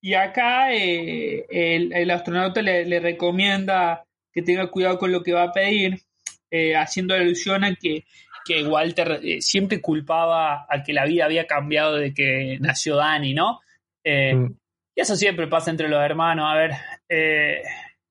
y 0.01 0.13
acá 0.13 0.73
eh, 0.73 1.45
el, 1.49 1.93
el 1.93 2.11
astronauta 2.11 2.61
le, 2.61 2.85
le 2.85 2.99
recomienda 2.99 4.05
que 4.33 4.41
tenga 4.41 4.67
cuidado 4.67 4.99
con 4.99 5.11
lo 5.11 5.23
que 5.23 5.31
va 5.31 5.43
a 5.43 5.51
pedir, 5.53 6.01
eh, 6.51 6.75
haciendo 6.75 7.15
alusión 7.15 7.63
a 7.63 7.73
que, 7.73 8.03
que 8.45 8.63
Walter 8.65 9.21
eh, 9.23 9.41
siempre 9.41 9.81
culpaba 9.81 10.67
a 10.69 10.83
que 10.83 10.93
la 10.93 11.05
vida 11.05 11.25
había 11.25 11.47
cambiado 11.47 11.95
de 11.95 12.13
que 12.13 12.57
nació 12.59 12.97
Dani, 12.97 13.33
¿no? 13.33 13.61
Mm. 14.03 14.51
Y 14.95 15.01
eso 15.01 15.15
siempre 15.15 15.47
pasa 15.47 15.71
entre 15.71 15.89
los 15.89 16.01
hermanos. 16.01 16.45
A 16.47 16.55
ver, 16.55 16.71
eh, 17.09 17.61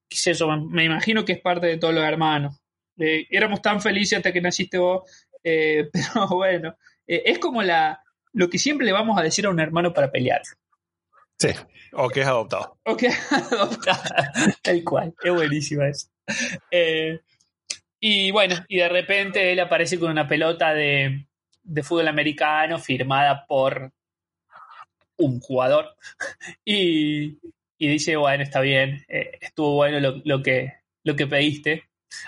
qué 0.08 0.34
yo, 0.34 0.48
me, 0.48 0.84
imagino 0.84 1.24
que 1.24 1.32
es 1.32 1.40
parte 1.40 1.66
de 1.66 1.78
todos 1.78 1.94
los 1.94 2.04
hermanos. 2.04 2.60
Eh, 2.98 3.26
éramos 3.30 3.62
tan 3.62 3.80
felices 3.80 4.18
hasta 4.18 4.32
que 4.32 4.40
naciste 4.40 4.78
vos, 4.78 5.02
eh, 5.42 5.88
pero 5.92 6.28
bueno, 6.28 6.76
es 7.06 7.38
como 7.38 7.62
la, 7.62 8.03
lo 8.34 8.50
que 8.50 8.58
siempre 8.58 8.84
le 8.84 8.92
vamos 8.92 9.18
a 9.18 9.22
decir 9.22 9.46
a 9.46 9.50
un 9.50 9.60
hermano 9.60 9.92
para 9.94 10.10
pelear. 10.10 10.42
Sí, 11.38 11.48
o 11.92 12.08
que 12.08 12.20
es 12.20 12.26
adoptado. 12.26 12.78
Ok, 12.84 13.04
adoptada. 13.30 14.32
Tal 14.62 14.84
cual, 14.84 15.14
es 15.22 15.32
buenísima 15.32 15.88
eso. 15.88 16.08
Eh, 16.70 17.20
y 18.00 18.30
bueno, 18.30 18.56
y 18.68 18.76
de 18.78 18.88
repente 18.88 19.50
él 19.52 19.60
aparece 19.60 19.98
con 19.98 20.10
una 20.10 20.28
pelota 20.28 20.74
de, 20.74 21.26
de 21.62 21.82
fútbol 21.82 22.08
americano 22.08 22.78
firmada 22.78 23.46
por 23.46 23.90
un 25.16 25.40
jugador 25.40 25.94
y, 26.64 27.38
y 27.78 27.88
dice, 27.88 28.16
bueno, 28.16 28.42
está 28.42 28.60
bien, 28.60 29.04
eh, 29.08 29.38
estuvo 29.40 29.74
bueno 29.76 30.00
lo, 30.00 30.20
lo 30.24 30.42
que, 30.42 30.74
lo 31.02 31.16
que 31.16 31.26
pediste, 31.26 31.84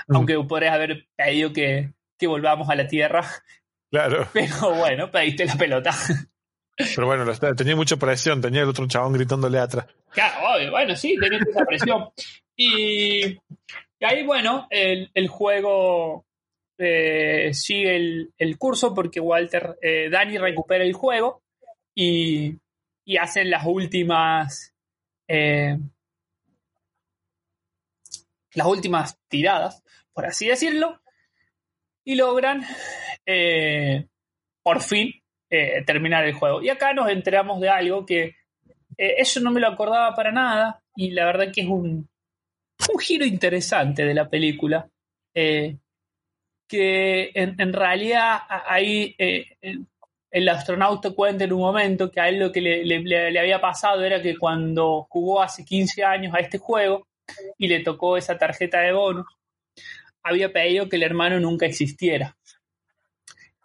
Mm. 0.09 0.17
aunque 0.17 0.39
podrías 0.41 0.75
haber 0.75 1.07
pedido 1.15 1.53
que, 1.53 1.93
que 2.19 2.27
volvamos 2.27 2.69
a 2.69 2.75
la 2.75 2.87
Tierra, 2.89 3.25
Claro. 3.97 4.29
pero 4.35 4.75
bueno, 4.75 5.11
pediste 5.11 5.47
la 5.47 5.55
pelota. 5.55 5.91
Pero 6.77 7.07
bueno, 7.07 7.25
tenía 7.57 7.75
mucha 7.75 7.97
presión, 7.97 8.43
tenía 8.43 8.61
el 8.63 8.69
otro 8.69 8.87
chabón 8.87 9.15
gritándole 9.15 9.59
atrás. 9.59 9.87
Claro, 10.11 10.55
obvio, 10.55 10.71
bueno, 10.71 10.95
sí, 10.95 11.17
tenés 11.19 11.41
esa 11.49 11.65
presión. 11.65 12.11
Y, 12.55 13.27
y 13.29 14.05
ahí, 14.05 14.23
bueno, 14.25 14.67
el, 14.69 15.11
el 15.15 15.29
juego 15.29 16.27
eh, 16.79 17.51
sigue 17.55 17.97
el, 17.97 18.35
el 18.37 18.59
curso 18.59 18.95
porque 18.95 19.21
Walter, 19.21 19.79
eh, 19.81 20.11
Dani 20.11 20.37
recupera 20.37 20.85
el 20.85 20.93
juego 20.93 21.43
y, 21.95 22.55
y 23.07 23.17
hacen 23.17 23.49
las 23.51 23.65
últimas. 23.65 24.75
eh, 25.29 25.79
las 28.53 28.67
últimas 28.67 29.19
tiradas, 29.29 29.83
por 30.13 30.27
así 30.27 30.47
decirlo, 30.49 31.01
y 32.05 32.15
logran 32.15 32.63
eh, 33.27 34.07
por 34.63 34.81
fin 34.81 35.13
eh, 35.51 35.83
terminar 35.85 36.25
el 36.25 36.33
juego. 36.35 36.63
Y 36.63 36.69
acá 36.71 36.93
nos 36.95 37.09
enteramos 37.11 37.61
de 37.61 37.69
algo 37.69 38.07
que 38.07 38.23
eh, 38.97 39.15
eso 39.19 39.41
no 39.41 39.51
me 39.51 39.61
lo 39.61 39.69
acordaba 39.69 40.15
para 40.15 40.33
nada 40.33 40.81
y 40.95 41.11
la 41.11 41.27
verdad 41.27 41.53
que 41.53 41.61
es 41.63 41.67
un, 41.69 42.09
un 42.93 42.99
giro 43.01 43.25
interesante 43.27 44.05
de 44.05 44.15
la 44.15 44.29
película. 44.29 44.89
Que 46.69 47.31
en, 47.35 47.73
realidad 47.73 48.39
ahí 48.49 49.15
el- 49.19 50.49
astronauta 50.49 51.11
cuenta 51.13 51.45
en 51.45 51.53
un 51.53 51.61
momento 51.61 52.11
que 52.11 52.21
a 52.21 52.29
él 52.29 52.41
lo 52.41 52.51
que 52.51 52.61
le- 52.61 52.85
le 52.85 53.39
había 53.39 53.61
pasado 53.61 54.03
era 54.05 54.21
que 54.21 54.37
cuando 54.37 55.07
jugó 55.09 55.41
hace 55.43 55.65
15 55.65 56.03
años 56.05 56.35
a 56.35 56.39
este 56.41 56.59
juego 56.59 57.07
y 57.57 57.69
le 57.69 57.81
tocó 57.81 58.17
esa 58.17 58.37
tarjeta 58.37 58.81
de 58.81 58.93
bonus, 58.93 59.27
había 60.25 60.53
pedido 60.53 60.89
que 60.89 60.97
el 60.97 61.05
hermano 61.05 61.39
nunca 61.39 61.67
existiera. 61.67 62.37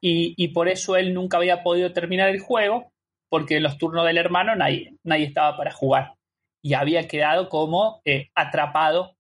Y, 0.04 0.47
por 0.47 0.68
eso 0.68 0.95
él 0.95 1.14
nunca 1.14 1.38
había 1.38 1.62
podido 1.62 1.93
terminar 1.93 2.30
el 2.30 2.39
juego, 2.39 2.91
porque 3.30 3.58
en 3.58 3.64
los 3.64 3.78
turnos 3.78 4.06
del 4.06 4.18
hermano 4.18 4.56
nadie, 4.56 4.95
nadie 5.04 5.26
estaba 5.26 5.56
para 5.56 5.72
jugar. 5.72 6.16
Y 6.64 6.74
había 6.74 7.08
quedado 7.08 7.49
como 7.49 8.02
eh, 8.04 8.30
atrapado 8.34 9.16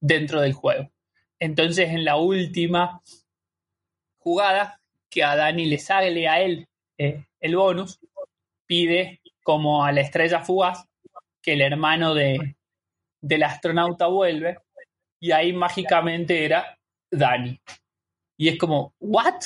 dentro 0.00 0.40
del 0.40 0.52
juego. 0.52 0.90
Entonces, 1.38 1.90
en 1.90 2.04
la 2.04 2.16
última 2.16 3.00
jugada, 4.18 4.80
que 5.08 5.22
a 5.22 5.36
Dani 5.36 5.66
le 5.66 5.78
sale 5.78 6.28
a 6.28 6.40
él 6.40 6.66
eh, 6.98 7.24
el 7.40 7.56
bonus, 7.56 8.00
pide 8.66 9.20
como 9.44 9.84
a 9.84 9.92
la 9.92 10.00
estrella 10.00 10.40
fugaz 10.40 10.88
que 11.40 11.52
el 11.52 11.60
hermano 11.60 12.14
de, 12.14 12.56
del 13.20 13.42
astronauta 13.42 14.06
vuelve 14.06 14.58
y 15.20 15.30
ahí 15.30 15.52
mágicamente 15.52 16.44
era 16.44 16.76
Dani. 17.10 17.60
Y 18.36 18.48
es 18.48 18.58
como, 18.58 18.94
¿what? 18.98 19.42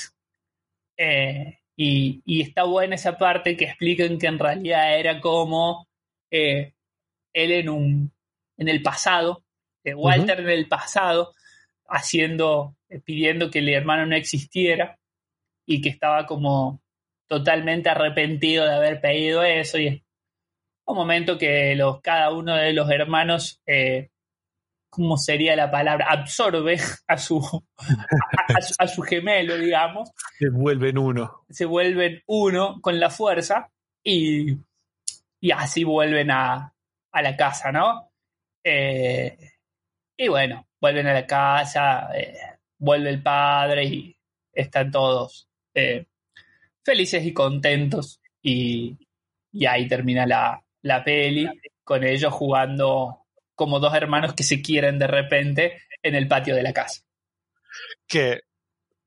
Eh, 0.99 1.59
y, 1.77 2.23
y 2.27 2.43
está 2.43 2.65
buena 2.65 2.97
esa 2.97 3.17
parte 3.17 3.57
que 3.57 3.67
explican 3.67 4.19
que 4.19 4.27
en 4.27 4.39
realidad 4.39 4.99
era 4.99 5.21
como 5.21 5.89
eh, 6.31 6.75
él 7.33 7.53
en 7.53 7.69
un 7.69 8.13
en 8.59 8.69
el 8.69 8.83
pasado, 8.83 9.45
eh, 9.85 9.95
Walter 9.95 10.41
en 10.41 10.51
el 10.51 10.69
pasado, 10.69 11.33
haciendo, 11.87 12.77
pidiendo 13.05 13.51
que 13.51 13.61
el 13.61 13.69
hermano 13.71 14.05
no 14.05 14.17
existiera 14.17 14.99
y 15.65 15.81
que 15.81 15.89
estaba 15.89 16.27
como 16.27 16.83
totalmente 17.29 17.89
arrepentido 17.89 18.65
de 18.65 18.75
haber 18.75 19.01
pedido 19.01 19.43
eso. 19.43 19.79
Y 19.79 19.87
es 19.87 20.03
un 20.87 20.97
momento 20.97 21.39
que 21.39 21.75
los, 21.77 22.01
cada 22.01 22.33
uno 22.33 22.57
de 22.57 22.73
los 22.73 22.91
hermanos, 22.91 23.61
eh, 23.67 24.11
¿cómo 24.99 25.17
sería 25.17 25.55
la 25.55 25.71
palabra? 25.71 26.07
Absorbe 26.11 26.77
a 27.07 27.17
su, 27.17 27.39
a, 27.77 28.59
a 28.59 28.61
su, 28.61 28.75
a 28.81 28.89
su 28.89 29.03
gemelo, 29.03 29.57
digamos 29.57 30.11
Se 30.39 30.51
vuelven 30.51 30.99
uno. 30.99 31.45
se 31.49 31.65
vuelven 31.67 32.21
uno 32.27 32.81
con 32.81 32.99
la 32.99 33.11
fuerza 33.11 33.71
y, 34.03 34.57
y 35.41 35.51
así 35.53 35.85
vuelven 35.85 36.33
a, 36.33 36.75
a 37.13 37.23
la 37.23 37.37
casa, 37.37 37.71
¿no? 37.71 38.11
Eh, 38.65 39.39
y 40.17 40.27
bueno, 40.27 40.67
vuelven 40.81 41.07
a 41.07 41.13
la 41.13 41.27
casa, 41.27 42.11
eh, 42.19 42.37
vuelve 42.77 43.11
el 43.11 43.23
padre 43.23 43.85
y 43.85 44.17
están 44.53 44.91
todos 44.91 45.49
eh, 45.75 46.07
felices 46.85 47.25
y 47.25 47.33
contentos 47.33 48.21
y, 48.43 48.99
y 49.53 49.67
ahí 49.67 49.87
termina 49.87 50.27
la, 50.27 50.61
la 50.83 51.05
peli 51.05 51.49
con 51.85 52.03
ellos 52.03 52.33
jugando 52.33 53.28
como 53.59 53.81
dos 53.81 53.93
hermanos 53.93 54.35
que 54.35 54.45
se 54.45 54.63
quieren 54.63 55.01
de 55.01 55.09
repente 55.09 55.83
en 56.01 56.15
el 56.15 56.29
patio 56.29 56.55
de 56.55 56.63
la 56.63 56.73
casa. 56.73 57.03
Que, 58.07 58.43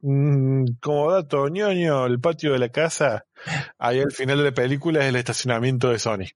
mm, 0.02 0.66
como 0.82 1.10
dato 1.10 1.48
ñoño, 1.48 2.06
el 2.06 2.20
patio 2.20 2.52
de 2.52 2.60
la 2.60 2.68
casa, 2.68 3.26
ahí 3.80 4.02
al 4.02 4.12
final 4.12 4.40
de 4.40 4.44
la 4.44 4.52
película 4.52 5.00
es 5.00 5.06
el 5.06 5.16
estacionamiento 5.16 5.90
de 5.90 6.00
Sony. 6.00 6.28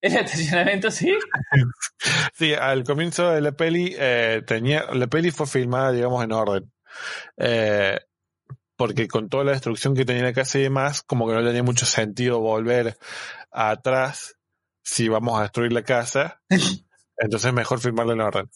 ¿El 0.00 0.16
estacionamiento 0.16 0.90
sí? 0.90 1.14
Sí, 2.32 2.54
al 2.54 2.82
comienzo 2.84 3.30
de 3.30 3.42
la 3.42 3.52
peli, 3.52 3.94
eh, 3.98 4.42
tenía, 4.46 4.86
la 4.94 5.06
peli 5.06 5.30
fue 5.30 5.46
filmada, 5.46 5.92
digamos, 5.92 6.24
en 6.24 6.32
orden. 6.32 6.72
Eh, 7.36 7.98
porque 8.76 9.06
con 9.06 9.28
toda 9.28 9.44
la 9.44 9.52
destrucción 9.52 9.94
que 9.94 10.06
tenía 10.06 10.22
la 10.22 10.32
casa 10.32 10.58
y 10.58 10.62
demás, 10.62 11.02
como 11.02 11.28
que 11.28 11.34
no 11.34 11.44
tenía 11.44 11.62
mucho 11.62 11.84
sentido 11.84 12.40
volver 12.40 12.96
atrás 13.50 14.36
si 14.82 15.08
vamos 15.08 15.38
a 15.38 15.42
destruir 15.42 15.72
la 15.74 15.82
casa. 15.82 16.40
Entonces 17.16 17.52
mejor 17.52 17.80
filmarla 17.80 18.12
en 18.14 18.20
orden. 18.20 18.50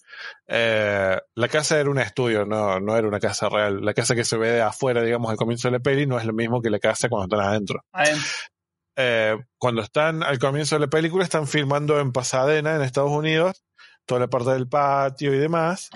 Eh, 0.47 1.17
la 1.35 1.49
casa 1.49 1.79
era 1.79 1.91
un 1.91 1.99
estudio, 1.99 2.45
no, 2.45 2.81
no 2.81 2.97
era 2.97 3.07
una 3.07 3.21
casa 3.21 3.49
real. 3.49 3.85
La 3.85 3.95
casa 3.95 4.15
que 4.15 4.25
se 4.25 4.37
ve 4.37 4.53
de 4.53 4.63
afuera, 4.63 5.03
digamos, 5.03 5.31
al 5.31 5.37
comienzo 5.37 5.69
de 5.69 5.73
la 5.73 5.81
peli, 5.81 6.07
no 6.07 6.19
es 6.19 6.25
lo 6.25 6.33
mismo 6.33 6.61
que 6.61 6.71
la 6.71 6.79
casa 6.79 7.09
cuando 7.09 7.35
están 7.35 7.49
adentro. 7.49 7.85
Adentro. 7.93 8.27
Eh, 8.97 9.37
cuando 9.59 9.83
están 9.83 10.25
al 10.25 10.41
comienzo 10.41 10.75
de 10.75 10.81
la 10.81 10.89
película, 10.89 11.23
están 11.23 11.47
filmando 11.47 12.01
en 12.01 12.11
Pasadena, 12.11 12.75
en 12.75 12.83
Estados 12.83 13.13
Unidos, 13.13 13.63
toda 14.05 14.23
la 14.23 14.27
parte 14.27 14.51
del 14.51 14.69
patio 14.69 15.33
y 15.33 15.39
demás. 15.39 15.89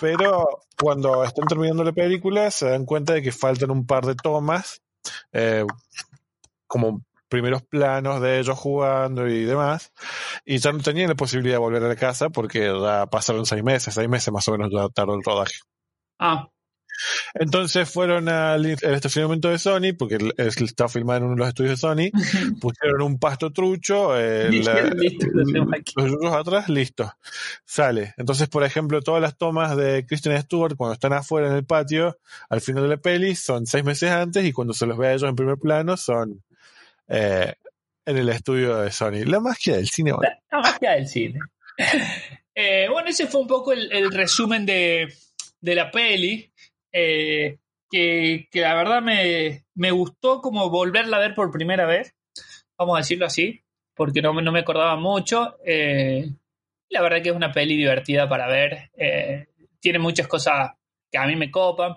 Pero 0.00 0.62
cuando 0.76 1.22
están 1.22 1.46
terminando 1.46 1.84
la 1.84 1.92
película, 1.92 2.50
se 2.50 2.68
dan 2.68 2.84
cuenta 2.84 3.12
de 3.12 3.22
que 3.22 3.30
faltan 3.30 3.70
un 3.70 3.86
par 3.86 4.06
de 4.06 4.16
tomas, 4.16 4.82
eh, 5.32 5.64
como 6.66 7.04
primeros 7.28 7.62
planos 7.62 8.20
de 8.20 8.38
ellos 8.38 8.58
jugando 8.58 9.26
y 9.28 9.44
demás. 9.44 9.92
Y 10.44 10.58
ya 10.58 10.72
no 10.72 10.78
tenían 10.80 11.08
la 11.08 11.14
posibilidad 11.14 11.54
de 11.56 11.58
volver 11.60 11.82
a 11.82 11.88
la 11.88 11.96
casa 11.96 12.30
porque 12.30 12.72
ya 12.80 13.06
pasaron 13.06 13.46
seis 13.46 13.62
meses, 13.62 13.94
seis 13.94 14.08
meses 14.08 14.32
más 14.32 14.46
o 14.48 14.52
menos 14.52 14.70
ya 14.72 14.88
tardó 14.88 15.14
el 15.14 15.22
rodaje. 15.24 15.54
Ah, 16.18 16.48
Entonces 17.34 17.90
fueron 17.90 18.28
al 18.30 18.64
al 18.64 18.94
estacionamiento 18.94 19.48
de 19.50 19.58
Sony, 19.58 19.92
porque 19.98 20.14
el- 20.14 20.32
es- 20.38 20.56
está 20.62 20.88
filmado 20.88 21.18
en 21.18 21.24
uno 21.24 21.34
de 21.34 21.38
los 21.40 21.48
estudios 21.48 21.72
de 21.72 21.76
Sony, 21.76 22.10
pusieron 22.60 23.02
un 23.02 23.18
pasto 23.18 23.52
trucho, 23.52 24.18
eh, 24.18 24.48
Dijeron, 24.50 24.90
la- 24.90 24.94
"Listo, 24.94 25.26
aquí". 25.76 25.92
los 25.96 26.32
atrás, 26.32 26.68
listo. 26.70 27.12
Sale. 27.66 28.14
Entonces, 28.16 28.48
por 28.48 28.64
ejemplo, 28.64 29.02
todas 29.02 29.20
las 29.20 29.36
tomas 29.36 29.76
de 29.76 30.06
Kristen 30.06 30.40
Stewart 30.40 30.74
cuando 30.76 30.94
están 30.94 31.12
afuera 31.12 31.48
en 31.48 31.54
el 31.56 31.66
patio, 31.66 32.16
al 32.48 32.62
final 32.62 32.84
de 32.84 32.88
la 32.88 32.96
peli, 32.96 33.36
son 33.36 33.66
seis 33.66 33.84
meses 33.84 34.10
antes 34.10 34.42
y 34.46 34.52
cuando 34.52 34.72
se 34.72 34.86
los 34.86 34.96
ve 34.96 35.08
a 35.08 35.12
ellos 35.12 35.28
en 35.28 35.36
primer 35.36 35.58
plano 35.58 35.98
son 35.98 36.42
eh, 37.08 37.54
en 38.04 38.16
el 38.16 38.28
estudio 38.28 38.78
de 38.78 38.90
Sony. 38.90 39.24
La 39.24 39.40
magia 39.40 39.76
del 39.76 39.88
cine. 39.88 40.12
la, 40.20 40.58
magia 40.60 40.92
del 40.92 41.08
cine. 41.08 41.40
Eh, 42.58 42.88
bueno, 42.90 43.10
ese 43.10 43.26
fue 43.26 43.42
un 43.42 43.46
poco 43.46 43.74
el, 43.74 44.10
resumen 44.10 44.64
de, 44.64 45.12
de 45.60 45.74
la 45.74 45.90
peli. 45.90 46.50
eh, 46.90 47.58
que, 47.90 48.48
que 48.50 48.60
la 48.62 48.74
verdad 48.74 49.02
me, 49.02 49.66
me 49.74 49.90
gustó 49.90 50.40
como 50.40 50.70
volverla 50.70 51.18
a 51.18 51.20
ver 51.20 51.34
por 51.34 51.50
primera 51.50 51.84
vez. 51.84 52.14
Vamos 52.78 52.94
a 52.96 53.00
decirlo 53.00 53.26
así, 53.26 53.62
porque 53.94 54.22
no, 54.22 54.32
no 54.40 54.52
me 54.52 54.60
acordaba 54.60 54.96
mucho. 54.96 55.58
la 55.66 57.02
verdad 57.02 57.20
que 57.22 57.28
es 57.28 57.36
una 57.36 57.52
peli 57.52 57.76
divertida 57.76 58.26
para 58.26 58.46
ver. 58.46 58.90
tiene 59.78 59.98
muchas 59.98 60.26
cosas 60.26 60.70
que 61.10 61.18
a 61.18 61.26
mí 61.26 61.36
me 61.36 61.50
copan. 61.50 61.94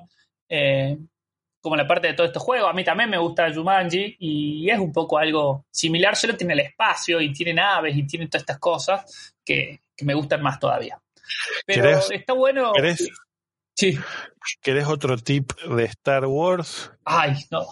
eh, 0.49 0.97
como 1.61 1.75
la 1.75 1.87
parte 1.87 2.07
de 2.07 2.13
todo 2.13 2.27
este 2.27 2.39
juego. 2.39 2.67
A 2.67 2.73
mí 2.73 2.83
también 2.83 3.09
me 3.09 3.17
gusta 3.17 3.53
Jumanji 3.53 4.15
y 4.19 4.69
es 4.69 4.79
un 4.79 4.91
poco 4.93 5.17
algo 5.17 5.65
similar, 5.71 6.15
solo 6.15 6.35
tiene 6.37 6.53
el 6.53 6.59
espacio 6.61 7.19
y 7.21 7.33
tiene 7.33 7.53
naves 7.53 7.95
y 7.95 8.03
tiene 8.07 8.27
todas 8.27 8.41
estas 8.43 8.59
cosas 8.59 9.33
que, 9.43 9.81
que 9.95 10.05
me 10.05 10.13
gustan 10.13 10.41
más 10.41 10.59
todavía. 10.59 10.99
Pero 11.65 11.83
¿Querés- 11.83 12.11
está 12.11 12.33
bueno. 12.33 12.73
querés- 12.73 13.09
Sí. 13.75 13.97
¿Querés 14.61 14.87
otro 14.87 15.17
tip 15.17 15.53
de 15.61 15.85
Star 15.85 16.25
Wars? 16.25 16.91
Ay, 17.05 17.33
no. 17.49 17.65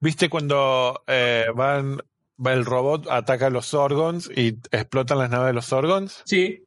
¿Viste 0.00 0.28
cuando 0.28 1.02
eh, 1.06 1.46
van, 1.54 1.98
va 2.44 2.52
el 2.52 2.64
robot, 2.64 3.06
ataca 3.08 3.46
a 3.46 3.50
los 3.50 3.66
Zorgons 3.70 4.28
y 4.34 4.58
explotan 4.72 5.18
las 5.18 5.30
naves 5.30 5.46
de 5.48 5.52
los 5.52 5.66
Zorgons? 5.66 6.22
Sí. 6.26 6.63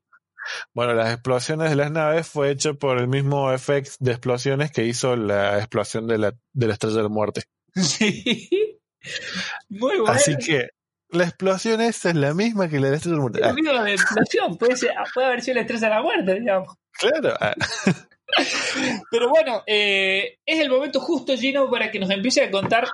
Bueno, 0.74 0.94
las 0.94 1.12
explosiones 1.14 1.70
de 1.70 1.76
las 1.76 1.92
naves 1.92 2.28
fue 2.28 2.52
hecho 2.52 2.78
por 2.78 2.98
el 3.00 3.08
mismo 3.08 3.52
efecto 3.52 3.92
de 4.00 4.12
explosiones 4.12 4.72
que 4.72 4.86
hizo 4.86 5.16
la 5.16 5.58
explosión 5.58 6.08
de 6.08 6.18
la, 6.18 6.34
de 6.54 6.68
la 6.68 6.74
estrella 6.74 6.98
de 6.98 7.04
la 7.04 7.10
muerte. 7.10 7.44
Sí. 7.76 8.80
Muy 9.70 9.98
bueno. 10.00 10.08
Así 10.12 10.36
que 10.38 10.70
la 11.10 11.24
explosión 11.26 11.80
esa 11.82 12.10
es 12.10 12.16
la 12.16 12.34
misma 12.34 12.68
que 12.68 12.80
la 12.80 12.86
de 12.88 12.92
la 12.92 12.98
estrella 12.98 13.14
de 13.14 13.18
la 13.18 13.22
muerte. 13.22 13.40
Lo 13.42 13.54
mismo 13.54 13.84
de 13.84 13.94
explosión, 13.94 14.58
puede, 14.58 14.76
ser- 14.76 14.94
puede 15.14 15.28
haber 15.28 15.42
sido 15.42 15.56
la 15.56 15.62
estrella 15.62 15.88
de 15.90 15.96
la 15.96 16.02
muerte, 16.02 16.34
digamos. 16.40 16.76
claro. 16.92 17.34
Ah, 17.40 17.54
Pero 19.12 19.30
bueno, 19.30 19.64
eh, 19.68 20.40
es 20.46 20.60
el 20.60 20.70
momento 20.70 21.00
justo, 21.00 21.36
Gino, 21.38 21.70
para 21.70 21.90
que 21.92 22.00
nos 22.00 22.10
empiece 22.10 22.44
a 22.44 22.52
contar 22.52 22.88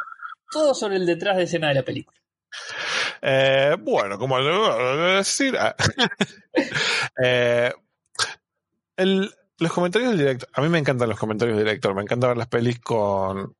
todo 0.51 0.73
sobre 0.75 0.97
el 0.97 1.05
detrás 1.07 1.37
de 1.37 1.43
escena 1.43 1.69
de 1.69 1.73
la 1.75 1.83
película. 1.83 2.17
Eh, 3.26 3.76
bueno, 3.80 4.17
como 4.19 4.38
decir. 4.39 5.55
ah. 5.57 5.76
Eh, 7.24 7.71
el- 8.97 9.34
los 9.59 9.71
comentarios 9.71 10.11
del 10.11 10.19
director. 10.19 10.49
A 10.53 10.61
mí 10.61 10.69
me 10.69 10.80
encantan 10.80 11.09
los 11.09 11.17
comentarios 11.17 11.57
del 11.57 11.65
director. 11.65 11.95
Me 11.95 12.01
encanta 12.01 12.28
ver 12.28 12.38
las 12.38 12.47
pelis 12.47 12.80
con. 12.80 13.55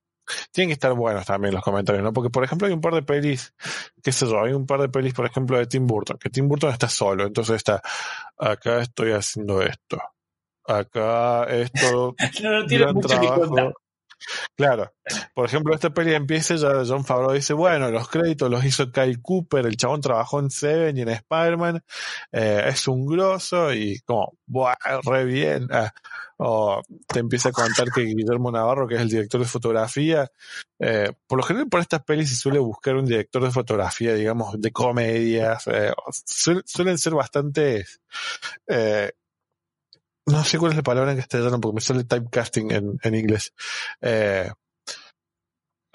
Tienen 0.52 0.70
que 0.70 0.74
estar 0.74 0.94
buenos 0.94 1.26
también 1.26 1.54
los 1.54 1.64
comentarios, 1.64 2.04
¿no? 2.04 2.14
Porque, 2.14 2.30
por 2.30 2.44
ejemplo, 2.44 2.68
hay 2.68 2.74
un 2.74 2.82
par 2.82 2.94
de 2.94 3.04
pelis, 3.04 3.54
qué 4.02 4.12
sé 4.14 4.26
yo, 4.26 4.42
hay 4.42 4.54
un 4.54 4.66
par 4.66 4.80
de 4.80 4.88
pelis, 4.90 5.14
por 5.14 5.26
ejemplo, 5.26 5.58
de 5.58 5.68
Tim 5.68 5.86
Burton, 5.86 6.18
que 6.18 6.30
Tim 6.30 6.48
Burton 6.48 6.72
está 6.72 6.88
solo, 6.88 7.26
entonces 7.26 7.58
está, 7.58 7.82
acá 8.38 8.82
estoy 8.82 9.12
haciendo 9.12 9.62
esto, 9.62 10.02
acá 10.66 11.44
esto, 11.46 12.16
No, 12.42 12.52
no 12.62 12.66
tiene 12.66 12.86
mucho 12.94 13.20
que 13.20 13.28
contar. 13.28 13.74
Claro. 14.56 14.94
por 15.34 15.46
ejemplo, 15.46 15.74
esta 15.74 15.94
peli 15.94 16.14
empieza 16.14 16.56
ya 16.56 16.84
John 16.88 17.04
Favreau 17.06 17.34
dice, 17.34 17.54
bueno, 17.54 17.90
los 17.92 18.08
créditos 18.08 18.50
los 18.50 18.64
hizo 18.64 18.92
Kyle 18.92 19.22
Cooper, 19.22 19.66
el 19.66 19.78
chabón 19.78 20.02
trabajó 20.02 20.40
en 20.40 20.50
Seven 20.50 20.98
y 20.98 21.02
en 21.02 21.10
Spider-Man, 21.10 21.84
eh, 22.32 22.64
es 22.68 22.88
un 22.88 23.06
grosso 23.06 23.74
y 23.74 24.00
como, 24.02 24.38
buah, 24.46 24.76
re 25.04 25.26
bien. 25.26 25.68
Ah, 25.72 25.92
o 26.38 26.82
te 27.08 27.20
empieza 27.20 27.50
a 27.50 27.52
contar 27.52 27.92
que 27.94 28.02
Guillermo 28.02 28.52
Navarro, 28.52 28.88
que 28.88 28.96
es 28.96 29.02
el 29.02 29.10
director 29.10 29.40
de 29.40 29.48
fotografía, 29.48 30.30
eh, 30.80 31.12
por 31.28 31.38
lo 31.38 31.44
general 31.44 31.70
por 31.70 31.80
estas 31.80 32.04
pelis 32.04 32.30
se 32.30 32.36
suele 32.36 32.60
buscar 32.60 32.96
un 32.96 33.06
director 33.06 33.44
de 33.44 33.52
fotografía, 33.52 34.14
digamos, 34.14 34.60
de 34.60 34.72
comedias, 34.72 35.68
eh, 35.68 35.94
suel- 36.26 36.64
suelen 36.66 36.98
ser 36.98 37.14
bastante... 37.14 37.86
no 40.26 40.44
sé 40.44 40.58
cuál 40.58 40.72
es 40.72 40.78
la 40.78 40.84
palabra 40.84 41.12
en 41.12 41.18
castellano 41.18 41.60
porque 41.60 41.76
me 41.76 41.82
sale 41.82 42.04
typecasting 42.04 42.72
en, 42.72 42.98
en 43.02 43.16
inglés. 43.16 43.54
Eh, 44.02 44.50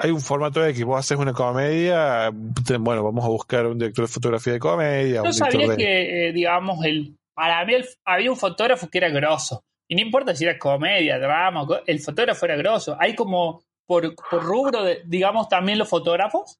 hay 0.00 0.10
un 0.10 0.20
formato 0.20 0.60
de 0.60 0.72
que 0.74 0.84
vos 0.84 0.98
haces 0.98 1.18
una 1.18 1.32
comedia, 1.32 2.30
te- 2.64 2.76
bueno, 2.76 3.02
vamos 3.02 3.24
a 3.24 3.28
buscar 3.28 3.66
un 3.66 3.78
director 3.78 4.06
de 4.06 4.12
fotografía 4.12 4.52
de 4.52 4.58
comedia, 4.60 5.22
No 5.22 5.32
sabía 5.32 5.66
de... 5.68 5.76
que, 5.76 6.28
eh, 6.28 6.32
digamos, 6.32 6.84
el, 6.84 7.16
para 7.34 7.64
mí 7.64 7.74
el- 7.74 7.88
había 8.04 8.30
un 8.30 8.36
fotógrafo 8.36 8.88
que 8.88 8.98
era 8.98 9.08
grosso. 9.08 9.64
Y 9.88 9.96
no 9.96 10.02
importa 10.02 10.36
si 10.36 10.44
era 10.44 10.58
comedia, 10.58 11.18
drama, 11.18 11.66
el 11.86 12.00
fotógrafo 12.00 12.44
era 12.44 12.56
grosso. 12.56 12.96
Hay 13.00 13.14
como 13.16 13.62
por, 13.86 14.14
por 14.14 14.44
rubro, 14.44 14.84
de, 14.84 15.02
digamos, 15.06 15.48
también 15.48 15.78
los 15.78 15.88
fotógrafos. 15.88 16.58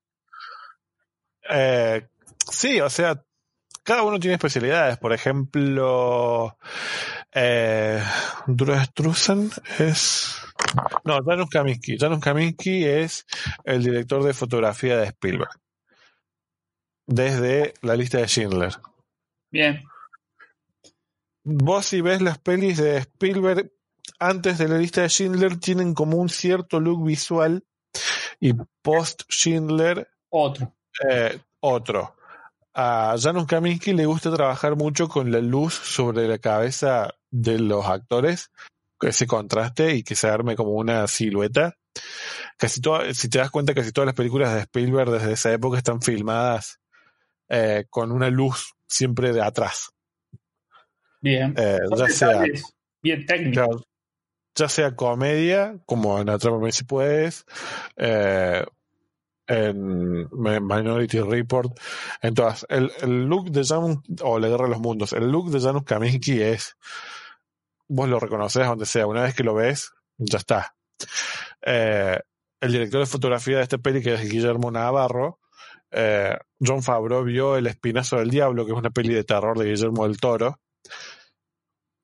Eh, 1.51 2.07
sí, 2.51 2.81
o 2.81 2.91
sea, 2.91 3.23
cada 3.89 4.03
uno 4.03 4.21
tiene 4.21 4.35
especialidades. 4.35 4.99
Por 4.99 5.15
ejemplo, 5.15 6.59
eh, 7.33 8.03
Struzan 8.85 9.51
es... 9.79 10.37
No, 11.05 11.25
Janusz 11.25 11.49
Kaminski. 11.49 11.97
Janusz 11.97 12.21
Kaminski 12.21 12.85
es 12.85 13.25
el 13.65 13.83
director 13.83 14.23
de 14.23 14.35
fotografía 14.35 14.99
de 14.99 15.07
Spielberg. 15.07 15.49
Desde 17.07 17.73
la 17.81 17.97
lista 17.97 18.19
de 18.19 18.29
Schindler. 18.29 18.75
Bien. 19.51 19.83
Vos 21.43 21.87
si 21.87 22.03
ves 22.03 22.21
las 22.21 22.37
pelis 22.39 22.77
de 22.77 22.99
Spielberg 22.99 23.73
antes 24.19 24.59
de 24.59 24.69
la 24.69 24.77
lista 24.77 25.01
de 25.01 25.09
Schindler 25.09 25.59
tienen 25.59 25.95
como 25.95 26.19
un 26.19 26.29
cierto 26.29 26.79
look 26.79 27.07
visual 27.07 27.65
y 28.39 28.53
post 28.83 29.23
Schindler 29.31 30.11
Otro. 30.29 30.75
eh, 31.09 31.41
otro. 31.61 32.18
A 32.81 33.17
Janusz 33.19 33.49
Kaminski 33.49 33.93
le 33.93 34.07
gusta 34.07 34.33
trabajar 34.33 34.77
mucho 34.77 35.09
con 35.09 35.33
la 35.33 35.41
luz 35.41 35.75
sobre 35.75 36.29
la 36.29 36.39
cabeza 36.39 37.13
de 37.29 37.59
los 37.59 37.85
actores, 37.85 38.53
que 39.01 39.09
ese 39.09 39.27
contraste 39.27 39.97
y 39.97 40.05
que 40.05 40.15
se 40.15 40.29
arme 40.29 40.55
como 40.55 40.71
una 40.71 41.05
silueta. 41.09 41.75
Casi 42.57 42.81
todo, 42.81 43.13
si 43.15 43.29
te 43.29 43.39
das 43.39 43.51
cuenta, 43.51 43.75
casi 43.75 43.91
todas 43.91 44.07
las 44.07 44.15
películas 44.15 44.55
de 44.55 44.61
Spielberg 44.61 45.11
desde 45.11 45.33
esa 45.33 45.53
época 45.53 45.77
están 45.77 46.01
filmadas 46.01 46.79
eh, 47.49 47.87
con 47.91 48.13
una 48.13 48.31
luz 48.31 48.75
siempre 48.87 49.33
de 49.33 49.43
atrás. 49.43 49.91
Bien. 51.21 51.55
Eh, 51.57 51.81
ya 51.97 52.09
sea 52.09 52.45
bien 53.03 53.27
técnicos. 53.27 53.55
Claro, 53.55 53.83
ya 54.55 54.69
sea 54.69 54.95
comedia, 54.95 55.81
como 55.85 56.21
en 56.21 56.29
Atrápame 56.29 56.71
si 56.71 56.85
puedes, 56.85 57.45
eh, 57.97 58.65
en 59.49 60.29
Mi- 60.31 60.61
Minority 60.61 61.21
Report, 61.21 61.73
en 62.23 62.35
todas. 62.35 62.65
El, 62.69 62.93
el 63.01 63.25
look 63.25 63.51
de 63.51 63.65
Janusz, 63.65 63.99
o 64.23 64.39
La 64.39 64.49
Guerra 64.49 64.65
de 64.65 64.71
los 64.71 64.81
Mundos, 64.81 65.13
el 65.15 65.31
look 65.31 65.51
de 65.51 65.61
Janusz 65.61 65.85
Kaminski 65.85 66.41
es, 66.43 66.77
vos 67.89 68.09
lo 68.09 68.21
reconoces 68.21 68.67
donde 68.67 68.87
sea, 68.87 69.07
una 69.07 69.23
vez 69.23 69.35
que 69.35 69.43
lo 69.45 69.55
ves, 69.55 69.91
ya 70.19 70.39
está. 70.39 70.75
Eh, 71.63 72.19
el 72.61 72.73
director 72.73 73.01
de 73.01 73.07
fotografía 73.07 73.57
de 73.57 73.63
esta 73.63 73.79
peli, 73.79 74.03
que 74.03 74.15
es 74.15 74.29
Guillermo 74.29 74.71
Navarro, 74.71 75.41
eh, 75.91 76.37
John 76.61 76.83
Favreau 76.83 77.25
vio 77.25 77.57
El 77.57 77.67
Espinazo 77.67 78.17
del 78.19 78.31
Diablo, 78.31 78.67
que 78.67 78.73
es 78.73 78.79
una 78.79 78.91
peli 78.91 79.15
de 79.15 79.25
terror 79.25 79.57
de 79.59 79.71
Guillermo 79.71 80.07
del 80.07 80.19
Toro, 80.19 80.61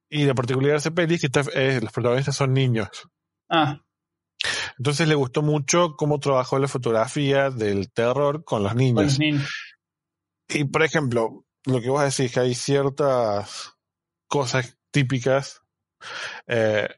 y 0.08 0.24
la 0.24 0.34
particularidad 0.34 0.74
de 0.74 0.78
esa 0.78 0.90
peli 0.92 1.16
es 1.16 1.20
que 1.20 1.80
los 1.80 1.92
protagonistas 1.92 2.36
son 2.36 2.52
niños. 2.54 2.88
Ah, 3.50 3.80
Entonces 4.78 5.08
le 5.08 5.14
gustó 5.14 5.42
mucho 5.42 5.96
cómo 5.96 6.18
trabajó 6.18 6.58
la 6.58 6.68
fotografía 6.68 7.50
del 7.50 7.92
terror 7.92 8.44
con 8.44 8.62
los 8.62 8.72
con 8.72 8.78
niños. 8.78 9.04
los 9.04 9.18
niños. 9.18 9.76
Y 10.48 10.64
por 10.64 10.82
ejemplo, 10.82 11.44
lo 11.64 11.80
que 11.80 11.90
vos 11.90 12.02
decís 12.02 12.32
que 12.32 12.40
hay 12.40 12.54
ciertas 12.54 13.74
cosas 14.28 14.76
típicas. 14.90 15.62
eh, 16.46 16.88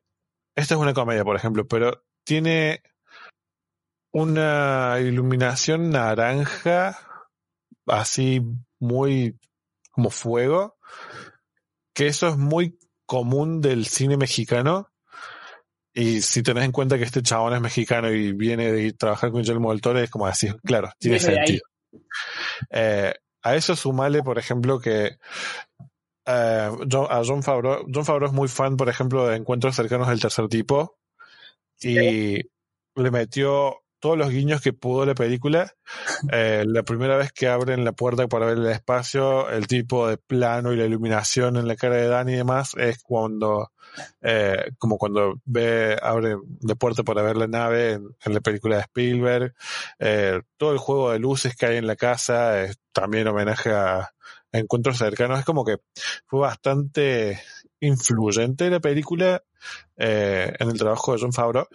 esta 0.55 0.75
es 0.75 0.81
una 0.81 0.95
comedia, 0.95 1.23
por 1.23 1.37
ejemplo, 1.37 1.67
pero 1.69 2.05
tiene 2.25 2.83
una 4.13 4.97
iluminación 5.01 5.91
naranja, 5.91 6.99
así 7.87 8.41
muy 8.81 9.39
como 9.91 10.09
fuego, 10.09 10.79
que 11.95 12.07
eso 12.07 12.29
es 12.29 12.39
muy 12.39 12.79
común 13.05 13.61
del 13.61 13.85
cine 13.87 14.17
mexicano. 14.17 14.91
Y 15.99 16.21
si 16.21 16.43
tenés 16.43 16.65
en 16.65 16.73
cuenta 16.73 16.99
que 16.99 17.05
este 17.05 17.23
chabón 17.23 17.55
es 17.55 17.61
mexicano 17.63 18.13
y 18.13 18.33
viene 18.33 18.71
de 18.71 18.93
trabajar 18.93 19.31
con 19.31 19.41
Guillermo 19.41 19.71
del 19.71 19.81
Toro, 19.81 19.99
es 19.99 20.11
como 20.11 20.27
decir, 20.27 20.55
claro, 20.63 20.91
tiene 20.99 21.17
sentido. 21.47 21.63
Eh, 22.71 23.15
a 23.43 23.55
eso 23.57 23.75
sumale, 23.75 24.23
por 24.23 24.39
ejemplo, 24.39 24.79
que 24.79 25.17
eh, 26.27 26.71
John- 26.91 27.07
a 27.09 27.23
John 27.25 27.43
Favreau, 27.43 27.87
John 27.93 28.05
Favreau 28.05 28.29
es 28.29 28.35
muy 28.35 28.49
fan, 28.49 28.77
por 28.77 28.89
ejemplo, 28.91 29.27
de 29.27 29.37
encuentros 29.37 29.75
cercanos 29.75 30.09
del 30.09 30.21
tercer 30.21 30.49
tipo 30.49 30.99
y 31.81 32.41
le 32.97 33.11
metió 33.11 33.77
todos 33.99 34.19
los 34.19 34.31
guiños 34.31 34.61
que 34.61 34.73
pudo 34.73 35.07
la 35.07 35.15
película. 35.15 35.73
Eh, 36.31 36.65
la 36.67 36.83
primera 36.83 37.17
vez 37.17 37.33
que 37.33 37.49
abren 37.49 37.85
la 37.85 37.93
puerta 37.93 38.29
para 38.29 38.47
ver 38.47 38.59
el 38.59 38.67
espacio, 38.67 39.51
el 39.51 39.67
tipo 39.67 40.09
de 40.09 40.19
plano 40.19 40.73
y 40.73 40.77
la 40.77 40.85
iluminación 40.85 41.57
en 41.57 41.69
la 41.69 41.77
cara 41.77 41.97
de 41.97 42.09
Danny 42.09 42.33
y 42.33 42.37
demás 42.37 42.75
es 42.77 43.03
cuando, 43.03 43.73
eh, 44.21 44.71
como 44.79 44.99
cuando 44.99 45.41
ve, 45.45 45.97
abre 46.03 46.37
la 46.61 46.75
puerta 46.75 47.03
para 47.03 47.23
ver 47.23 47.37
la 47.37 47.47
nave 47.47 47.93
en, 47.93 48.09
en 48.25 48.35
la 48.35 48.41
película 48.41 48.77
de 48.77 48.83
Spielberg. 48.83 49.55
Eh, 49.99 50.41
todo 50.57 50.73
el 50.73 50.79
juego 50.79 51.13
de 51.13 51.19
luces 51.19 51.57
que 51.57 51.67
hay 51.67 51.77
en 51.77 51.87
la 51.87 51.97
casa 51.97 52.63
es 52.63 52.79
también 52.93 53.29
homenaje 53.29 53.71
a, 53.71 53.99
a 54.01 54.11
encuentros 54.53 54.99
cercanos. 54.99 55.39
Es 55.39 55.45
como 55.45 55.65
que 55.65 55.77
fue 56.27 56.41
bastante 56.41 57.41
influyente 57.81 58.71
la 58.71 58.81
película 58.81 59.43
eh, 59.97 60.53
en 60.59 60.71
el 60.71 60.79
trabajo 60.79 61.13
de 61.13 61.21
John 61.21 61.33
Favreau. 61.33 61.67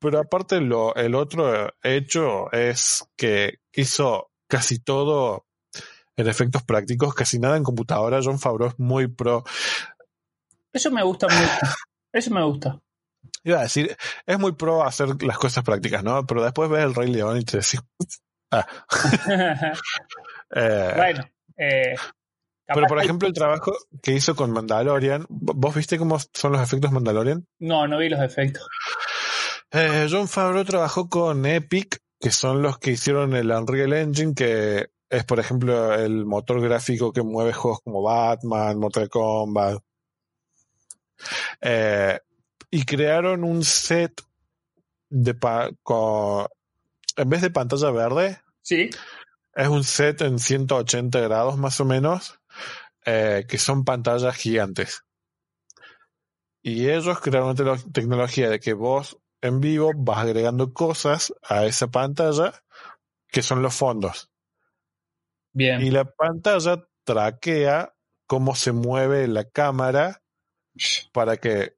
Pero 0.00 0.18
aparte 0.18 0.60
lo, 0.60 0.94
el 0.94 1.14
otro 1.14 1.74
hecho 1.82 2.50
es 2.52 3.04
que 3.16 3.58
hizo 3.72 4.30
casi 4.48 4.78
todo 4.78 5.46
en 6.16 6.26
efectos 6.26 6.62
prácticos, 6.62 7.14
casi 7.14 7.38
nada 7.38 7.56
en 7.56 7.62
computadora. 7.62 8.20
John 8.22 8.38
Favreau 8.38 8.70
es 8.70 8.78
muy 8.78 9.08
pro. 9.08 9.44
Eso 10.72 10.90
me 10.90 11.02
gusta 11.02 11.26
mucho. 11.28 11.74
Eso 12.12 12.30
me 12.30 12.42
gusta. 12.42 12.80
Iba 13.44 13.58
a 13.58 13.62
decir, 13.62 13.96
es 14.26 14.38
muy 14.38 14.52
pro 14.52 14.82
hacer 14.84 15.22
las 15.22 15.38
cosas 15.38 15.64
prácticas, 15.64 16.02
¿no? 16.02 16.26
Pero 16.26 16.42
después 16.42 16.70
ves 16.70 16.84
el 16.84 16.94
Rey 16.94 17.08
León 17.08 17.38
y 17.38 17.44
te 17.44 17.58
decís, 17.58 17.80
ah. 18.50 18.66
Eh, 20.52 20.92
bueno, 20.96 21.30
eh, 21.56 21.94
pero 22.74 22.86
por 22.86 22.98
ejemplo 22.98 23.28
el 23.28 23.34
trabajo 23.34 23.72
que 24.02 24.12
hizo 24.12 24.34
con 24.34 24.50
Mandalorian, 24.50 25.26
¿vos 25.28 25.74
viste 25.74 25.98
cómo 25.98 26.18
son 26.32 26.52
los 26.52 26.60
efectos 26.60 26.92
Mandalorian? 26.92 27.46
No, 27.58 27.86
no 27.86 27.98
vi 27.98 28.08
los 28.08 28.20
efectos. 28.20 28.66
Eh, 29.72 30.06
John 30.10 30.28
Favreau 30.28 30.64
trabajó 30.64 31.08
con 31.08 31.46
Epic, 31.46 31.98
que 32.18 32.30
son 32.30 32.62
los 32.62 32.78
que 32.78 32.92
hicieron 32.92 33.34
el 33.34 33.50
Unreal 33.50 33.92
Engine, 33.92 34.34
que 34.34 34.90
es, 35.08 35.24
por 35.24 35.38
ejemplo, 35.40 35.94
el 35.94 36.24
motor 36.26 36.60
gráfico 36.60 37.12
que 37.12 37.22
mueve 37.22 37.52
juegos 37.52 37.80
como 37.84 38.02
Batman, 38.02 38.78
Mortal 38.78 39.08
Kombat. 39.08 39.80
Eh, 41.60 42.18
y 42.70 42.84
crearon 42.84 43.44
un 43.44 43.64
set 43.64 44.20
de 45.08 45.34
pa- 45.34 45.70
con, 45.82 46.46
en 47.16 47.28
vez 47.28 47.42
de 47.42 47.50
pantalla 47.50 47.90
verde, 47.90 48.40
Sí. 48.62 48.90
es 49.54 49.68
un 49.68 49.84
set 49.84 50.20
en 50.22 50.38
180 50.38 51.20
grados 51.20 51.56
más 51.58 51.80
o 51.80 51.84
menos, 51.84 52.38
eh, 53.04 53.44
que 53.48 53.58
son 53.58 53.84
pantallas 53.84 54.36
gigantes. 54.36 55.02
Y 56.62 56.88
ellos 56.90 57.18
crearon 57.20 57.48
una 57.50 57.56
telo- 57.56 57.92
tecnología 57.92 58.48
de 58.50 58.60
que 58.60 58.72
vos 58.74 59.18
en 59.42 59.60
vivo 59.60 59.92
vas 59.94 60.18
agregando 60.18 60.72
cosas 60.72 61.32
a 61.42 61.64
esa 61.64 61.88
pantalla 61.88 62.62
que 63.28 63.42
son 63.42 63.62
los 63.62 63.74
fondos. 63.74 64.30
Bien. 65.52 65.80
Y 65.80 65.90
la 65.90 66.04
pantalla 66.04 66.84
traquea 67.04 67.94
cómo 68.26 68.54
se 68.54 68.72
mueve 68.72 69.26
la 69.26 69.44
cámara 69.44 70.22
para 71.12 71.36
que 71.36 71.74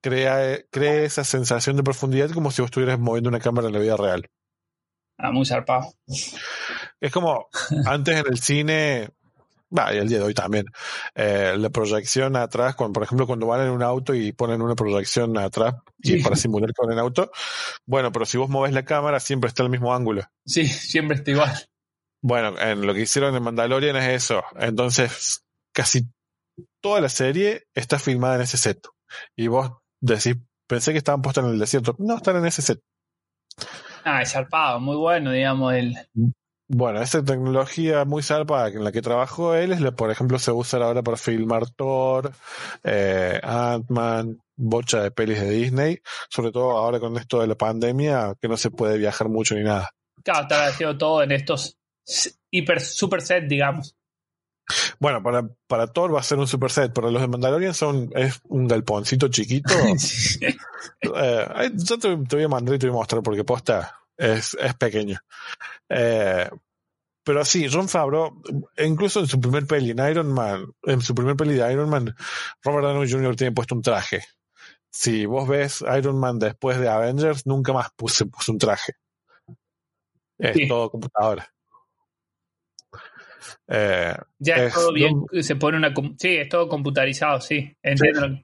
crea, 0.00 0.58
cree 0.70 1.04
esa 1.04 1.24
sensación 1.24 1.76
de 1.76 1.82
profundidad 1.82 2.30
como 2.30 2.50
si 2.50 2.62
vos 2.62 2.68
estuvieras 2.68 2.98
moviendo 2.98 3.28
una 3.28 3.40
cámara 3.40 3.68
en 3.68 3.74
la 3.74 3.80
vida 3.80 3.96
real. 3.96 4.28
Ah, 5.16 5.32
muy 5.32 5.46
zarpado. 5.46 5.92
Es 7.00 7.12
como 7.12 7.48
antes 7.86 8.16
en 8.18 8.26
el 8.26 8.38
cine 8.38 9.10
va, 9.76 9.92
y 9.94 9.98
el 9.98 10.08
día 10.08 10.18
de 10.18 10.24
hoy 10.24 10.34
también, 10.34 10.66
eh, 11.14 11.54
la 11.56 11.70
proyección 11.70 12.36
atrás, 12.36 12.74
cuando, 12.74 12.94
por 12.94 13.02
ejemplo, 13.02 13.26
cuando 13.26 13.46
van 13.46 13.62
en 13.66 13.70
un 13.70 13.82
auto 13.82 14.14
y 14.14 14.32
ponen 14.32 14.62
una 14.62 14.74
proyección 14.74 15.36
atrás 15.38 15.74
y 15.98 16.12
Sí. 16.18 16.22
para 16.22 16.36
simular 16.36 16.72
con 16.74 16.90
el 16.92 16.98
auto, 16.98 17.30
bueno, 17.86 18.10
pero 18.12 18.24
si 18.26 18.38
vos 18.38 18.48
movés 18.48 18.72
la 18.72 18.84
cámara 18.84 19.20
siempre 19.20 19.48
está 19.48 19.62
el 19.62 19.70
mismo 19.70 19.94
ángulo. 19.94 20.22
Sí, 20.46 20.66
siempre 20.66 21.16
está 21.18 21.30
igual. 21.30 21.52
Bueno, 22.22 22.58
en 22.58 22.86
lo 22.86 22.94
que 22.94 23.02
hicieron 23.02 23.34
en 23.36 23.42
Mandalorian 23.42 23.96
es 23.96 24.24
eso. 24.24 24.42
Entonces, 24.58 25.44
casi 25.72 26.08
toda 26.80 27.00
la 27.00 27.08
serie 27.08 27.64
está 27.74 27.98
filmada 27.98 28.36
en 28.36 28.40
ese 28.42 28.56
set. 28.56 28.84
Y 29.36 29.46
vos 29.46 29.70
decís, 30.00 30.34
pensé 30.66 30.92
que 30.92 30.98
estaban 30.98 31.22
puestos 31.22 31.44
en 31.44 31.50
el 31.50 31.58
desierto. 31.58 31.94
No, 31.98 32.16
están 32.16 32.36
en 32.36 32.46
ese 32.46 32.62
set. 32.62 32.80
Ah, 34.04 34.22
es 34.22 34.32
zarpado, 34.32 34.80
muy 34.80 34.96
bueno, 34.96 35.30
digamos, 35.32 35.74
el. 35.74 35.94
Bueno, 36.70 37.00
esa 37.00 37.24
tecnología 37.24 38.04
muy 38.04 38.22
zarpada 38.22 38.68
en 38.68 38.84
la 38.84 38.92
que 38.92 39.00
trabajó 39.00 39.54
él 39.54 39.72
es 39.72 39.80
la, 39.80 39.92
por 39.92 40.10
ejemplo, 40.10 40.38
se 40.38 40.52
usa 40.52 40.78
ahora 40.84 41.02
para 41.02 41.16
filmar 41.16 41.70
Thor, 41.70 42.30
eh, 42.84 43.40
Ant-Man, 43.42 44.38
bocha 44.54 45.02
de 45.02 45.10
pelis 45.10 45.40
de 45.40 45.48
Disney, 45.48 45.98
sobre 46.28 46.52
todo 46.52 46.72
ahora 46.72 47.00
con 47.00 47.16
esto 47.16 47.40
de 47.40 47.46
la 47.46 47.54
pandemia, 47.54 48.34
que 48.38 48.48
no 48.48 48.58
se 48.58 48.70
puede 48.70 48.98
viajar 48.98 49.30
mucho 49.30 49.54
ni 49.54 49.62
nada. 49.62 49.88
Claro, 50.22 50.42
está 50.42 50.66
haciendo 50.66 50.98
todo 50.98 51.22
en 51.22 51.32
estos 51.32 51.78
hiper 52.50 52.82
super 52.82 53.22
set, 53.22 53.44
digamos. 53.48 53.96
Bueno, 54.98 55.22
para, 55.22 55.48
para 55.66 55.86
Thor 55.86 56.14
va 56.14 56.20
a 56.20 56.22
ser 56.22 56.36
un 56.36 56.46
super 56.46 56.70
set, 56.70 56.92
pero 56.94 57.10
los 57.10 57.22
de 57.22 57.28
Mandalorian 57.28 57.72
son, 57.72 58.10
es 58.14 58.40
un 58.44 58.68
galponcito 58.68 59.28
chiquito. 59.28 59.72
Eh, 61.00 61.70
yo 61.74 61.98
te, 61.98 62.16
te 62.16 62.36
voy 62.36 62.44
a 62.44 62.48
mandar 62.48 62.76
y 62.76 62.78
te 62.78 62.86
voy 62.86 62.96
a 62.96 63.00
mostrar 63.00 63.20
porque 63.20 63.42
posta 63.42 63.98
es, 64.18 64.54
es 64.60 64.74
pequeño. 64.74 65.18
Eh, 65.88 66.50
pero 67.24 67.44
sí, 67.44 67.68
Ron 67.68 67.88
Favreau, 67.88 68.42
incluso 68.78 69.20
en 69.20 69.26
su 69.26 69.40
primer 69.40 69.66
peli, 69.66 69.90
en 69.90 69.98
Iron 70.10 70.32
Man, 70.32 70.66
en 70.82 71.00
su 71.00 71.14
primer 71.14 71.36
peli 71.36 71.54
de 71.54 71.72
Iron 71.72 71.88
Man, 71.90 72.14
Robert 72.62 72.84
Downey 72.86 73.10
Jr. 73.10 73.36
tiene 73.36 73.52
puesto 73.52 73.74
un 73.74 73.82
traje. 73.82 74.22
Si 74.90 75.26
vos 75.26 75.46
ves 75.46 75.84
Iron 75.96 76.18
Man 76.18 76.38
después 76.38 76.78
de 76.80 76.88
Avengers, 76.88 77.46
nunca 77.46 77.72
más 77.74 77.88
puse, 77.94 78.24
puso 78.26 78.52
un 78.52 78.58
traje. 78.58 78.94
Es 80.38 80.54
Sí. 80.56 80.66
todo 80.68 80.90
computadora. 80.90 81.46
Eh, 83.66 84.14
Ya 84.38 84.54
es 84.56 84.62
Es- 84.68 84.74
todo 84.74 84.92
bien, 84.92 85.24
se 85.42 85.56
pone 85.56 85.76
una. 85.78 85.92
Sí, 86.18 86.36
es 86.36 86.48
todo 86.48 86.68
computarizado, 86.68 87.40
sí. 87.40 87.76
Entiendo. 87.82 88.20
Claro, 88.20 88.42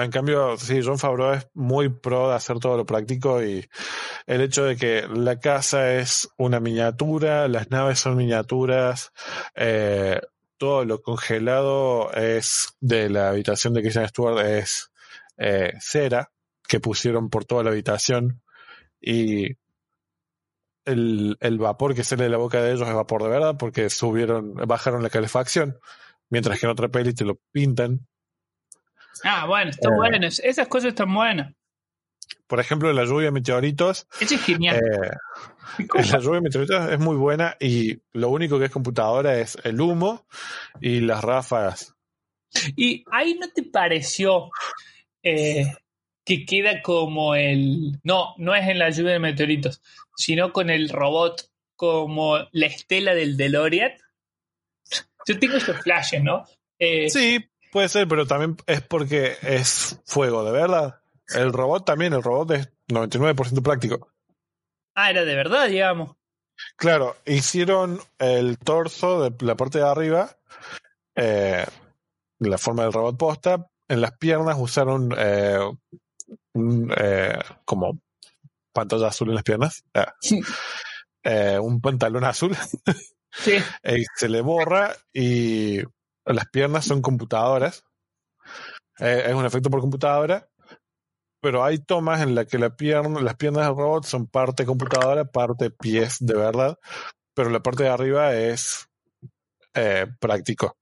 En 0.00 0.10
cambio, 0.10 0.56
sí, 0.56 0.80
John 0.82 0.98
Favreau 0.98 1.34
es 1.34 1.48
muy 1.54 1.90
pro 1.90 2.30
de 2.30 2.36
hacer 2.36 2.58
todo 2.58 2.76
lo 2.76 2.86
práctico 2.86 3.42
y 3.42 3.68
el 4.26 4.40
hecho 4.40 4.64
de 4.64 4.76
que 4.76 5.06
la 5.08 5.38
casa 5.38 5.94
es 5.94 6.28
una 6.38 6.60
miniatura, 6.60 7.46
las 7.48 7.70
naves 7.70 7.98
son 7.98 8.16
miniaturas, 8.16 9.12
eh, 9.54 10.20
todo 10.56 10.84
lo 10.84 11.02
congelado 11.02 12.12
es 12.14 12.74
de 12.80 13.10
la 13.10 13.28
habitación 13.28 13.74
de 13.74 13.82
Christian 13.82 14.08
Stewart 14.08 14.46
es 14.46 14.92
eh, 15.36 15.74
cera 15.80 16.30
que 16.66 16.80
pusieron 16.80 17.28
por 17.28 17.44
toda 17.44 17.64
la 17.64 17.70
habitación 17.70 18.42
y 19.00 19.56
el, 20.84 21.36
el 21.40 21.58
vapor 21.58 21.94
que 21.94 22.04
sale 22.04 22.24
de 22.24 22.30
la 22.30 22.38
boca 22.38 22.62
de 22.62 22.72
ellos 22.72 22.88
es 22.88 22.94
vapor 22.94 23.24
de 23.24 23.28
verdad 23.28 23.56
porque 23.58 23.90
subieron, 23.90 24.54
bajaron 24.54 25.02
la 25.02 25.10
calefacción, 25.10 25.78
mientras 26.30 26.58
que 26.58 26.66
en 26.66 26.72
otra 26.72 26.88
peli 26.88 27.12
te 27.12 27.24
lo 27.24 27.38
pintan 27.52 28.06
Ah, 29.24 29.46
bueno, 29.46 29.70
está 29.70 29.88
Eh. 29.88 29.92
bueno. 29.96 30.26
es- 30.26 30.40
Esas 30.40 30.68
cosas 30.68 30.88
están 30.90 31.12
buenas. 31.14 31.54
por 32.46 32.60
ejemplo, 32.60 32.92
la 32.92 33.04
lluvia 33.04 33.26
de 33.26 33.30
meteoritos, 33.32 34.06
Eso 34.20 34.34
es 34.34 34.42
genial. 34.44 34.76
eh, 34.76 35.10
la 36.10 36.18
lluvia 36.18 36.34
de 36.36 36.40
meteoritos 36.42 36.90
es 36.90 36.98
muy 36.98 37.16
buena 37.16 37.56
y 37.58 37.98
lo 38.12 38.28
único 38.28 38.58
que 38.58 38.66
es 38.66 38.70
computadora 38.70 39.38
es 39.38 39.56
el 39.64 39.80
humo 39.80 40.26
y 40.80 41.00
las 41.00 41.22
ráfagas. 41.24 41.94
Y 42.76 43.04
ahí 43.10 43.38
no 43.40 43.48
te 43.50 43.62
pareció 43.62 44.50
eh, 45.22 45.64
que 46.26 46.44
queda 46.44 46.82
como 46.82 47.34
el. 47.34 47.98
No, 48.02 48.34
no 48.36 48.54
es 48.54 48.68
en 48.68 48.78
la 48.78 48.90
lluvia 48.90 49.12
de 49.12 49.18
meteoritos, 49.18 49.80
sino 50.16 50.52
con 50.52 50.68
el 50.68 50.90
robot 50.90 51.48
como 51.74 52.36
la 52.52 52.66
estela 52.66 53.14
del 53.14 53.36
DeLorean. 53.38 53.92
Yo 55.26 55.38
tengo 55.38 55.56
esos 55.56 55.80
flashes, 55.82 56.22
¿no? 56.22 56.44
Eh, 56.78 57.08
Sí, 57.08 57.38
puede 57.72 57.88
ser, 57.88 58.06
pero 58.06 58.26
también 58.26 58.56
es 58.66 58.82
porque 58.82 59.36
es 59.42 59.98
fuego, 60.04 60.44
de 60.44 60.52
verdad. 60.52 61.00
El 61.34 61.52
robot 61.52 61.84
también, 61.84 62.12
el 62.12 62.22
robot 62.22 62.50
es 62.52 62.68
99% 62.88 63.62
práctico. 63.62 64.12
Ah, 64.94 65.10
era 65.10 65.24
de 65.24 65.34
verdad, 65.34 65.68
digamos. 65.68 66.14
Claro, 66.76 67.16
hicieron 67.24 67.98
el 68.18 68.58
torso 68.58 69.22
de 69.22 69.44
la 69.44 69.56
parte 69.56 69.78
de 69.78 69.88
arriba, 69.88 70.36
eh, 71.16 71.64
la 72.38 72.58
forma 72.58 72.82
del 72.82 72.92
robot 72.92 73.16
posta. 73.16 73.70
En 73.88 74.00
las 74.00 74.16
piernas 74.18 74.56
usaron 74.58 75.14
eh, 75.16 75.58
un, 76.52 76.94
eh, 76.96 77.38
como 77.64 77.98
pantalla 78.72 79.08
azul 79.08 79.30
en 79.30 79.34
las 79.34 79.44
piernas. 79.44 79.84
Ah. 79.94 80.14
Un 81.60 81.80
pantalón 81.80 82.24
azul. 82.24 82.56
Sí. 83.30 83.56
se 84.16 84.28
le 84.28 84.40
borra 84.40 84.92
y 85.12 85.80
las 86.24 86.48
piernas 86.48 86.84
son 86.84 87.02
computadoras. 87.02 87.84
Eh, 88.98 89.24
es 89.26 89.34
un 89.34 89.44
efecto 89.44 89.70
por 89.70 89.80
computadora. 89.80 90.48
Pero 91.40 91.64
hay 91.64 91.78
tomas 91.78 92.22
en 92.22 92.36
las 92.36 92.46
que 92.46 92.58
la 92.58 92.76
pierna, 92.76 93.20
las 93.20 93.34
piernas 93.34 93.66
del 93.66 93.76
robot 93.76 94.04
son 94.04 94.28
parte 94.28 94.64
computadora, 94.64 95.24
parte 95.24 95.70
pies 95.70 96.18
de 96.20 96.34
verdad. 96.34 96.78
Pero 97.34 97.50
la 97.50 97.60
parte 97.60 97.82
de 97.82 97.88
arriba 97.88 98.34
es 98.34 98.88
eh, 99.74 100.06
práctico. 100.20 100.76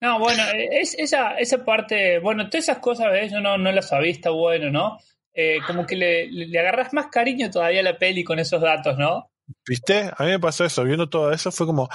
No, 0.00 0.18
bueno, 0.18 0.42
eh, 0.54 0.80
es, 0.80 0.94
esa, 0.98 1.36
esa 1.38 1.64
parte, 1.64 2.18
bueno, 2.18 2.50
todas 2.50 2.64
esas 2.64 2.78
cosas, 2.78 3.10
¿ves? 3.12 3.32
yo 3.32 3.40
no, 3.40 3.56
no 3.56 3.70
las 3.72 3.88
sabía, 3.88 4.10
está 4.10 4.30
bueno, 4.30 4.70
¿no? 4.70 4.98
Eh, 5.32 5.60
como 5.66 5.86
que 5.86 5.96
le, 5.96 6.30
le, 6.30 6.46
le 6.46 6.58
agarras 6.58 6.92
más 6.92 7.06
cariño 7.06 7.50
todavía 7.50 7.80
a 7.80 7.84
la 7.84 7.98
peli 7.98 8.22
con 8.24 8.38
esos 8.38 8.60
datos, 8.60 8.98
¿no? 8.98 9.30
¿Viste? 9.66 10.10
A 10.16 10.24
mí 10.24 10.30
me 10.30 10.40
pasó 10.40 10.64
eso. 10.64 10.84
Viendo 10.84 11.08
todo 11.08 11.32
eso 11.32 11.50
fue 11.52 11.66
como, 11.66 11.88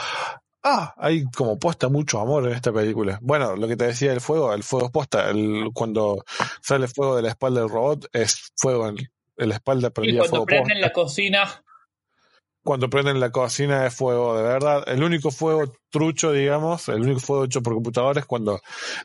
ah, 0.63 0.93
hay 0.97 1.25
como 1.25 1.57
posta 1.59 1.89
mucho 1.89 2.19
amor 2.19 2.45
en 2.47 2.53
esta 2.53 2.71
película. 2.71 3.19
Bueno, 3.21 3.55
lo 3.55 3.67
que 3.67 3.75
te 3.77 3.85
decía 3.85 4.11
del 4.11 4.21
fuego, 4.21 4.53
el 4.53 4.63
fuego 4.63 4.87
es 4.87 4.91
posta. 4.91 5.29
El, 5.29 5.69
cuando 5.73 6.23
sale 6.61 6.87
fuego 6.87 7.15
de 7.15 7.23
la 7.23 7.29
espalda 7.29 7.61
del 7.61 7.69
robot, 7.69 8.07
es 8.13 8.51
fuego 8.55 8.89
en, 8.89 8.97
en 9.37 9.49
la 9.49 9.55
espalda 9.55 9.91
Y 10.01 10.15
cuando 10.15 10.23
fuego 10.25 10.45
prenden 10.45 10.67
posta. 10.67 10.87
la 10.87 10.93
cocina, 10.93 11.63
Cuando 12.63 12.89
prenden 12.89 13.19
la 13.19 13.31
cocina 13.31 13.85
es 13.85 13.95
fuego 13.95 14.37
de 14.37 14.43
verdad. 14.43 14.83
El 14.87 15.03
único 15.03 15.31
fuego 15.31 15.71
trucho, 15.89 16.31
digamos, 16.31 16.89
el 16.89 17.01
único 17.01 17.19
fuego 17.19 17.45
hecho 17.45 17.61
por 17.63 17.73
computadora 17.73 18.19
es 18.19 18.25
cuando 18.25 18.59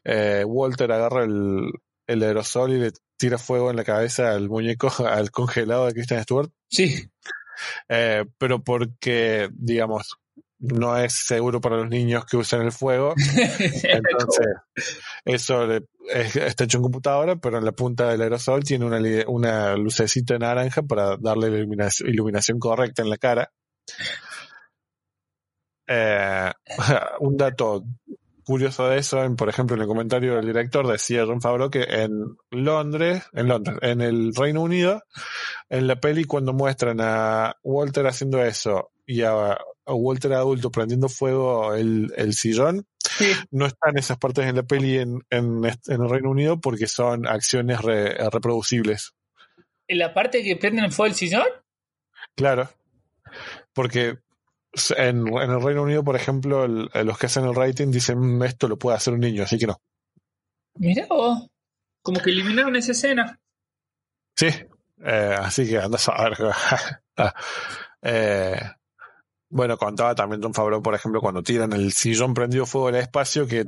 eh, 0.04 0.44
Walter 0.46 0.90
agarra 0.92 1.24
el, 1.24 1.70
el 2.06 2.22
aerosol 2.22 2.72
y 2.72 2.78
le 2.78 2.92
tira 3.16 3.38
fuego 3.38 3.70
en 3.70 3.76
la 3.76 3.84
cabeza 3.84 4.32
al 4.32 4.48
muñeco, 4.48 4.90
al 5.06 5.30
congelado 5.30 5.86
de 5.86 5.94
Christian 5.94 6.22
Stewart. 6.22 6.50
sí. 6.68 7.08
Eh, 7.88 8.24
pero 8.36 8.62
porque, 8.64 9.48
digamos, 9.52 10.18
no 10.72 10.96
es 10.96 11.12
seguro 11.12 11.60
para 11.60 11.76
los 11.76 11.88
niños 11.88 12.24
que 12.24 12.36
usen 12.36 12.62
el 12.62 12.72
fuego. 12.72 13.14
Entonces, 13.36 14.46
eso 15.24 15.70
es- 15.72 16.36
está 16.36 16.64
hecho 16.64 16.78
en 16.78 16.82
computadora, 16.82 17.36
pero 17.36 17.58
en 17.58 17.64
la 17.64 17.72
punta 17.72 18.08
del 18.08 18.22
aerosol 18.22 18.64
tiene 18.64 18.84
una, 18.86 18.98
una 19.28 19.76
lucecita 19.76 20.38
naranja 20.38 20.82
para 20.82 21.16
darle 21.18 21.50
la 21.50 21.58
iluminación, 21.58 22.08
iluminación 22.08 22.58
correcta 22.58 23.02
en 23.02 23.10
la 23.10 23.16
cara. 23.16 23.50
Eh, 25.86 26.50
un 27.20 27.36
dato 27.36 27.84
curioso 28.44 28.88
de 28.88 28.98
eso, 28.98 29.22
en, 29.24 29.36
por 29.36 29.48
ejemplo, 29.48 29.74
en 29.76 29.82
el 29.82 29.88
comentario 29.88 30.34
del 30.36 30.46
director 30.46 30.86
decía 30.86 31.24
John 31.26 31.40
Favreau 31.40 31.70
que 31.70 31.82
en 31.84 32.36
Londres, 32.50 33.24
en 33.32 33.48
Londres, 33.48 33.78
en 33.80 34.00
el 34.02 34.34
Reino 34.34 34.62
Unido, 34.62 35.02
en 35.70 35.86
la 35.86 35.96
peli 35.96 36.24
cuando 36.24 36.52
muestran 36.52 36.98
a 37.00 37.56
Walter 37.62 38.06
haciendo 38.06 38.42
eso 38.42 38.90
y 39.06 39.22
a 39.22 39.56
Walter 39.86 40.32
adulto 40.32 40.70
prendiendo 40.70 41.08
fuego 41.08 41.74
el, 41.74 42.12
el 42.16 42.32
sillón, 42.34 42.86
Sí. 42.98 43.26
no 43.50 43.66
están 43.66 43.98
esas 43.98 44.16
partes 44.18 44.46
en 44.46 44.56
la 44.56 44.62
peli 44.62 44.98
en, 44.98 45.22
en, 45.30 45.62
el 45.64 46.08
Reino 46.08 46.30
Unido 46.30 46.60
porque 46.60 46.86
son 46.86 47.26
acciones 47.26 47.80
re- 47.82 48.14
reproducibles. 48.30 49.12
¿En 49.86 49.98
la 49.98 50.14
parte 50.14 50.42
que 50.42 50.56
prenden 50.56 50.90
fuego 50.90 51.10
el 51.10 51.14
sillón? 51.14 51.44
Claro. 52.34 52.70
Porque 53.74 54.18
en, 54.96 55.28
en 55.28 55.50
el 55.50 55.62
Reino 55.62 55.82
Unido, 55.82 56.02
por 56.02 56.16
ejemplo, 56.16 56.64
el- 56.64 56.88
los 57.04 57.18
que 57.18 57.26
hacen 57.26 57.44
el 57.44 57.54
rating 57.54 57.90
dicen 57.90 58.18
"Mm, 58.18 58.42
esto 58.44 58.68
lo 58.68 58.78
puede 58.78 58.96
hacer 58.96 59.12
un 59.14 59.20
niño, 59.20 59.42
así 59.44 59.58
que 59.58 59.66
no. 59.66 59.80
Mirá 60.76 61.06
vos. 61.08 61.46
Como 62.02 62.20
que 62.20 62.30
eliminaron 62.30 62.74
esa 62.76 62.92
escena. 62.92 63.38
Sí. 64.36 64.48
Eh, 65.04 65.34
así 65.38 65.68
que 65.68 65.78
andas 65.78 66.08
a 66.08 66.24
ver. 66.24 66.38
Ah. 67.16 67.32
Eh, 68.02 68.60
bueno, 69.54 69.78
contaba 69.78 70.14
también 70.16 70.42
John 70.42 70.52
Favreau, 70.52 70.82
por 70.82 70.94
ejemplo, 70.96 71.20
cuando 71.20 71.42
tiran 71.42 71.72
el 71.72 71.92
sillón 71.92 72.34
prendido 72.34 72.66
fuego 72.66 72.88
al 72.88 72.96
espacio, 72.96 73.46
que 73.46 73.64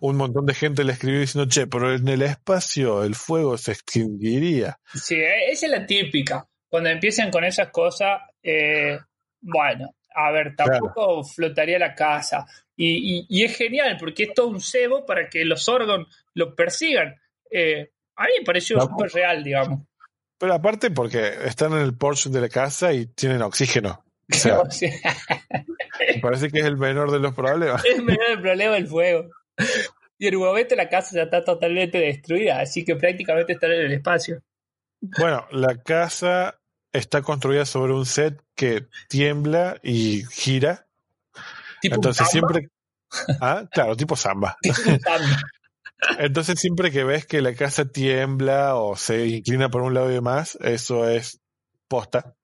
un 0.00 0.16
montón 0.16 0.44
de 0.44 0.52
gente 0.54 0.84
le 0.84 0.92
escribió 0.92 1.20
diciendo, 1.20 1.48
che, 1.48 1.66
pero 1.66 1.94
en 1.94 2.06
el 2.08 2.20
espacio 2.22 3.02
el 3.02 3.14
fuego 3.14 3.56
se 3.56 3.72
extinguiría. 3.72 4.78
Sí, 4.92 5.14
eh, 5.14 5.50
esa 5.50 5.66
es 5.66 5.72
la 5.72 5.86
típica. 5.86 6.46
Cuando 6.68 6.90
empiezan 6.90 7.30
con 7.30 7.42
esas 7.44 7.70
cosas, 7.70 8.20
eh, 8.42 8.98
bueno, 9.40 9.94
a 10.14 10.30
ver, 10.30 10.54
tampoco 10.54 11.24
flotaría 11.24 11.78
la 11.78 11.94
casa. 11.94 12.44
Y, 12.76 13.20
y- 13.20 13.26
y 13.28 13.44
es 13.44 13.56
genial 13.56 13.96
porque 13.98 14.24
es 14.24 14.34
todo 14.34 14.48
un 14.48 14.60
cebo 14.60 15.06
para 15.06 15.28
que 15.28 15.44
los 15.44 15.64
Zorgon 15.64 16.06
lo 16.34 16.54
persigan. 16.54 17.14
Eh, 17.50 17.90
a 18.16 18.24
mí 18.24 18.30
me 18.40 18.44
pareció 18.44 18.76
No. 18.76 18.82
súper 18.82 19.10
real, 19.12 19.42
digamos. 19.42 19.80
Pero 20.38 20.54
aparte 20.54 20.90
porque 20.90 21.32
están 21.46 21.72
en 21.72 21.80
el 21.80 21.94
Porsche 21.96 22.30
de 22.30 22.40
la 22.42 22.48
casa 22.48 22.92
y 22.92 23.06
tienen 23.06 23.42
oxígeno. 23.42 24.04
O 24.32 24.36
sea, 24.36 24.60
O 24.60 24.70
sea, 24.70 24.92
me 26.14 26.20
parece 26.20 26.50
que 26.50 26.60
es 26.60 26.64
el 26.64 26.76
menor 26.76 27.10
de 27.10 27.18
los 27.18 27.34
problemas. 27.34 27.84
es 27.84 28.02
menor 28.02 28.30
el 28.30 28.40
problema 28.40 28.74
del 28.74 28.88
fuego. 28.88 29.28
Y 30.18 30.26
en 30.26 30.36
un 30.36 30.44
momento 30.44 30.74
la 30.76 30.88
casa 30.88 31.16
ya 31.16 31.22
está 31.22 31.44
totalmente 31.44 31.98
destruida, 31.98 32.60
así 32.60 32.84
que 32.84 32.96
prácticamente 32.96 33.54
están 33.54 33.72
en 33.72 33.80
el 33.82 33.92
espacio. 33.92 34.42
Bueno, 35.18 35.46
la 35.50 35.82
casa 35.82 36.60
está 36.92 37.22
construida 37.22 37.64
sobre 37.64 37.94
un 37.94 38.04
set 38.04 38.42
que 38.54 38.86
tiembla 39.08 39.78
y 39.82 40.24
gira. 40.30 40.86
Tipo 41.80 41.96
Entonces 41.96 42.28
samba, 42.28 42.30
siempre... 42.30 42.70
Ah, 43.40 43.64
claro, 43.72 43.96
tipo 43.96 44.14
samba. 44.16 44.56
tipo 44.62 44.78
un 44.90 45.00
samba. 45.00 45.40
Entonces 46.18 46.58
siempre 46.58 46.90
que 46.90 47.04
ves 47.04 47.26
que 47.26 47.40
la 47.40 47.54
casa 47.54 47.86
tiembla 47.86 48.76
o 48.76 48.96
se 48.96 49.26
inclina 49.26 49.70
por 49.70 49.82
un 49.82 49.94
lado 49.94 50.10
y 50.10 50.14
demás, 50.14 50.58
eso 50.60 51.08
es 51.08 51.40
posta. 51.88 52.36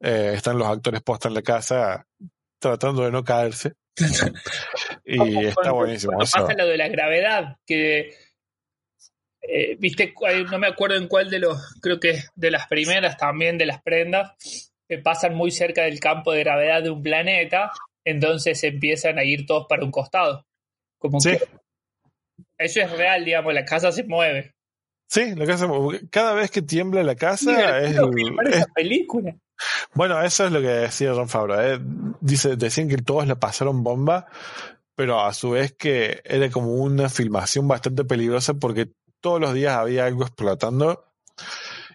Eh, 0.00 0.32
están 0.34 0.58
los 0.58 0.66
actores 0.68 1.02
posta 1.02 1.28
en 1.28 1.34
la 1.34 1.42
casa 1.42 2.06
tratando 2.58 3.02
de 3.04 3.10
no 3.10 3.22
caerse. 3.24 3.72
Y 5.04 5.16
Como 5.18 5.40
está 5.40 5.54
cuando- 5.54 5.74
buenísimo 5.74 6.12
cuando 6.14 6.30
pasa 6.32 6.54
lo 6.54 6.66
de 6.66 6.76
la 6.76 6.88
gravedad, 6.88 7.56
que 7.66 8.10
eh, 9.42 9.76
viste, 9.78 10.14
no 10.50 10.58
me 10.58 10.68
acuerdo 10.68 10.96
en 10.96 11.08
cuál 11.08 11.28
de 11.30 11.38
los, 11.40 11.58
creo 11.80 11.98
que 11.98 12.20
de 12.34 12.50
las 12.50 12.66
primeras 12.68 13.16
también 13.16 13.58
de 13.58 13.66
las 13.66 13.82
prendas, 13.82 14.32
que 14.88 14.98
pasan 14.98 15.34
muy 15.34 15.50
cerca 15.50 15.82
del 15.82 15.98
campo 16.00 16.32
de 16.32 16.40
gravedad 16.40 16.82
de 16.82 16.90
un 16.90 17.02
planeta, 17.02 17.72
entonces 18.04 18.62
empiezan 18.64 19.18
a 19.18 19.24
ir 19.24 19.46
todos 19.46 19.66
para 19.68 19.84
un 19.84 19.90
costado. 19.90 20.46
Como 20.98 21.20
Sí, 21.20 21.30
que 21.30 21.48
eso 22.58 22.80
es 22.80 22.90
real, 22.92 23.24
digamos, 23.24 23.54
la 23.54 23.64
casa 23.64 23.90
se 23.92 24.04
mueve. 24.04 24.54
sí, 25.08 25.34
la 25.34 25.46
casa, 25.46 25.66
cada 26.10 26.34
vez 26.34 26.50
que 26.50 26.62
tiembla 26.62 27.02
la 27.02 27.16
casa 27.16 27.80
es, 27.80 27.96
filmar 28.14 28.46
es- 28.48 28.56
esa 28.56 28.66
película. 28.74 29.34
Bueno, 29.94 30.20
eso 30.22 30.46
es 30.46 30.52
lo 30.52 30.60
que 30.60 30.68
decía 30.68 31.12
John 31.14 31.28
Favreau. 31.28 31.60
eh. 31.60 31.80
Dice, 32.20 32.56
decían 32.56 32.88
que 32.88 32.98
todos 32.98 33.26
la 33.26 33.36
pasaron 33.36 33.82
bomba, 33.82 34.26
pero 34.94 35.20
a 35.20 35.32
su 35.32 35.50
vez 35.50 35.72
que 35.72 36.20
era 36.24 36.50
como 36.50 36.74
una 36.74 37.08
filmación 37.08 37.66
bastante 37.68 38.04
peligrosa 38.04 38.54
porque 38.54 38.92
todos 39.20 39.40
los 39.40 39.54
días 39.54 39.76
había 39.76 40.06
algo 40.06 40.22
explotando 40.22 41.04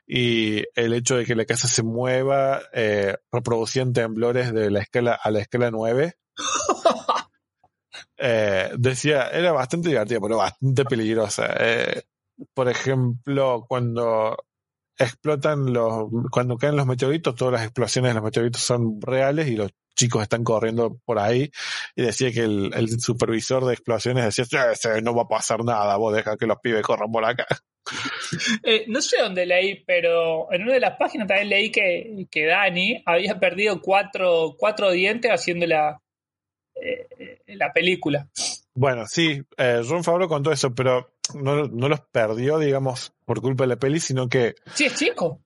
y 0.08 0.64
el 0.76 0.94
hecho 0.94 1.16
de 1.18 1.26
que 1.26 1.36
la 1.36 1.46
casa 1.46 1.68
se 1.68 1.84
mueva 1.84 2.62
eh, 2.74 3.16
reproducían 3.32 3.94
temblores 3.94 4.54
de 4.54 4.70
la 4.70 4.82
escala 4.82 5.20
a 5.22 5.32
la 5.32 5.40
escala 5.40 5.72
9. 5.72 6.18
Eh, 8.18 8.72
decía, 8.78 9.28
era 9.30 9.52
bastante 9.52 9.90
divertida, 9.90 10.20
pero 10.22 10.38
bastante 10.38 10.86
peligrosa. 10.86 11.54
Eh, 11.60 12.04
por 12.54 12.70
ejemplo, 12.70 13.66
cuando 13.68 14.38
explotan 14.98 15.74
los, 15.74 16.06
cuando 16.32 16.58
caen 16.58 16.76
los 16.76 16.86
meteoritos, 16.86 17.36
todas 17.36 17.54
las 17.54 17.64
explosiones 17.64 18.12
de 18.12 18.16
los 18.16 18.24
meteoritos 18.24 18.62
son 18.62 19.00
reales 19.02 19.48
y 19.48 19.56
los 19.56 19.72
chicos 19.96 20.24
están 20.24 20.44
corriendo 20.44 21.00
por 21.06 21.20
ahí 21.20 21.50
y 21.96 22.02
decía 22.02 22.32
que 22.32 22.42
el, 22.42 22.72
el 22.76 23.00
supervisor 23.00 23.66
de 23.66 23.74
explosiones 23.74 24.26
decía, 24.26 24.46
"Sí, 24.46 24.58
sí, 24.76 24.90
no 25.02 25.16
va 25.16 25.24
a 25.24 25.28
pasar 25.28 25.64
nada, 25.64 25.96
vos 25.98 26.14
deja 26.14 26.38
que 26.38 26.46
los 26.46 26.60
pibes 26.60 26.82
corran 26.84 27.12
por 27.12 27.26
acá. 27.26 27.46
Eh, 28.64 28.86
no 28.88 29.00
sé 29.00 29.18
dónde 29.22 29.46
leí, 29.46 29.84
pero 29.86 30.52
en 30.52 30.64
una 30.64 30.74
de 30.74 30.80
las 30.80 30.98
páginas 30.98 31.28
también 31.28 31.50
leí 31.50 31.72
que, 31.72 32.26
que 32.32 32.48
Dani 32.48 33.04
había 33.06 33.40
perdido 33.40 33.80
cuatro, 33.80 34.56
cuatro 34.58 34.90
dientes 34.92 35.30
haciendo 35.30 35.68
la, 35.68 36.02
eh, 36.82 37.08
eh, 37.18 37.56
la 37.56 37.72
película. 37.72 38.28
Bueno, 38.74 39.06
sí, 39.08 39.42
eh, 39.58 39.82
Ron 39.88 40.04
Favreau 40.04 40.28
contó 40.28 40.52
eso, 40.52 40.76
pero 40.76 41.15
no, 41.34 41.66
no 41.68 41.90
los 41.90 42.02
perdió, 42.12 42.60
digamos, 42.60 43.14
por 43.26 43.42
culpa 43.42 43.64
de 43.64 43.70
la 43.70 43.76
peli, 43.78 44.00
sino 44.00 44.28
que 44.30 44.56
Sí, 44.74 44.86
es 44.86 44.96
chico. 44.96 45.42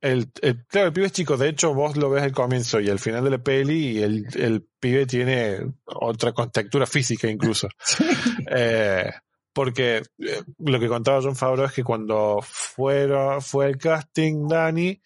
el, 0.00 0.30
el- 0.42 0.64
claro, 0.66 0.88
el 0.88 0.92
pibe 0.92 1.06
es 1.06 1.12
chico, 1.12 1.36
de 1.36 1.48
hecho 1.48 1.74
vos 1.74 1.96
lo 1.96 2.10
ves 2.10 2.22
al 2.22 2.32
comienzo 2.32 2.80
y 2.80 2.88
al 2.90 2.98
final 2.98 3.24
de 3.24 3.30
la 3.30 3.38
peli 3.38 3.98
y 3.98 4.02
el, 4.02 4.26
el 4.34 4.66
pibe 4.80 5.06
tiene 5.06 5.58
otra 5.86 6.32
contextura 6.32 6.86
física 6.86 7.28
incluso. 7.28 7.68
Eh, 8.54 9.10
porque 9.54 9.98
eh, 10.18 10.42
lo 10.58 10.80
que 10.80 10.88
contaba 10.88 11.20
John 11.22 11.36
Favreau 11.36 11.66
es 11.66 11.72
que 11.72 11.84
cuando 11.84 12.40
fueron, 12.42 13.40
fue 13.42 13.66
el 13.66 13.76
casting 13.78 14.48
Dani, 14.48 15.00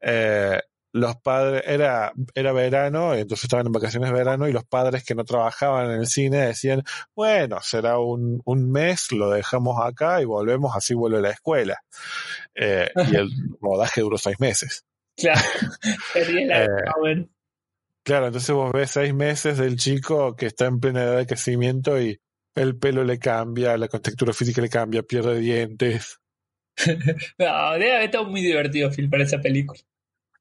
eh, 0.00 0.60
los 0.94 1.16
padres, 1.16 1.64
era, 1.66 2.12
era 2.36 2.52
verano, 2.52 3.14
entonces 3.14 3.44
estaban 3.44 3.66
en 3.66 3.72
vacaciones 3.72 4.10
de 4.10 4.16
verano 4.16 4.46
y 4.46 4.52
los 4.52 4.64
padres 4.64 5.02
que 5.02 5.16
no 5.16 5.24
trabajaban 5.24 5.90
en 5.90 5.98
el 5.98 6.06
cine 6.06 6.46
decían, 6.46 6.84
bueno, 7.16 7.58
será 7.62 7.98
un, 7.98 8.40
un 8.44 8.70
mes, 8.70 9.10
lo 9.10 9.28
dejamos 9.30 9.84
acá 9.84 10.22
y 10.22 10.24
volvemos, 10.24 10.76
así 10.76 10.94
vuelve 10.94 11.20
la 11.20 11.30
escuela. 11.30 11.80
Eh, 12.54 12.88
y 12.94 13.16
el 13.16 13.28
rodaje 13.60 14.02
duró 14.02 14.16
seis 14.18 14.38
meses. 14.38 14.84
Claro. 15.16 15.40
Eh. 16.16 17.26
Claro, 18.04 18.26
entonces 18.26 18.54
vos 18.54 18.70
ves 18.72 18.90
seis 18.92 19.12
meses 19.12 19.58
del 19.58 19.76
chico 19.76 20.36
que 20.36 20.46
está 20.46 20.66
en 20.66 20.78
plena 20.78 21.02
edad 21.02 21.16
de 21.16 21.26
crecimiento 21.26 22.00
y 22.00 22.20
el 22.54 22.78
pelo 22.78 23.02
le 23.02 23.18
cambia, 23.18 23.76
la 23.76 23.88
contextura 23.88 24.32
física 24.32 24.62
le 24.62 24.68
cambia, 24.68 25.02
pierde 25.02 25.40
dientes. 25.40 26.20
No, 27.38 27.72
debe 27.72 27.92
haber 27.92 28.02
estado 28.04 28.24
muy 28.24 28.42
divertido 28.42 28.90
filmar 28.90 29.20
esa 29.20 29.40
película. 29.40 29.80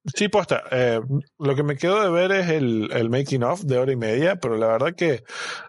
Sí, 0.06 0.28
posta. 0.28 0.64
eh, 0.72 0.99
lo 1.39 1.56
que 1.56 1.64
me 1.64 1.78
quedó 1.78 2.04
de 2.04 2.10
ver 2.10 2.32
es 2.34 2.49
el, 2.49 2.91
el 2.91 3.10
making 3.10 3.43
of 3.43 3.62
de 3.62 3.78
hora 3.78 3.91
y 3.93 3.95
media, 3.95 4.36
pero 4.36 4.58
la 4.58 4.68
verdad 4.68 4.93
que 4.95 5.24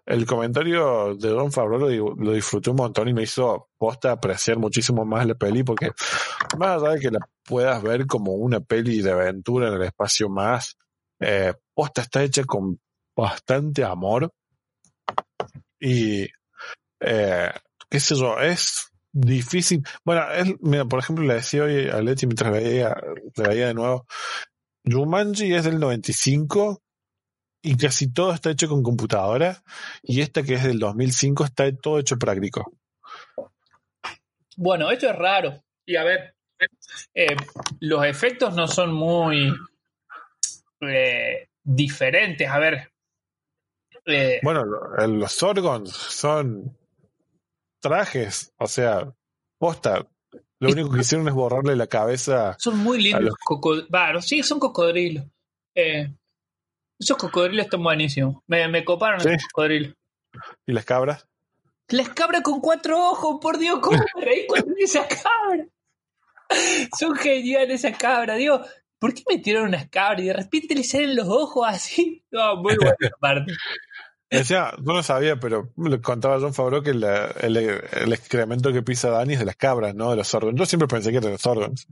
el 0.06 0.26
comentario 0.26 1.14
de 1.14 1.28
Don 1.28 1.52
Favreau 1.52 1.78
lo, 1.88 2.14
lo 2.16 2.32
disfruté 2.32 2.70
un 2.70 2.76
montón 2.76 3.08
y 3.08 3.14
me 3.14 3.22
hizo 3.22 3.68
posta 3.78 4.10
apreciar 4.10 4.58
muchísimo 4.58 5.04
más 5.04 5.24
la 5.26 5.36
peli, 5.36 5.62
porque 5.62 5.92
más 6.58 6.82
allá 6.82 6.94
de 6.94 7.00
que 7.00 7.10
la 7.12 7.20
puedas 7.44 7.80
ver 7.82 8.06
como 8.06 8.32
una 8.32 8.58
peli 8.58 9.02
de 9.02 9.12
aventura 9.12 9.68
en 9.68 9.74
el 9.74 9.82
espacio 9.82 10.28
más, 10.28 10.76
eh, 11.20 11.54
posta 11.72 12.02
está 12.02 12.22
hecha 12.24 12.42
con 12.44 12.80
bastante 13.16 13.84
amor 13.84 14.32
y 15.78 16.26
eh, 17.00 17.50
qué 17.88 18.00
sé 18.00 18.16
yo, 18.16 18.38
es 18.40 18.90
difícil. 19.14 19.82
Bueno, 20.04 20.30
es, 20.32 20.52
mira, 20.60 20.84
por 20.84 20.98
ejemplo, 20.98 21.24
le 21.24 21.34
decía 21.34 21.62
hoy 21.64 21.88
a 21.88 22.00
Leti 22.02 22.26
mientras 22.26 22.52
la 22.52 22.58
veía, 22.58 22.96
la 23.36 23.48
veía 23.48 23.68
de 23.68 23.74
nuevo, 23.74 24.06
Jumanji 24.84 25.54
es 25.54 25.64
del 25.64 25.78
95 25.80 26.82
y 27.62 27.76
casi 27.76 28.12
todo 28.12 28.32
está 28.34 28.50
hecho 28.50 28.68
con 28.68 28.82
computadora 28.82 29.62
y 30.02 30.20
esta 30.20 30.42
que 30.42 30.54
es 30.54 30.64
del 30.64 30.78
2005 30.78 31.44
está 31.44 31.70
todo 31.74 31.98
hecho 31.98 32.18
práctico. 32.18 32.74
Bueno, 34.56 34.90
esto 34.90 35.08
es 35.08 35.16
raro. 35.16 35.62
Y 35.86 35.96
a 35.96 36.04
ver, 36.04 36.34
eh, 37.14 37.36
los 37.80 38.04
efectos 38.04 38.54
no 38.54 38.66
son 38.66 38.92
muy 38.92 39.52
eh, 40.80 41.48
diferentes. 41.62 42.48
A 42.48 42.58
ver. 42.58 42.90
eh, 44.06 44.40
Bueno, 44.42 44.64
lo- 44.64 45.06
los 45.06 45.32
Zorgons 45.34 45.90
son 45.90 46.76
trajes, 47.88 48.52
o 48.58 48.66
sea, 48.66 49.12
posta. 49.58 50.06
Lo 50.60 50.70
único 50.70 50.90
que 50.90 51.00
hicieron 51.00 51.28
es 51.28 51.34
borrarle 51.34 51.76
la 51.76 51.86
cabeza. 51.86 52.56
son 52.58 52.78
muy 52.78 53.00
lindos. 53.02 53.22
los- 53.24 53.34
coco- 53.44 53.86
va, 53.94 54.12
no, 54.14 54.22
sí, 54.22 54.42
son 54.42 54.58
cocodrilos. 54.58 55.24
Eh, 55.76 56.10
esos 56.98 57.16
cocodrilos 57.18 57.66
están 57.66 57.82
buenísimos. 57.82 58.42
Me, 58.46 58.66
me 58.68 58.84
coparon 58.84 59.20
Sí. 59.20 59.28
esos 59.28 59.48
cocodrilos. 59.52 59.94
¿Y 60.66 60.72
las 60.72 60.84
cabras? 60.84 61.28
Las 61.88 62.08
cabras 62.10 62.42
con 62.42 62.60
cuatro 62.60 62.98
ojos, 63.10 63.38
por 63.42 63.58
Dios, 63.58 63.78
¿cómo 63.80 63.98
me 64.16 64.24
reí 64.24 64.46
cuando 64.48 64.74
vi 64.74 64.84
esa 64.84 65.06
cabra? 65.06 65.66
Son 66.98 67.14
geniales 67.16 67.84
esas 67.84 67.98
cabras, 67.98 68.38
digo, 68.38 68.60
¿por 68.98 69.12
qué 69.12 69.22
metieron 69.28 69.68
unas 69.68 69.88
cabras 69.90 70.22
y 70.22 70.26
de 70.28 70.32
repente 70.32 70.74
le 70.74 70.84
salen 70.84 71.16
los 71.16 71.28
ojos 71.28 71.66
así? 71.68 72.24
No, 72.30 72.56
muy 72.56 72.76
buena 72.76 72.94
parte. 73.20 73.52
Decía, 74.38 74.72
no 74.82 74.94
lo 74.94 75.02
sabía, 75.02 75.36
pero 75.36 75.72
le 75.76 76.00
contaba 76.00 76.38
John 76.40 76.54
Favreau 76.54 76.82
que 76.82 76.94
la- 76.94 77.26
el, 77.40 77.56
el 77.56 78.12
excremento 78.12 78.72
que 78.72 78.82
pisa 78.82 79.10
Dani 79.10 79.34
es 79.34 79.38
de 79.40 79.44
las 79.46 79.56
cabras, 79.56 79.94
no 79.94 80.10
de 80.10 80.16
los 80.16 80.28
Zorgons. 80.28 80.58
Yo 80.58 80.66
siempre 80.66 80.88
pensé 80.88 81.10
que 81.10 81.18
era 81.18 81.26
de 81.26 81.32
los 81.32 81.40
Zorgons. 81.42 81.86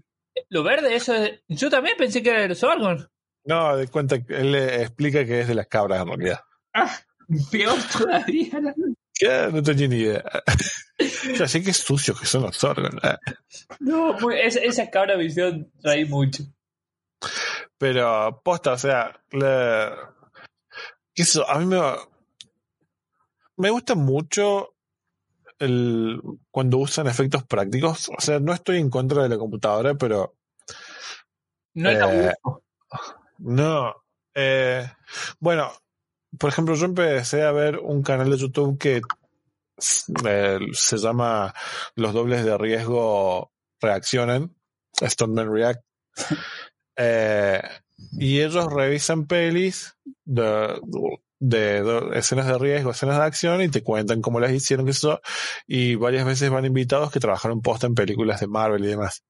Lo 0.48 0.62
verde, 0.62 0.94
eso 0.94 1.14
es... 1.14 1.40
Yo 1.48 1.70
también 1.70 1.96
pensé 1.96 2.22
que 2.22 2.30
era 2.30 2.40
de 2.40 2.48
los 2.48 2.62
órganos. 2.62 3.08
No, 3.44 3.76
de 3.76 3.88
cuenta 3.88 4.16
él 4.28 4.52
le 4.52 4.82
explica 4.82 5.24
que 5.24 5.40
es 5.40 5.48
de 5.48 5.54
las 5.54 5.66
cabras 5.66 6.00
en 6.02 6.08
realidad. 6.08 6.40
Ah, 6.74 6.96
peor 7.50 7.76
todavía. 7.98 8.60
¿no? 8.60 8.72
Ya, 9.20 9.48
no 9.48 9.62
tenía 9.62 9.88
ni 9.88 9.96
idea. 9.96 10.24
ya 11.38 11.46
sé 11.48 11.62
que 11.62 11.72
sucios 11.72 12.18
que 12.18 12.26
son 12.26 12.42
los 12.42 12.56
Zorgons. 12.56 12.96
Ah. 13.02 13.18
No, 13.80 14.14
muy- 14.20 14.38
esa, 14.40 14.60
esa 14.60 14.90
cabra 14.90 15.20
hicieron 15.22 15.70
reír 15.82 16.08
mucho. 16.08 16.44
Pero 17.78 18.40
posta, 18.44 18.72
o 18.72 18.78
sea, 18.78 19.20
la- 19.32 20.14
yo, 21.14 21.48
a 21.48 21.58
mí 21.58 21.66
me, 21.66 21.78
me 23.62 23.70
gusta 23.70 23.94
mucho 23.94 24.74
el, 25.60 26.20
cuando 26.50 26.78
usan 26.78 27.06
efectos 27.06 27.44
prácticos. 27.44 28.08
O 28.08 28.20
sea, 28.20 28.40
no 28.40 28.52
estoy 28.52 28.78
en 28.78 28.90
contra 28.90 29.22
de 29.22 29.28
la 29.28 29.38
computadora, 29.38 29.94
pero 29.94 30.34
No 31.74 31.88
es 31.88 31.98
Eh, 32.00 32.34
no. 33.38 33.94
Eh, 34.34 34.84
bueno, 35.38 35.70
por 36.36 36.50
ejemplo, 36.50 36.74
yo 36.74 36.86
empecé 36.86 37.44
a 37.44 37.52
ver 37.52 37.78
un 37.78 38.02
canal 38.02 38.28
de 38.32 38.36
YouTube 38.36 38.76
que 38.78 39.00
eh, 40.26 40.58
se 40.72 40.98
llama 40.98 41.54
Los 41.94 42.12
dobles 42.14 42.44
de 42.44 42.58
riesgo 42.58 43.52
reaccionan, 43.80 44.56
React. 44.98 45.84
Y 48.18 48.40
ellos 48.40 48.66
revisan 48.72 49.26
pelis 49.26 49.96
de, 50.24 50.80
de, 51.42 51.82
de 51.82 52.18
escenas 52.18 52.46
de 52.46 52.56
riesgo, 52.56 52.92
escenas 52.92 53.18
de 53.18 53.24
acción 53.24 53.62
y 53.62 53.68
te 53.68 53.82
cuentan 53.82 54.22
cómo 54.22 54.38
las 54.38 54.52
hicieron, 54.52 54.86
que 54.86 54.92
eso, 54.92 55.20
y 55.66 55.96
varias 55.96 56.24
veces 56.24 56.50
van 56.50 56.64
invitados 56.64 57.10
que 57.10 57.18
trabajaron 57.18 57.62
posta 57.62 57.88
en 57.88 57.94
películas 57.94 58.40
de 58.40 58.46
Marvel 58.46 58.84
y 58.84 58.88
demás. 58.88 59.24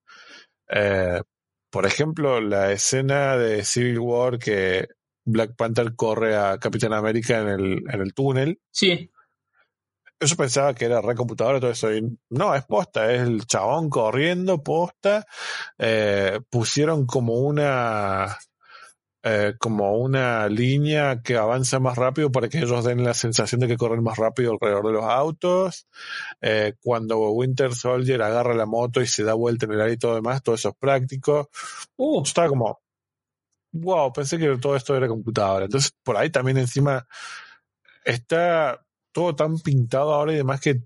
Eh, 0.68 1.22
por 1.70 1.86
ejemplo, 1.86 2.40
la 2.42 2.70
escena 2.70 3.38
de 3.38 3.64
Civil 3.64 3.98
War 3.98 4.38
que 4.38 4.88
Black 5.24 5.56
Panther 5.56 5.94
corre 5.96 6.36
a 6.36 6.58
Capitán 6.58 6.92
América 6.92 7.40
en 7.40 7.48
el, 7.48 7.82
en 7.90 8.00
el 8.02 8.12
túnel. 8.12 8.60
Sí. 8.70 9.10
Yo 10.20 10.36
pensaba 10.36 10.74
que 10.74 10.84
era 10.84 11.00
recomputadora 11.00 11.60
todo 11.60 11.70
eso. 11.70 11.92
Y 11.94 12.02
no, 12.28 12.54
es 12.54 12.64
posta, 12.66 13.10
es 13.12 13.22
el 13.22 13.46
chabón 13.46 13.88
corriendo, 13.88 14.62
posta. 14.62 15.24
Eh, 15.78 16.40
pusieron 16.50 17.06
como 17.06 17.40
una 17.40 18.36
eh, 19.24 19.54
como 19.58 19.96
una 19.98 20.48
línea 20.48 21.22
que 21.22 21.36
avanza 21.36 21.78
más 21.78 21.96
rápido 21.96 22.32
para 22.32 22.48
que 22.48 22.58
ellos 22.58 22.84
den 22.84 23.04
la 23.04 23.14
sensación 23.14 23.60
de 23.60 23.68
que 23.68 23.76
corren 23.76 24.02
más 24.02 24.18
rápido 24.18 24.52
alrededor 24.52 24.86
de 24.86 24.92
los 24.92 25.04
autos. 25.04 25.86
Eh, 26.40 26.74
cuando 26.82 27.30
Winter 27.30 27.74
Soldier 27.74 28.20
agarra 28.22 28.54
la 28.54 28.66
moto 28.66 29.00
y 29.00 29.06
se 29.06 29.22
da 29.22 29.34
vuelta 29.34 29.66
en 29.66 29.72
el 29.72 29.80
aire 29.80 29.94
y 29.94 29.98
todo 29.98 30.16
demás, 30.16 30.42
todo 30.42 30.56
eso 30.56 30.70
es 30.70 30.74
práctico. 30.74 31.50
Uh, 31.96 32.22
Estaba 32.22 32.48
como, 32.48 32.80
wow, 33.72 34.12
pensé 34.12 34.38
que 34.38 34.56
todo 34.58 34.74
esto 34.74 34.96
era 34.96 35.06
computadora. 35.06 35.66
Entonces, 35.66 35.94
por 36.02 36.16
ahí 36.16 36.30
también 36.30 36.58
encima 36.58 37.06
está 38.04 38.84
todo 39.12 39.36
tan 39.36 39.58
pintado 39.60 40.14
ahora 40.14 40.32
y 40.32 40.36
demás 40.36 40.60
que 40.60 40.82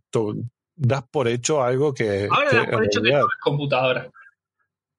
das 0.74 1.04
por 1.10 1.28
hecho 1.28 1.62
algo 1.62 1.94
que... 1.94 2.28
ahora 2.30 2.50
que 2.50 2.56
das 2.56 2.68
por 2.68 2.84
hecho 2.84 3.00
que 3.00 3.10
es 3.10 3.24
computadora. 3.40 4.10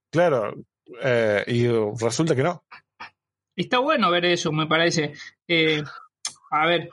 Claro, 0.09 0.55
eh, 1.03 1.43
y 1.47 1.67
resulta 1.99 2.35
que 2.35 2.43
no. 2.43 2.63
Está 3.57 3.79
bueno 3.79 4.09
ver 4.11 4.23
eso, 4.25 4.51
me 4.53 4.67
parece. 4.67 5.13
Eh, 5.47 5.83
a 6.51 6.65
ver, 6.65 6.89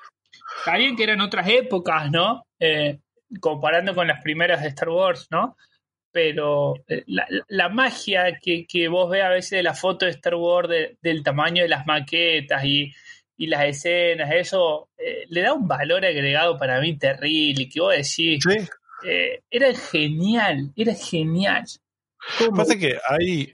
está 0.59 0.77
bien 0.77 0.97
que 0.97 1.05
eran 1.05 1.21
otras 1.21 1.47
épocas, 1.49 2.11
¿no? 2.11 2.47
Eh, 2.59 2.99
comparando 3.41 3.95
con 3.95 4.09
las 4.09 4.21
primeras 4.23 4.63
de 4.63 4.69
Star 4.69 4.89
Wars, 4.89 5.29
¿no? 5.31 5.57
Pero 6.11 6.75
eh, 6.89 7.03
la, 7.07 7.27
la 7.49 7.69
magia 7.69 8.39
que, 8.41 8.67
que 8.67 8.89
vos 8.89 9.11
ves 9.11 9.23
a 9.25 9.29
veces 9.29 9.51
de 9.51 9.63
la 9.63 9.75
foto 9.75 10.07
de 10.07 10.13
Star 10.13 10.35
Wars, 10.37 10.69
de- 10.69 10.97
del 11.03 11.23
tamaño 11.23 11.63
de 11.63 11.69
las 11.69 11.87
maquetas 11.87 12.65
y, 12.65 12.93
y 13.37 13.47
las 13.49 13.65
escenas, 13.65 14.31
eso 14.33 14.89
eh, 14.97 15.25
le 15.29 15.43
da 15.43 15.53
un 15.53 15.67
valor 15.69 16.05
agregado 16.05 16.57
para 16.59 16.81
mí 16.81 16.97
terrible. 16.97 17.69
Que 17.69 17.81
vos 17.81 17.91
decís, 17.93 18.43
Sí, 18.43 18.57
eh, 19.05 19.43
era 19.51 19.75
genial, 19.75 20.73
era 20.77 20.95
genial. 20.95 21.65
¿Cómo? 22.39 22.57
Pasa 22.57 22.79
que 22.79 22.97
hay. 23.09 23.53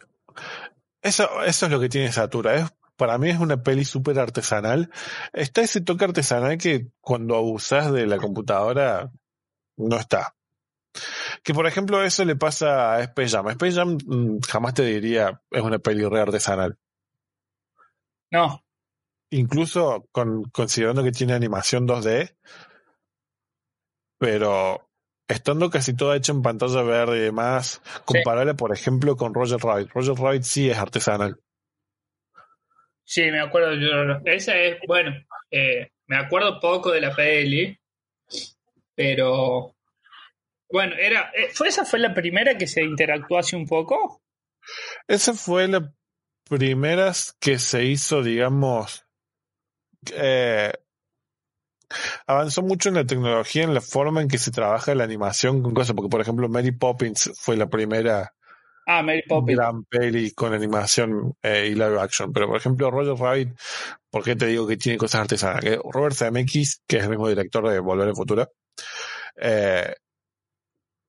Eso, 1.02 1.42
eso 1.44 1.66
es 1.66 1.72
lo 1.72 1.80
que 1.80 1.88
tiene 1.88 2.12
Satura. 2.12 2.54
Es, 2.56 2.70
para 3.00 3.16
mí 3.16 3.30
es 3.30 3.38
una 3.38 3.62
peli 3.62 3.86
súper 3.86 4.18
artesanal. 4.18 4.90
Está 5.32 5.62
ese 5.62 5.80
toque 5.80 6.04
artesanal 6.04 6.58
que 6.58 6.88
cuando 7.00 7.34
abusas 7.34 7.90
de 7.90 8.06
la 8.06 8.18
computadora 8.18 9.10
no 9.78 9.96
está. 9.96 10.36
Que 11.42 11.54
por 11.54 11.66
ejemplo 11.66 12.04
eso 12.04 12.26
le 12.26 12.36
pasa 12.36 12.92
a 12.92 13.00
Space 13.00 13.30
Jam. 13.30 13.48
Space 13.48 13.72
Jam 13.72 13.96
mm, 14.04 14.40
jamás 14.46 14.74
te 14.74 14.84
diría 14.84 15.40
es 15.50 15.62
una 15.62 15.78
peli 15.78 16.04
re 16.04 16.20
artesanal. 16.20 16.76
No, 18.30 18.62
Incluso 19.30 20.06
con, 20.12 20.44
considerando 20.50 21.02
que 21.02 21.12
tiene 21.12 21.32
animación 21.32 21.88
2D. 21.88 22.36
Pero 24.18 24.90
estando 25.26 25.70
casi 25.70 25.94
toda 25.94 26.16
hecha 26.16 26.32
en 26.32 26.42
pantalla 26.42 26.82
verde 26.82 27.16
y 27.16 27.20
demás, 27.20 27.80
comparable 28.04 28.52
por 28.52 28.74
ejemplo 28.74 29.16
con 29.16 29.32
Roger 29.32 29.58
Rabbit. 29.58 29.88
Roger 29.94 30.16
Rabbit 30.16 30.42
sí 30.42 30.68
es 30.68 30.76
artesanal. 30.76 31.40
Sí, 33.10 33.28
me 33.28 33.40
acuerdo. 33.40 33.74
Yo, 33.74 34.20
esa 34.24 34.56
es, 34.56 34.78
bueno, 34.86 35.10
eh, 35.50 35.90
me 36.06 36.16
acuerdo 36.16 36.60
poco 36.60 36.92
de 36.92 37.00
la 37.00 37.12
peli, 37.12 37.76
pero 38.94 39.74
bueno, 40.70 40.94
era, 40.96 41.32
eh, 41.34 41.48
¿fue 41.52 41.66
esa 41.66 41.84
fue 41.84 41.98
la 41.98 42.14
primera 42.14 42.56
que 42.56 42.68
se 42.68 42.84
interactuó 42.84 43.38
hace 43.38 43.56
un 43.56 43.66
poco? 43.66 44.22
Esa 45.08 45.34
fue 45.34 45.66
la 45.66 45.92
primera 46.48 47.10
que 47.40 47.58
se 47.58 47.82
hizo, 47.82 48.22
digamos, 48.22 49.04
eh, 50.14 50.72
avanzó 52.28 52.62
mucho 52.62 52.90
en 52.90 52.94
la 52.94 53.06
tecnología, 53.06 53.64
en 53.64 53.74
la 53.74 53.80
forma 53.80 54.22
en 54.22 54.28
que 54.28 54.38
se 54.38 54.52
trabaja 54.52 54.94
la 54.94 55.02
animación 55.02 55.64
con 55.64 55.74
cosas, 55.74 55.96
porque 55.96 56.10
por 56.10 56.20
ejemplo 56.20 56.48
Mary 56.48 56.70
Poppins 56.70 57.32
fue 57.34 57.56
la 57.56 57.68
primera 57.68 58.32
Ah, 58.92 59.04
Mary 59.04 59.22
Poppins. 59.22 59.56
gran 59.56 59.84
peli 59.84 60.32
con 60.32 60.52
animación 60.52 61.34
eh, 61.42 61.68
y 61.70 61.74
live 61.74 62.00
action, 62.00 62.32
pero 62.32 62.48
por 62.48 62.56
ejemplo 62.56 62.90
Roger 62.90 63.14
Rabbit, 63.14 63.50
¿por 64.10 64.24
qué 64.24 64.34
te 64.34 64.46
digo 64.46 64.66
que 64.66 64.76
tiene 64.76 64.98
cosas 64.98 65.20
artesanas? 65.20 65.60
Que 65.60 65.78
Robert 65.92 66.16
Zemeckis, 66.16 66.82
que 66.88 66.96
es 66.96 67.04
el 67.04 67.10
mismo 67.10 67.28
director 67.28 67.68
de 67.68 67.78
Volver 67.78 68.08
al 68.08 68.16
Futuro, 68.16 68.50
eh, 69.36 69.94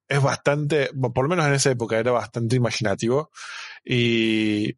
es 0.07 0.21
bastante, 0.21 0.91
por 0.93 1.23
lo 1.23 1.29
menos 1.29 1.47
en 1.47 1.53
esa 1.53 1.71
época 1.71 1.97
era 1.97 2.11
bastante 2.11 2.55
imaginativo 2.55 3.32
y 3.84 4.77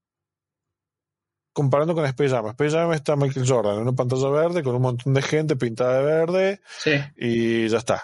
comparando 1.51 1.95
con 1.95 2.05
Space 2.05 2.29
Jam, 2.29 2.47
Space 2.47 2.71
Jam 2.71 2.93
está 2.93 3.17
Michael 3.17 3.45
Jordan 3.45 3.75
en 3.75 3.81
una 3.81 3.91
pantalla 3.91 4.29
verde 4.29 4.63
con 4.63 4.75
un 4.75 4.81
montón 4.81 5.13
de 5.13 5.21
gente 5.21 5.57
pintada 5.57 5.97
de 5.97 6.05
verde 6.05 6.61
Sí, 6.67 6.93
y 7.17 7.67
ya 7.67 7.79
está. 7.79 8.01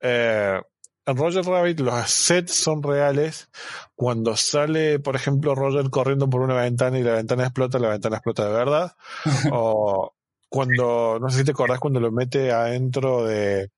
Eh, 0.00 0.58
en 1.06 1.16
Roger 1.16 1.44
Rabbit 1.44 1.80
los 1.80 2.10
sets 2.10 2.54
son 2.54 2.82
reales. 2.82 3.48
Cuando 3.94 4.36
sale, 4.36 4.98
por 4.98 5.16
ejemplo, 5.16 5.54
Roger 5.54 5.90
corriendo 5.90 6.28
por 6.28 6.42
una 6.42 6.54
ventana 6.54 6.98
y 6.98 7.02
la 7.02 7.14
ventana 7.14 7.44
explota, 7.44 7.78
la 7.78 7.88
ventana 7.88 8.16
explota 8.16 8.46
de 8.46 8.52
verdad. 8.52 8.96
o 9.52 10.14
cuando, 10.48 11.18
no 11.20 11.28
sé 11.30 11.38
si 11.38 11.44
te 11.44 11.52
acordás, 11.52 11.78
cuando 11.78 12.00
lo 12.00 12.10
mete 12.10 12.52
adentro 12.52 13.24
de, 13.24 13.70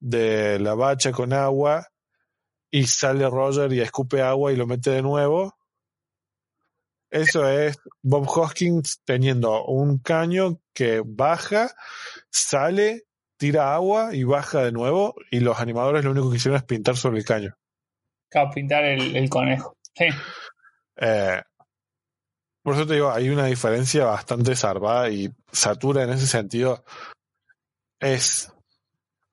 de 0.00 0.58
la 0.58 0.74
bacha 0.74 1.12
con 1.12 1.32
agua 1.32 1.86
y 2.70 2.86
sale 2.86 3.28
Roger 3.28 3.72
y 3.72 3.80
escupe 3.80 4.22
agua 4.22 4.52
y 4.52 4.56
lo 4.56 4.66
mete 4.66 4.90
de 4.90 5.02
nuevo. 5.02 5.54
Eso 7.10 7.46
es 7.46 7.78
Bob 8.00 8.26
Hoskins 8.26 9.02
teniendo 9.04 9.66
un 9.66 9.98
caño 9.98 10.60
que 10.72 11.02
baja, 11.04 11.70
sale, 12.30 13.04
tira 13.42 13.74
agua 13.74 14.14
y 14.14 14.22
baja 14.22 14.62
de 14.62 14.70
nuevo 14.70 15.16
y 15.28 15.40
los 15.40 15.58
animadores 15.58 16.04
lo 16.04 16.12
único 16.12 16.30
que 16.30 16.36
hicieron 16.36 16.58
es 16.58 16.62
pintar 16.62 16.96
sobre 16.96 17.18
el 17.18 17.24
caño. 17.24 17.56
de 18.32 18.46
pintar 18.54 18.84
el, 18.84 19.16
el 19.16 19.28
conejo. 19.28 19.76
Sí, 19.96 20.06
Eh, 20.96 21.42
por 22.62 22.74
eso 22.74 22.86
te 22.86 22.94
digo, 22.94 23.10
hay 23.10 23.30
una 23.30 23.46
diferencia 23.46 24.04
bastante 24.04 24.54
zarpada 24.54 25.10
y 25.10 25.28
Satura 25.50 26.04
en 26.04 26.10
ese 26.10 26.28
sentido 26.28 26.84
es, 27.98 28.52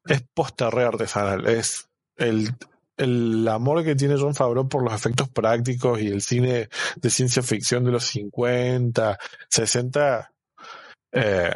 es 0.05 0.23
posta 0.33 0.71
re 0.71 0.85
artesanal. 0.85 1.45
Es 1.47 1.87
el, 2.17 2.49
el 2.97 3.47
amor 3.47 3.83
que 3.83 3.95
tiene 3.95 4.17
John 4.17 4.33
Favreau 4.33 4.67
por 4.67 4.83
los 4.83 4.93
efectos 4.93 5.29
prácticos 5.29 6.01
y 6.01 6.07
el 6.07 6.23
cine 6.23 6.67
de 6.95 7.09
ciencia 7.11 7.43
ficción 7.43 7.83
de 7.83 7.91
los 7.91 8.05
50, 8.05 9.19
60. 9.47 10.31
Eh, 11.11 11.53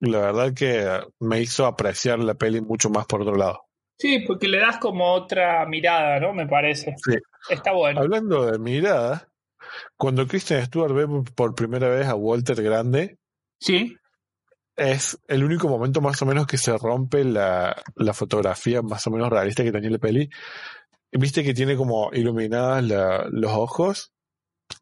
la 0.00 0.18
verdad 0.20 0.54
que 0.54 1.00
me 1.20 1.40
hizo 1.40 1.66
apreciar 1.66 2.18
la 2.18 2.34
peli 2.34 2.60
mucho 2.60 2.90
más 2.90 3.06
por 3.06 3.22
otro 3.22 3.36
lado. 3.36 3.62
sí, 3.98 4.20
porque 4.26 4.48
le 4.48 4.58
das 4.58 4.78
como 4.78 5.12
otra 5.12 5.64
mirada, 5.66 6.18
¿no? 6.20 6.32
Me 6.32 6.46
parece. 6.48 6.94
Sí. 7.04 7.16
Está 7.48 7.72
bueno. 7.72 8.00
Hablando 8.00 8.46
de 8.50 8.58
mirada, 8.58 9.28
cuando 9.96 10.26
Kristen 10.26 10.64
Stewart 10.64 10.92
ve 10.94 11.06
por 11.34 11.54
primera 11.54 11.88
vez 11.88 12.06
a 12.06 12.14
Walter 12.14 12.62
Grande, 12.62 13.18
Sí, 13.60 13.94
es 14.76 15.18
el 15.28 15.44
único 15.44 15.68
momento 15.68 16.00
más 16.00 16.20
o 16.22 16.26
menos 16.26 16.46
que 16.46 16.56
se 16.56 16.76
rompe 16.78 17.24
la, 17.24 17.76
la 17.96 18.14
fotografía 18.14 18.80
más 18.80 19.06
o 19.06 19.10
menos 19.10 19.28
realista 19.28 19.62
que 19.62 19.72
tenía 19.72 19.90
la 19.90 19.98
peli. 19.98 20.30
¿Viste 21.12 21.44
que 21.44 21.52
tiene 21.52 21.76
como 21.76 22.10
iluminadas 22.14 22.82
la- 22.84 23.26
los 23.30 23.52
ojos? 23.52 24.12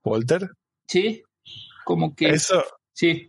Walter. 0.04 0.50
sí, 0.86 1.22
como 1.84 2.14
que 2.14 2.28
Eso, 2.28 2.62
sí. 2.92 3.28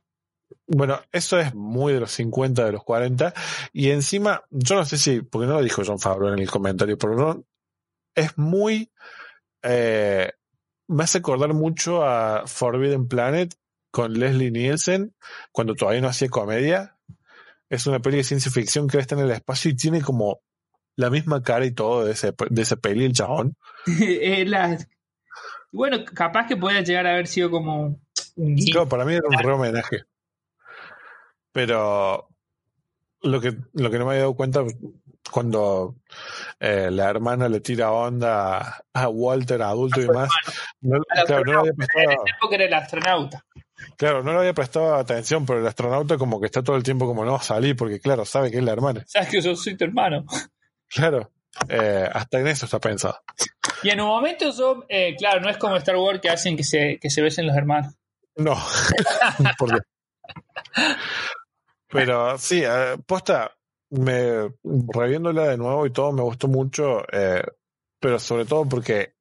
Bueno, 0.69 0.99
eso 1.11 1.39
es 1.39 1.53
muy 1.55 1.93
de 1.93 1.99
los 1.99 2.11
50, 2.11 2.63
de 2.65 2.71
los 2.71 2.83
40. 2.83 3.33
Y 3.73 3.89
encima, 3.89 4.43
yo 4.49 4.75
no 4.75 4.85
sé 4.85 4.97
si, 4.97 5.21
porque 5.21 5.47
no 5.47 5.53
lo 5.55 5.63
dijo 5.63 5.81
John 5.85 5.99
Favreau 5.99 6.31
en 6.33 6.39
el 6.39 6.49
comentario, 6.49 6.97
pero 6.97 7.15
no, 7.15 7.43
es 8.15 8.37
muy, 8.37 8.91
eh, 9.63 10.31
me 10.87 11.03
hace 11.03 11.17
acordar 11.19 11.53
mucho 11.53 12.03
a 12.05 12.43
Forbidden 12.47 13.07
Planet 13.07 13.53
con 13.91 14.13
Leslie 14.13 14.51
Nielsen, 14.51 15.13
cuando 15.51 15.73
todavía 15.75 16.01
no 16.01 16.07
hacía 16.09 16.29
comedia. 16.29 16.97
Es 17.69 17.85
una 17.87 17.99
peli 17.99 18.17
de 18.17 18.23
ciencia 18.23 18.51
ficción 18.51 18.87
que 18.87 18.97
está 18.99 19.15
en 19.15 19.21
el 19.21 19.31
espacio 19.31 19.69
y 19.71 19.75
tiene 19.75 20.01
como 20.01 20.41
la 20.95 21.09
misma 21.09 21.41
cara 21.41 21.65
y 21.65 21.71
todo 21.71 22.05
de 22.05 22.11
ese, 22.13 22.33
de 22.49 22.61
ese 22.61 22.77
peli, 22.77 23.05
el 23.05 23.13
chabón. 23.13 23.55
Eh, 23.99 24.45
la- 24.45 24.77
Bueno, 25.71 25.97
capaz 26.13 26.47
que 26.47 26.57
pueda 26.57 26.81
llegar 26.81 27.05
a 27.07 27.11
haber 27.13 27.27
sido 27.27 27.49
como 27.51 27.99
un. 28.35 28.55
Claro, 28.71 28.87
para 28.89 29.05
mí 29.05 29.13
era 29.13 29.27
un 29.27 29.37
re 29.37 29.51
homenaje. 29.53 30.03
Pero 31.59 32.29
lo 33.21 33.41
que, 33.41 33.53
lo 33.73 33.91
que 33.91 33.99
no 33.99 34.05
me 34.05 34.11
había 34.11 34.21
dado 34.21 34.33
cuenta 34.33 34.63
cuando 35.29 35.97
eh, 36.57 36.87
la 36.89 37.09
hermana 37.09 37.49
le 37.49 37.59
tira 37.59 37.91
onda 37.91 38.85
a 38.93 39.09
Walter, 39.09 39.61
adulto 39.61 40.01
y 40.01 40.07
no, 40.07 40.21
Al 41.09 41.25
claro, 41.25 41.43
no 41.43 41.51
le 41.51 41.59
había 41.59 41.69
astronauta. 41.69 41.69
En 41.69 41.75
prestado, 41.75 42.11
esa 42.11 42.37
época 42.37 42.55
era 42.55 42.63
el 42.63 42.73
astronauta. 42.73 43.45
claro, 43.97 44.23
no 44.23 44.31
le 44.31 44.39
había 44.39 44.53
prestado 44.53 44.95
atención, 44.95 45.45
pero 45.45 45.59
el 45.59 45.67
astronauta 45.67 46.17
como 46.17 46.39
que 46.39 46.45
está 46.45 46.63
todo 46.63 46.77
el 46.77 46.83
tiempo 46.83 47.05
como 47.05 47.25
no 47.25 47.37
salí, 47.39 47.73
porque 47.73 47.99
claro, 47.99 48.23
sabe 48.23 48.51
que 48.51 48.59
es 48.59 48.63
la 48.63 48.71
hermana. 48.71 49.03
Sabes 49.05 49.27
que 49.27 49.41
yo 49.41 49.53
soy 49.57 49.75
tu 49.75 49.83
hermano. 49.83 50.23
Claro, 50.87 51.29
eh, 51.67 52.09
hasta 52.09 52.39
en 52.39 52.47
eso 52.47 52.67
está 52.67 52.79
pensado. 52.79 53.21
Y 53.83 53.89
en 53.89 53.99
un 53.99 54.07
momento 54.07 54.49
yo, 54.57 54.85
eh, 54.87 55.13
claro, 55.17 55.41
no 55.41 55.49
es 55.49 55.57
como 55.57 55.75
Star 55.75 55.97
Wars 55.97 56.21
que 56.21 56.29
hacen 56.29 56.55
que 56.55 56.63
se, 56.63 56.99
que 57.01 57.09
se 57.09 57.21
besen 57.21 57.47
los 57.47 57.57
hermanos. 57.57 57.95
No, 58.37 58.55
por 59.57 59.71
Dios. 59.71 59.81
Pero 61.89 62.37
sí, 62.37 62.61
eh, 62.63 62.97
posta, 63.05 63.51
me 63.89 64.51
reviéndola 64.63 65.47
de 65.47 65.57
nuevo 65.57 65.85
y 65.85 65.91
todo 65.91 66.11
me 66.11 66.21
gustó 66.21 66.47
mucho, 66.47 67.01
eh, 67.11 67.43
pero 67.99 68.19
sobre 68.19 68.45
todo 68.45 68.67
porque 68.67 69.15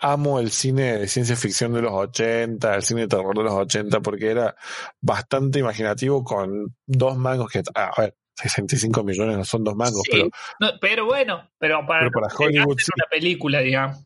amo 0.00 0.38
el 0.38 0.50
cine 0.50 0.98
de 0.98 1.08
ciencia 1.08 1.36
ficción 1.36 1.72
de 1.72 1.82
los 1.82 1.92
80, 1.92 2.74
el 2.74 2.82
cine 2.82 3.02
de 3.02 3.08
terror 3.08 3.36
de 3.36 3.42
los 3.42 3.52
80, 3.52 4.00
porque 4.00 4.30
era 4.30 4.54
bastante 5.00 5.58
imaginativo 5.58 6.22
con 6.22 6.76
dos 6.86 7.16
mangos 7.16 7.50
que, 7.50 7.62
ah, 7.74 7.90
a 7.96 8.00
ver, 8.02 8.14
65 8.36 9.02
millones 9.02 9.36
no 9.36 9.44
son 9.44 9.64
dos 9.64 9.74
mangos, 9.74 10.02
Sí, 10.04 10.10
pero 10.12 10.28
no, 10.60 10.78
pero 10.80 11.04
bueno, 11.06 11.50
pero 11.58 11.84
para, 11.86 12.08
Pero 12.08 12.12
para 12.12 12.34
Hollywood, 12.34 12.78
sí. 12.78 12.92
una 12.94 13.06
película, 13.10 13.60
digamos. 13.60 14.04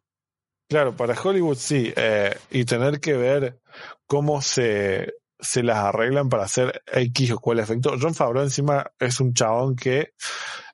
Claro, 0.69 0.97
para 0.97 1.15
Hollywood 1.21 1.57
sí, 1.57 1.93
eh, 1.95 2.35
y 2.51 2.65
tener 2.65 2.99
que 2.99 3.13
ver 3.13 3.61
cómo 4.07 4.41
se, 4.41 5.13
se 5.43 5.63
las 5.63 5.77
arreglan 5.79 6.29
para 6.31 6.45
hacer 6.45 6.83
X 6.87 7.33
o 7.33 7.39
cual 7.39 7.59
efecto. 7.59 7.95
John 8.01 8.15
Favreau 8.15 8.45
encima 8.45 8.91
es 8.99 9.21
un 9.21 9.35
chabón 9.35 9.77
que 9.77 10.13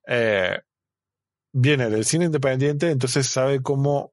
eh, 0.07 0.61
viene 1.53 1.91
del 1.91 2.05
cine 2.05 2.27
independiente, 2.27 2.91
entonces 2.91 3.27
sabe 3.27 3.61
cómo, 3.63 4.13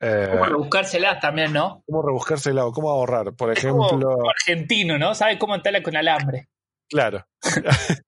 eh, 0.00 0.28
Como 0.32 0.44
rebuscárselas 0.44 1.20
también, 1.20 1.52
¿no? 1.52 1.82
cómo 1.86 2.02
rebuscarse 2.02 2.50
el 2.50 2.56
lado, 2.56 2.72
cómo 2.72 2.90
ahorrar. 2.90 3.32
Por 3.34 3.52
Es 3.52 3.64
como, 3.64 3.86
ejemplo, 3.86 4.10
como 4.16 4.30
argentino, 4.30 4.98
¿no? 4.98 5.14
Sabe 5.14 5.38
cómo 5.38 5.54
entrarla 5.54 5.82
con 5.82 5.96
alambre. 5.96 6.48
claro. 6.90 7.24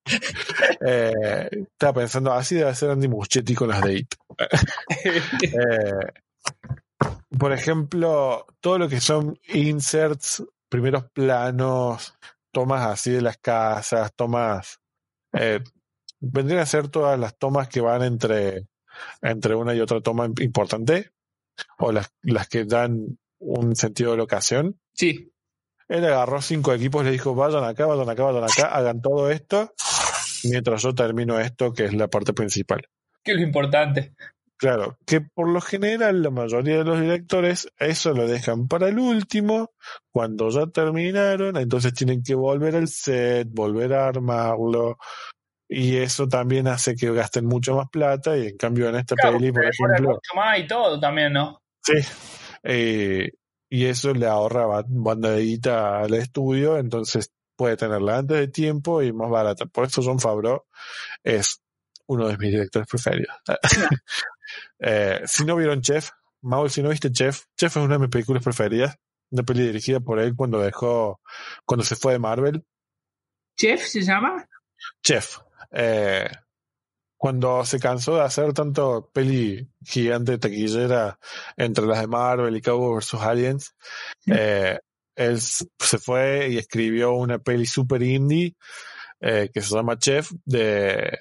Eh, 0.85 1.47
estaba 1.71 1.93
pensando, 1.93 2.33
así 2.33 2.55
debe 2.55 2.75
ser 2.75 2.89
Andy 2.91 3.07
Muschietti 3.07 3.55
con 3.55 3.69
las 3.69 3.81
de 3.81 3.93
It. 3.99 4.15
Eh, 5.43 6.11
por 7.37 7.53
ejemplo, 7.53 8.45
todo 8.59 8.77
lo 8.77 8.89
que 8.89 8.99
son 8.99 9.39
inserts, 9.53 10.43
primeros 10.73 11.05
planos, 11.11 12.15
tomas 12.51 12.87
así 12.87 13.11
de 13.11 13.21
las 13.21 13.37
casas, 13.37 14.11
tomas. 14.15 14.79
eh, 15.33 15.59
vendrían 16.19 16.61
a 16.61 16.65
ser 16.65 16.87
todas 16.87 17.19
las 17.19 17.37
tomas 17.37 17.67
que 17.67 17.79
van 17.79 18.01
entre, 18.01 18.65
entre 19.21 19.53
una 19.53 19.75
y 19.75 19.81
otra 19.81 20.01
toma 20.01 20.25
importante, 20.39 21.11
o 21.77 21.91
las, 21.91 22.11
las 22.23 22.47
que 22.47 22.65
dan 22.65 23.19
un 23.37 23.75
sentido 23.75 24.11
de 24.11 24.17
locación. 24.17 24.79
sí, 24.93 25.31
Él 25.87 26.03
agarró 26.05 26.41
cinco 26.41 26.73
equipos 26.73 27.05
le 27.05 27.11
dijo, 27.11 27.35
vayan 27.35 27.63
acá, 27.65 27.85
vayan 27.85 28.09
acá, 28.09 28.23
vayan 28.23 28.43
acá, 28.45 28.75
hagan 28.75 28.99
todo 28.99 29.29
esto, 29.29 29.71
mientras 30.45 30.81
yo 30.81 30.95
termino 30.95 31.39
esto, 31.39 31.71
que 31.71 31.85
es 31.85 31.93
la 31.93 32.07
parte 32.07 32.33
principal. 32.33 32.81
que 33.23 33.33
es 33.33 33.37
lo 33.37 33.43
importante. 33.43 34.15
Claro, 34.63 34.97
que 35.05 35.19
por 35.19 35.49
lo 35.49 35.59
general 35.59 36.23
la 36.23 36.29
mayoría 36.29 36.77
de 36.77 36.83
los 36.85 37.01
directores 37.01 37.67
eso 37.79 38.13
lo 38.13 38.25
dejan 38.25 38.69
para 38.69 38.87
el 38.87 38.97
último, 38.97 39.71
cuando 40.09 40.47
ya 40.51 40.67
terminaron, 40.67 41.57
entonces 41.57 41.93
tienen 41.93 42.23
que 42.23 42.33
volver 42.33 42.77
al 42.77 42.87
set, 42.87 43.49
volver 43.51 43.93
a 43.93 44.07
armarlo, 44.07 44.97
y 45.67 45.97
eso 45.97 46.29
también 46.29 46.69
hace 46.69 46.95
que 46.95 47.11
gasten 47.11 47.45
mucho 47.45 47.75
más 47.75 47.89
plata, 47.89 48.37
y 48.37 48.47
en 48.47 48.55
cambio 48.57 48.87
en 48.87 48.95
esta 48.95 49.17
Claro, 49.17 49.37
peli, 49.37 49.51
por 49.51 49.65
ejemplo, 49.65 50.09
mucho 50.11 50.33
más 50.33 50.57
y 50.57 50.65
todo 50.65 50.97
también, 50.97 51.33
¿no? 51.33 51.59
sí, 51.81 51.95
eh, 52.63 53.31
y 53.69 53.85
eso 53.85 54.13
le 54.13 54.27
ahorra 54.27 54.65
ba- 54.65 54.85
banda 54.87 55.31
de 55.31 55.41
guita 55.41 55.99
al 55.99 56.13
estudio, 56.13 56.77
entonces 56.77 57.33
puede 57.57 57.75
tenerla 57.75 58.19
antes 58.19 58.37
de 58.37 58.47
tiempo 58.47 59.03
y 59.03 59.11
más 59.11 59.29
barata. 59.29 59.65
Por 59.65 59.87
eso 59.87 60.01
John 60.01 60.21
Favreau 60.21 60.63
es 61.21 61.61
uno 62.07 62.29
de 62.29 62.37
mis 62.37 62.51
directores 62.51 62.87
preferidos. 62.87 63.35
Eh, 64.79 65.21
si 65.25 65.45
no 65.45 65.55
vieron 65.55 65.81
Chef, 65.81 66.09
Maul, 66.41 66.69
si 66.69 66.81
no 66.81 66.89
viste 66.89 67.11
Chef, 67.11 67.45
Chef 67.57 67.75
es 67.75 67.83
una 67.83 67.95
de 67.95 67.99
mis 67.99 68.09
películas 68.09 68.43
preferidas. 68.43 68.95
Una 69.31 69.43
peli 69.43 69.65
dirigida 69.65 69.99
por 69.99 70.19
él 70.19 70.35
cuando 70.35 70.59
dejó, 70.59 71.19
cuando 71.65 71.83
se 71.83 71.95
fue 71.95 72.13
de 72.13 72.19
Marvel. 72.19 72.63
¿Chef 73.57 73.83
se 73.83 74.01
llama? 74.01 74.47
Chef. 75.01 75.39
Eh, 75.71 76.29
cuando 77.17 77.63
se 77.65 77.79
cansó 77.79 78.15
de 78.15 78.21
hacer 78.21 78.53
tanto 78.53 79.09
peli 79.13 79.67
gigante 79.81 80.37
taquillera 80.37 81.17
entre 81.55 81.85
las 81.85 82.01
de 82.01 82.07
Marvel 82.07 82.57
y 82.57 82.61
Cowboy 82.61 82.97
vs. 82.97 83.13
Aliens, 83.13 83.75
eh, 84.27 84.77
él 85.15 85.39
se 85.39 85.97
fue 85.99 86.49
y 86.49 86.57
escribió 86.57 87.13
una 87.13 87.39
peli 87.39 87.65
super 87.65 88.03
indie 88.03 88.55
eh, 89.21 89.49
que 89.53 89.61
se 89.61 89.73
llama 89.73 89.97
Chef 89.97 90.31
de 90.43 91.17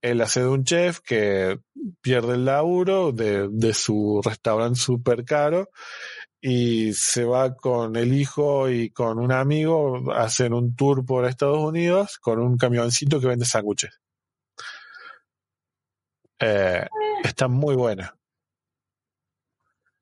él 0.00 0.20
hace 0.20 0.40
de 0.40 0.48
un 0.48 0.64
chef 0.64 1.00
que 1.00 1.58
pierde 2.00 2.34
el 2.34 2.44
laburo 2.44 3.12
de, 3.12 3.48
de 3.50 3.74
su 3.74 4.20
restaurante 4.24 4.78
super 4.78 5.24
caro 5.24 5.70
y 6.40 6.92
se 6.92 7.24
va 7.24 7.54
con 7.56 7.96
el 7.96 8.12
hijo 8.12 8.68
y 8.70 8.90
con 8.90 9.18
un 9.18 9.32
amigo, 9.32 10.12
hacen 10.12 10.52
un 10.52 10.76
tour 10.76 11.04
por 11.04 11.24
Estados 11.24 11.58
Unidos 11.58 12.18
con 12.18 12.38
un 12.38 12.56
camioncito 12.56 13.20
que 13.20 13.26
vende 13.26 13.44
sándwiches. 13.44 14.00
Eh, 16.40 16.86
está 17.24 17.48
muy 17.48 17.74
buena. 17.74 18.14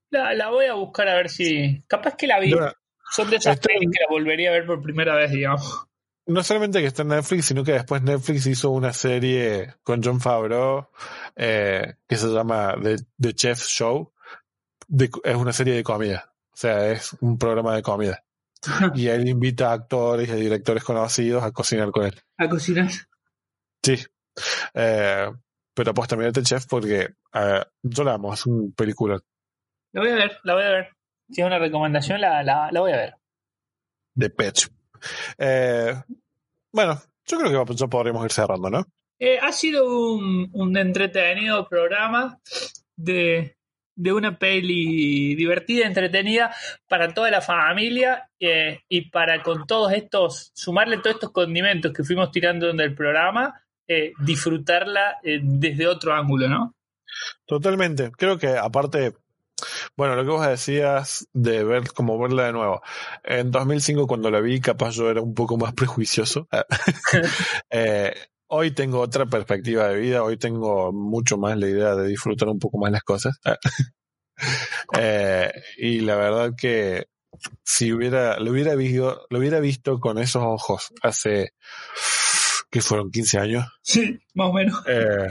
La, 0.09 0.33
la 0.35 0.49
voy 0.49 0.65
a 0.65 0.73
buscar 0.73 1.07
a 1.07 1.15
ver 1.15 1.29
si. 1.29 1.83
Capaz 1.87 2.15
que 2.15 2.27
la 2.27 2.39
vi. 2.39 2.53
Son 3.09 3.29
de 3.29 3.37
esas 3.37 3.59
pelis 3.59 3.89
que 3.91 4.03
la 4.03 4.09
volvería 4.09 4.49
a 4.49 4.53
ver 4.53 4.65
por 4.65 4.81
primera 4.81 5.15
vez, 5.15 5.31
digamos. 5.31 5.87
No 6.27 6.43
solamente 6.43 6.79
que 6.81 6.87
está 6.87 7.01
en 7.03 7.09
Netflix, 7.09 7.45
sino 7.45 7.63
que 7.63 7.73
después 7.73 8.01
Netflix 8.01 8.45
hizo 8.47 8.69
una 8.71 8.93
serie 8.93 9.75
con 9.83 10.01
John 10.03 10.19
Favreau 10.21 10.89
eh, 11.35 11.95
que 12.07 12.15
se 12.17 12.27
llama 12.27 12.75
The, 12.81 12.97
The 13.19 13.33
Chef 13.33 13.61
Show. 13.65 14.13
De- 14.87 15.09
es 15.23 15.35
una 15.35 15.53
serie 15.53 15.73
de 15.75 15.83
comida. 15.83 16.33
O 16.51 16.55
sea, 16.57 16.91
es 16.91 17.13
un 17.21 17.37
programa 17.37 17.75
de 17.75 17.81
comida. 17.81 18.23
Y 18.95 19.07
él 19.07 19.27
invita 19.27 19.69
a 19.69 19.73
actores 19.73 20.27
y 20.29 20.31
a 20.31 20.35
directores 20.35 20.83
conocidos 20.83 21.43
a 21.43 21.51
cocinar 21.51 21.91
con 21.91 22.05
él. 22.05 22.19
A 22.37 22.49
cocinar. 22.49 22.89
Sí. 23.83 24.03
Eh, 24.73 25.31
pero 25.73 25.93
pues 25.93 26.07
también 26.07 26.31
el 26.35 26.43
chef 26.43 26.65
porque 26.67 27.09
eh, 27.33 27.63
yo 27.83 28.03
la 28.03 28.13
amo, 28.15 28.33
es 28.33 28.45
un 28.47 28.73
película 28.73 29.19
La 29.93 30.01
voy 30.01 30.09
a 30.11 30.15
ver, 30.15 30.39
la 30.43 30.53
voy 30.55 30.63
a 30.63 30.69
ver. 30.69 30.89
Si 31.29 31.41
es 31.41 31.47
una 31.47 31.59
recomendación, 31.59 32.19
la, 32.21 32.41
la, 32.43 32.69
la 32.71 32.79
voy 32.79 32.91
a 32.93 32.97
ver. 32.97 33.15
de 34.15 34.29
pecho. 34.31 34.69
Eh, 35.37 35.93
bueno, 36.71 37.01
yo 37.25 37.37
creo 37.39 37.65
que 37.65 37.75
ya 37.75 37.87
podríamos 37.87 38.25
ir 38.25 38.31
cerrando, 38.31 38.69
¿no? 38.69 38.85
Eh, 39.19 39.39
ha 39.41 39.51
sido 39.51 40.13
un, 40.13 40.49
un 40.53 40.77
entretenido 40.77 41.67
programa 41.67 42.39
de, 42.95 43.57
de 43.95 44.13
una 44.13 44.37
peli 44.37 45.33
divertida, 45.35 45.87
entretenida 45.87 46.55
para 46.87 47.13
toda 47.13 47.31
la 47.31 47.41
familia 47.41 48.29
eh, 48.39 48.81
y 48.87 49.09
para 49.09 49.41
con 49.41 49.65
todos 49.65 49.91
estos, 49.93 50.51
sumarle 50.53 50.97
todos 50.97 51.15
estos 51.15 51.31
condimentos 51.31 51.91
que 51.91 52.03
fuimos 52.03 52.31
tirando 52.31 52.69
en 52.69 52.79
el 52.79 52.93
programa, 52.93 53.59
eh, 53.87 54.13
disfrutarla 54.19 55.17
desde 55.23 55.87
otro 55.87 56.13
ángulo, 56.13 56.47
¿no? 56.47 56.75
Totalmente. 57.45 58.11
Creo 58.11 58.37
que 58.37 58.49
aparte, 58.49 59.13
bueno, 59.95 60.15
lo 60.15 60.23
que 60.23 60.29
vos 60.29 60.47
decías 60.47 61.27
de 61.33 61.63
ver, 61.63 61.91
como 61.93 62.19
verla 62.19 62.45
de 62.45 62.53
nuevo. 62.53 62.81
En 63.23 63.51
2005 63.51 64.07
cuando 64.07 64.29
la 64.29 64.39
vi, 64.39 64.59
capaz 64.59 64.91
yo 64.91 65.09
era 65.09 65.21
un 65.21 65.33
poco 65.33 65.57
más 65.57 65.73
prejuicioso. 65.73 66.47
Eh, 67.69 68.13
hoy 68.47 68.71
tengo 68.71 68.99
otra 68.99 69.25
perspectiva 69.25 69.87
de 69.89 69.99
vida, 69.99 70.23
hoy 70.23 70.37
tengo 70.37 70.93
mucho 70.93 71.37
más 71.37 71.57
la 71.57 71.67
idea 71.67 71.95
de 71.95 72.07
disfrutar 72.07 72.47
un 72.47 72.59
poco 72.59 72.77
más 72.77 72.91
las 72.91 73.03
cosas. 73.03 73.37
Eh, 74.99 75.51
y 75.77 76.01
la 76.01 76.15
verdad 76.15 76.51
que 76.55 77.07
si 77.63 77.91
hubiera, 77.91 78.39
lo 78.39 78.51
hubiera 78.51 78.75
visto, 78.75 79.25
lo 79.31 79.39
hubiera 79.39 79.59
visto 79.59 79.99
con 79.99 80.19
esos 80.19 80.43
ojos 80.43 80.89
hace, 81.01 81.53
que 82.69 82.81
fueron 82.81 83.09
15 83.09 83.39
años. 83.39 83.65
Sí, 83.81 84.19
más 84.35 84.49
o 84.49 84.53
menos. 84.53 84.83
Eh, 84.87 85.27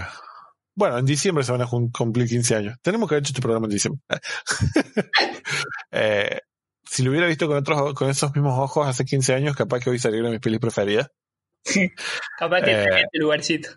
bueno, 0.77 0.99
en 0.99 1.05
diciembre 1.07 1.43
se 1.43 1.51
van 1.53 1.63
a 1.63 1.67
cumplir 1.67 2.29
15 2.29 2.55
años. 2.55 2.77
Tenemos 2.83 3.09
que 3.09 3.15
haber 3.17 3.23
hecho 3.25 3.31
este 3.33 3.43
programa 3.43 3.67
en 3.67 3.73
diciembre. 3.73 4.03
Eh, 5.91 6.41
si 6.85 7.03
lo 7.03 7.11
hubiera 7.11 7.27
visto 7.27 7.47
con 7.49 7.57
otros, 7.57 7.95
con 7.95 8.09
esos 8.11 8.33
mismos 8.35 8.59
ojos 8.59 8.87
hace 8.87 9.05
15 9.05 9.35
años, 9.35 9.57
capaz 9.57 9.81
que 9.81 9.91
hoy 9.91 9.99
salieron 9.99 10.31
mis 10.31 10.41
pelis 10.41 10.61
preferidas. 10.61 11.09
Capaz 12.39 12.63
que 12.63 12.71
Eh, 12.73 12.85
este 12.85 13.19
lugarcito. 13.19 13.71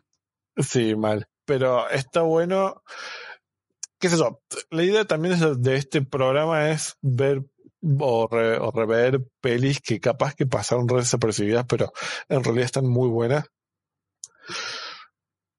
Sí, 0.57 0.95
mal. 0.95 1.25
Pero 1.45 1.89
está 1.89 2.21
bueno. 2.21 2.83
¿Qué 3.99 4.09
sé 4.09 4.17
yo? 4.17 4.41
La 4.69 4.83
idea 4.83 5.05
también 5.05 5.37
de 5.61 5.75
este 5.75 6.01
programa 6.03 6.69
es 6.69 6.97
ver 7.01 7.41
o, 7.99 8.27
re- 8.29 8.57
o 8.59 8.71
rever 8.71 9.21
pelis 9.41 9.79
que 9.79 9.99
capaz 9.99 10.35
que 10.35 10.45
pasaron 10.45 10.85
desapercibidas, 10.85 11.65
pero 11.67 11.91
en 12.27 12.43
realidad 12.43 12.65
están 12.65 12.85
muy 12.87 13.09
buenas. 13.09 13.45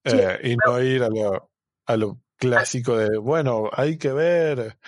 Eh, 0.05 0.39
y 0.45 0.57
no 0.57 0.83
ir 0.83 1.03
a 1.03 1.09
lo, 1.09 1.51
a 1.87 1.97
lo 1.97 2.21
clásico 2.37 2.97
de, 2.97 3.19
bueno, 3.19 3.69
hay 3.73 3.99
que 3.99 4.13
ver 4.13 4.79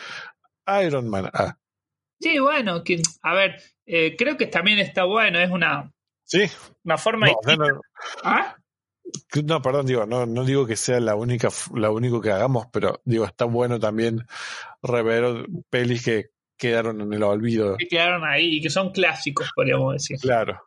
Iron 0.84 1.08
Man. 1.08 1.30
Ah, 1.32 1.56
Sí, 2.20 2.38
bueno, 2.38 2.84
que, 2.84 3.02
a 3.22 3.34
ver, 3.34 3.60
eh, 3.84 4.14
creo 4.16 4.36
que 4.36 4.46
también 4.46 4.78
está 4.78 5.02
bueno, 5.04 5.40
es 5.40 5.50
una, 5.50 5.92
sí. 6.24 6.44
una 6.84 6.96
forma 6.96 7.26
No, 7.26 7.32
distinta. 7.42 7.68
no, 7.72 7.80
¿Ah? 8.22 8.56
no, 9.44 9.60
perdón, 9.60 9.86
digo, 9.86 10.06
no, 10.06 10.24
no 10.24 10.44
digo 10.44 10.64
que 10.64 10.76
sea 10.76 11.00
la 11.00 11.16
única, 11.16 11.48
la 11.74 11.90
único 11.90 12.20
que 12.20 12.30
hagamos, 12.30 12.66
pero 12.72 13.00
digo, 13.04 13.24
está 13.24 13.44
bueno 13.44 13.80
también 13.80 14.24
rever 14.82 15.46
pelis 15.68 16.04
que 16.04 16.30
quedaron 16.56 17.00
en 17.00 17.12
el 17.12 17.24
olvido. 17.24 17.76
que 17.76 17.88
quedaron 17.88 18.24
ahí 18.24 18.58
y 18.58 18.62
que 18.62 18.70
son 18.70 18.92
clásicos, 18.92 19.50
podríamos 19.56 19.94
decir. 19.94 20.16
Claro. 20.20 20.62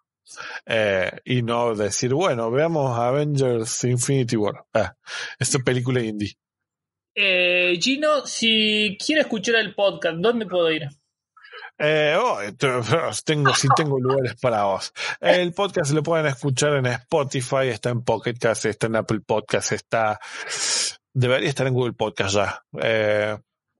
Eh, 0.65 1.11
y 1.25 1.41
no 1.41 1.75
decir, 1.75 2.13
bueno, 2.13 2.51
veamos 2.51 2.97
Avengers 2.97 3.83
Infinity 3.83 4.35
War. 4.35 4.65
Ah, 4.73 4.95
esta 5.39 5.59
película 5.59 6.01
indie. 6.01 6.37
Eh, 7.13 7.77
Gino, 7.79 8.25
si 8.25 8.97
quiere 9.03 9.21
escuchar 9.21 9.55
el 9.55 9.73
podcast, 9.73 10.17
¿dónde 10.17 10.45
puedo 10.45 10.69
ir? 10.71 10.89
Eh, 11.77 12.15
oh, 12.17 12.39
tengo, 13.23 13.53
sí 13.53 13.67
tengo 13.75 13.99
lugares 13.99 14.35
para 14.35 14.63
vos. 14.63 14.93
El 15.19 15.53
podcast 15.53 15.91
lo 15.91 16.03
pueden 16.03 16.25
escuchar 16.25 16.73
en 16.75 16.85
Spotify, 16.85 17.67
está 17.67 17.89
en 17.89 18.03
Pocket 18.03 18.35
Cast, 18.39 18.65
está 18.65 18.87
en 18.87 18.95
Apple 18.95 19.21
Podcast, 19.21 19.73
está, 19.73 20.19
debería 21.13 21.49
estar 21.49 21.67
en 21.67 21.73
Google 21.73 21.93
Podcast 21.93 22.35
ya. 22.35 22.63
Eh, 22.81 23.37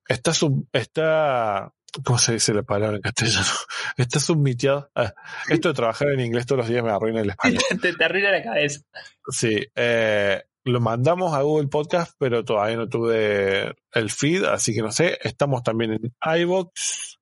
está 0.08 0.34
sub, 0.34 0.68
está, 0.74 1.72
¿cómo 2.04 2.18
se 2.18 2.34
dice 2.34 2.54
la 2.54 2.64
palabra 2.64 2.98
en 2.98 3.02
castellano? 3.02 3.46
Está 3.98 4.20
submitiado. 4.20 4.90
Ah, 4.96 5.14
esto 5.50 5.70
de 5.70 5.74
trabajar 5.74 6.10
en 6.10 6.20
inglés 6.20 6.46
todos 6.46 6.60
los 6.60 6.70
días 6.70 6.84
me 6.84 6.92
arruina 6.92 7.22
el 7.22 7.30
español. 7.30 7.62
te, 7.82 7.94
te 7.94 8.04
arruina 8.04 8.32
la 8.32 8.44
cabeza. 8.44 8.82
Sí, 9.28 9.66
eh, 9.76 10.44
lo 10.66 10.82
mandamos 10.82 11.34
a 11.34 11.42
Google 11.42 11.68
Podcast, 11.68 12.16
pero 12.18 12.44
todavía 12.44 12.78
no 12.78 12.90
tuve 12.90 13.76
el 13.94 14.10
feed, 14.10 14.44
así 14.46 14.74
que 14.74 14.82
no 14.82 14.92
sé. 14.92 15.20
Estamos 15.22 15.64
también 15.64 15.94
en 15.94 16.40
iVoox. 16.42 17.18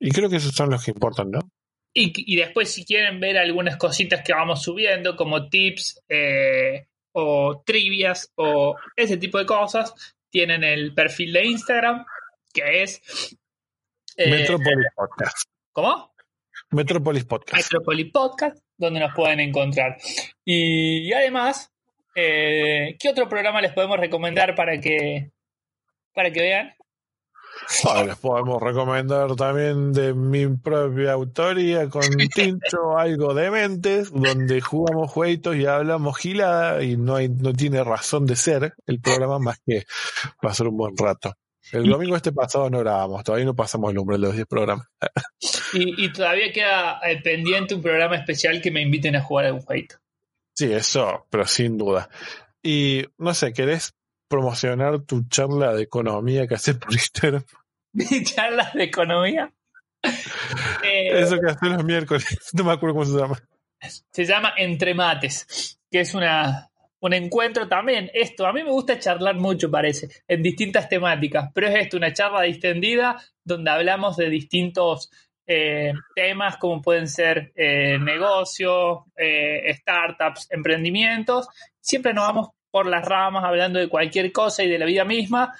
Y 0.00 0.10
creo 0.10 0.30
que 0.30 0.36
esos 0.36 0.54
son 0.54 0.70
los 0.70 0.82
que 0.82 0.92
importan, 0.92 1.30
¿no? 1.30 1.40
Y, 1.92 2.12
y 2.32 2.36
después, 2.36 2.72
si 2.72 2.84
quieren 2.84 3.20
ver 3.20 3.36
algunas 3.36 3.76
cositas 3.76 4.22
que 4.24 4.32
vamos 4.32 4.62
subiendo, 4.62 5.16
como 5.16 5.48
tips 5.48 6.00
eh, 6.08 6.86
o 7.12 7.62
trivias 7.66 8.32
o 8.36 8.76
ese 8.96 9.16
tipo 9.16 9.38
de 9.38 9.46
cosas, 9.46 9.92
tienen 10.30 10.64
el 10.64 10.94
perfil 10.94 11.32
de 11.32 11.46
Instagram, 11.46 12.06
que 12.52 12.82
es. 12.82 13.02
Eh, 14.16 14.30
Metropolis 14.30 14.86
Podcast. 14.94 15.48
¿Cómo? 15.72 16.10
Metropolis 16.70 17.24
Podcast. 17.24 17.56
Metropolis 17.56 18.12
Podcast, 18.12 18.58
donde 18.76 19.00
nos 19.00 19.14
pueden 19.14 19.40
encontrar. 19.40 19.96
Y, 20.44 21.12
además, 21.12 21.70
eh, 22.14 22.96
¿qué 22.98 23.08
otro 23.08 23.28
programa 23.28 23.60
les 23.60 23.72
podemos 23.72 23.98
recomendar 23.98 24.54
para 24.54 24.78
que, 24.80 25.32
para 26.14 26.30
que 26.30 26.40
vean? 26.40 26.74
Ah, 27.88 28.04
les 28.04 28.16
podemos 28.16 28.60
recomendar 28.60 29.34
también 29.36 29.92
de 29.92 30.14
mi 30.14 30.46
propia 30.48 31.12
autoría 31.12 31.88
con 31.88 32.02
Tincho 32.34 32.96
algo 32.96 33.34
de 33.34 33.50
mentes, 33.50 34.10
donde 34.12 34.60
jugamos 34.60 35.10
jueguitos 35.10 35.56
y 35.56 35.66
hablamos 35.66 36.18
gilada 36.18 36.82
y 36.82 36.96
no 36.96 37.16
hay, 37.16 37.28
no 37.28 37.52
tiene 37.52 37.82
razón 37.84 38.26
de 38.26 38.36
ser 38.36 38.74
el 38.86 39.00
programa 39.00 39.38
más 39.38 39.60
que 39.64 39.84
pasar 40.40 40.68
un 40.68 40.76
buen 40.76 40.96
rato. 40.96 41.34
El 41.72 41.88
domingo 41.88 42.16
este 42.16 42.32
pasado 42.32 42.68
no 42.68 42.80
grabamos, 42.80 43.22
todavía 43.22 43.44
no 43.46 43.54
pasamos 43.54 43.90
el 43.90 43.98
umbral 43.98 44.20
de 44.20 44.26
los 44.26 44.36
10 44.36 44.46
programas. 44.46 44.86
Y, 45.72 46.04
y 46.04 46.12
todavía 46.12 46.52
queda 46.52 47.00
eh, 47.06 47.22
pendiente 47.22 47.74
un 47.76 47.82
programa 47.82 48.16
especial 48.16 48.60
que 48.60 48.72
me 48.72 48.82
inviten 48.82 49.14
a 49.14 49.22
jugar 49.22 49.46
a 49.46 49.52
un 49.54 49.60
jueguito. 49.60 49.96
Sí, 50.54 50.70
eso, 50.72 51.26
pero 51.30 51.46
sin 51.46 51.78
duda. 51.78 52.10
Y 52.62 53.04
no 53.18 53.32
sé, 53.34 53.52
¿querés 53.52 53.94
promocionar 54.28 55.00
tu 55.02 55.26
charla 55.28 55.72
de 55.72 55.82
economía 55.84 56.46
que 56.46 56.56
haces 56.56 56.76
por 56.76 56.92
Instagram? 56.92 57.44
charlas 58.24 58.74
de 58.74 58.84
economía. 58.84 59.52
Eh, 60.82 61.20
Eso 61.20 61.38
que 61.38 61.50
haces 61.50 61.68
los 61.68 61.84
miércoles, 61.84 62.24
no 62.54 62.64
me 62.64 62.72
acuerdo 62.72 62.94
cómo 62.96 63.04
se 63.06 63.16
llama. 63.18 63.38
se 64.10 64.24
llama 64.24 64.54
Entre 64.56 64.94
Mates, 64.94 65.78
que 65.90 66.00
es 66.00 66.14
una, 66.14 66.69
un 67.00 67.12
encuentro 67.14 67.66
también. 67.68 68.10
Esto, 68.12 68.46
a 68.46 68.52
mí 68.52 68.62
me 68.62 68.70
gusta 68.70 68.98
charlar 68.98 69.36
mucho, 69.36 69.70
parece, 69.70 70.08
en 70.28 70.42
distintas 70.42 70.88
temáticas, 70.88 71.50
pero 71.54 71.68
es 71.68 71.76
esto, 71.76 71.96
una 71.96 72.12
charla 72.12 72.42
distendida 72.42 73.16
donde 73.44 73.70
hablamos 73.70 74.16
de 74.16 74.28
distintos 74.28 75.10
eh, 75.52 75.92
temas 76.14 76.58
como 76.58 76.80
pueden 76.80 77.08
ser 77.08 77.52
eh, 77.56 77.98
negocios, 77.98 79.00
eh, 79.16 79.74
startups, 79.74 80.46
emprendimientos. 80.50 81.48
Siempre 81.80 82.14
nos 82.14 82.28
vamos 82.28 82.48
por 82.70 82.86
las 82.86 83.04
ramas 83.04 83.42
hablando 83.44 83.80
de 83.80 83.88
cualquier 83.88 84.30
cosa 84.30 84.62
y 84.62 84.68
de 84.68 84.78
la 84.78 84.86
vida 84.86 85.04
misma, 85.04 85.52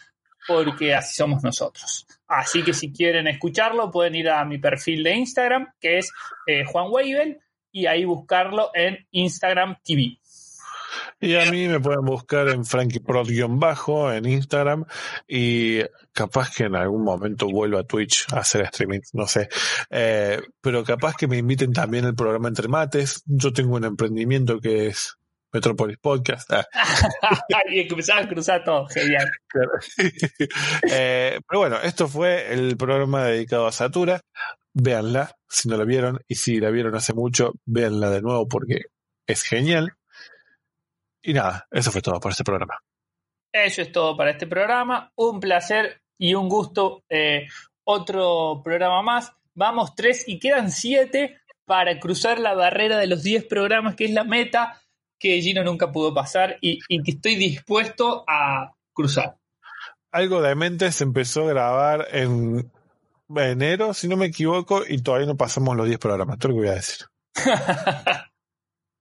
porque 0.46 0.94
así 0.94 1.14
somos 1.14 1.42
nosotros. 1.42 2.06
Así 2.28 2.62
que 2.62 2.72
si 2.72 2.92
quieren 2.92 3.26
escucharlo, 3.26 3.90
pueden 3.90 4.14
ir 4.14 4.30
a 4.30 4.44
mi 4.44 4.58
perfil 4.58 5.02
de 5.02 5.16
Instagram, 5.16 5.72
que 5.80 5.98
es 5.98 6.12
Juan 6.70 6.86
Weibel, 6.88 7.40
y 7.72 7.86
ahí 7.86 8.04
buscarlo 8.04 8.70
en 8.72 9.08
Instagram 9.10 9.76
TV. 9.82 10.19
Y 11.20 11.34
a 11.36 11.50
mí 11.50 11.68
me 11.68 11.80
pueden 11.80 12.04
buscar 12.04 12.48
en 12.48 12.64
FrankieProd-bajo 12.64 14.12
en 14.12 14.26
Instagram 14.26 14.84
y 15.28 15.80
capaz 16.12 16.54
que 16.54 16.64
en 16.64 16.74
algún 16.74 17.04
momento 17.04 17.48
vuelva 17.48 17.80
a 17.80 17.84
Twitch 17.84 18.26
a 18.32 18.38
hacer 18.38 18.62
streaming, 18.62 19.00
no 19.12 19.26
sé. 19.26 19.48
Eh, 19.90 20.40
pero 20.60 20.84
capaz 20.84 21.14
que 21.16 21.26
me 21.26 21.38
inviten 21.38 21.72
también 21.72 22.04
al 22.04 22.14
programa 22.14 22.48
Entre 22.48 22.68
Mates. 22.68 23.22
Yo 23.26 23.52
tengo 23.52 23.76
un 23.76 23.84
emprendimiento 23.84 24.60
que 24.60 24.88
es 24.88 25.16
Metropolis 25.52 25.98
Podcast. 25.98 26.50
Ah, 26.52 26.64
y 27.68 27.80
empezaba 27.80 28.20
a 28.20 28.28
cruzar 28.28 28.64
todo, 28.64 28.86
genial. 28.86 29.30
Eh, 30.90 31.40
pero 31.48 31.60
bueno, 31.60 31.80
esto 31.82 32.08
fue 32.08 32.52
el 32.52 32.76
programa 32.76 33.24
dedicado 33.24 33.66
a 33.66 33.72
Satura. 33.72 34.20
Véanla 34.72 35.36
si 35.48 35.68
no 35.68 35.76
la 35.76 35.84
vieron 35.84 36.20
y 36.28 36.36
si 36.36 36.60
la 36.60 36.70
vieron 36.70 36.94
hace 36.94 37.12
mucho, 37.12 37.52
véanla 37.64 38.10
de 38.10 38.22
nuevo 38.22 38.48
porque 38.48 38.82
es 39.26 39.42
genial. 39.42 39.94
Y 41.22 41.32
nada, 41.32 41.66
eso 41.70 41.90
fue 41.90 42.02
todo 42.02 42.18
por 42.18 42.32
este 42.32 42.44
programa. 42.44 42.78
Eso 43.52 43.82
es 43.82 43.92
todo 43.92 44.16
para 44.16 44.30
este 44.30 44.47
programa. 44.47 45.10
Un 45.16 45.40
placer 45.40 46.02
y 46.18 46.34
un 46.34 46.48
gusto. 46.48 47.02
eh, 47.09 47.47
otro 47.84 48.60
programa 48.62 49.02
más. 49.02 49.32
Vamos 49.55 49.94
tres 49.94 50.24
y 50.28 50.38
quedan 50.38 50.70
siete 50.70 51.40
para 51.64 51.98
cruzar 51.98 52.38
la 52.38 52.55
barrera 52.55 52.98
de 52.98 53.06
los 53.06 53.22
10 53.22 53.47
programas, 53.47 53.97
que 53.97 54.05
es 54.05 54.12
la 54.12 54.24
meta 54.24 54.80
que 55.18 55.40
Gino 55.40 55.62
nunca 55.64 55.92
pudo 55.92 56.14
pasar 56.14 56.56
y, 56.60 56.78
y 56.88 57.02
que 57.02 57.12
estoy 57.12 57.36
dispuesto 57.36 58.24
a 58.26 58.72
cruzar. 58.92 59.36
Algo 60.12 60.40
de 60.40 60.55
mente 60.55 60.90
se 60.92 61.05
empezó 61.05 61.44
a 61.44 61.51
grabar 61.51 62.09
en 62.12 62.70
enero, 63.36 63.94
si 63.94 64.09
no 64.09 64.16
me 64.16 64.26
equivoco, 64.26 64.82
y 64.88 65.02
todavía 65.02 65.26
no 65.26 65.36
pasamos 65.36 65.76
los 65.76 65.86
10 65.86 65.98
programas, 65.98 66.38
todo 66.38 66.48
lo 66.48 66.55
que 66.56 66.60
voy 66.60 66.70
a 66.70 66.74
decir. 66.74 67.06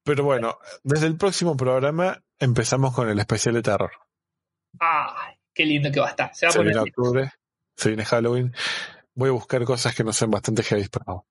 Pero 0.10 0.24
bueno, 0.24 0.58
desde 0.82 1.06
el 1.06 1.18
próximo 1.18 1.56
programa 1.56 2.20
empezamos 2.40 2.96
con 2.96 3.08
el 3.10 3.20
especial 3.20 3.54
de 3.54 3.62
terror. 3.62 3.92
¡Ay! 4.80 5.36
¡Qué 5.54 5.68
lindo 5.68 5.92
que 5.92 6.00
va 6.00 6.08
a 6.08 6.10
estar! 6.10 6.34
Se 6.34 6.48
va 6.48 6.50
a 6.50 6.54
Se 6.54 6.58
poner 6.58 6.74
viene 6.74 6.90
octubre, 6.90 7.32
se 7.76 7.90
viene 7.90 8.06
Halloween. 8.06 8.52
Voy 9.14 9.30
a 9.30 9.34
buscar 9.34 9.64
cosas 9.66 9.94
que 9.94 10.04
no 10.04 10.12
sean 10.12 10.32
bastante 10.32 10.64
heavy 10.64 10.88
vos. 11.06 11.26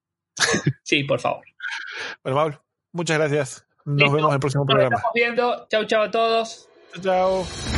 Sí, 0.85 1.03
por 1.03 1.19
favor. 1.19 1.45
Bueno, 2.23 2.37
Maul, 2.37 2.61
muchas 2.93 3.19
gracias. 3.19 3.67
Nos 3.85 3.97
Listo. 3.97 4.13
vemos 4.15 4.29
en 4.31 4.35
el 4.35 4.41
próximo 4.41 4.65
Nos 4.65 4.73
programa. 4.73 4.97
estamos 4.97 5.13
viendo. 5.13 5.67
Chau, 5.69 5.85
chau 5.85 6.03
a 6.05 6.11
todos. 6.13 6.69
Chao, 6.95 7.03
chao. 7.03 7.78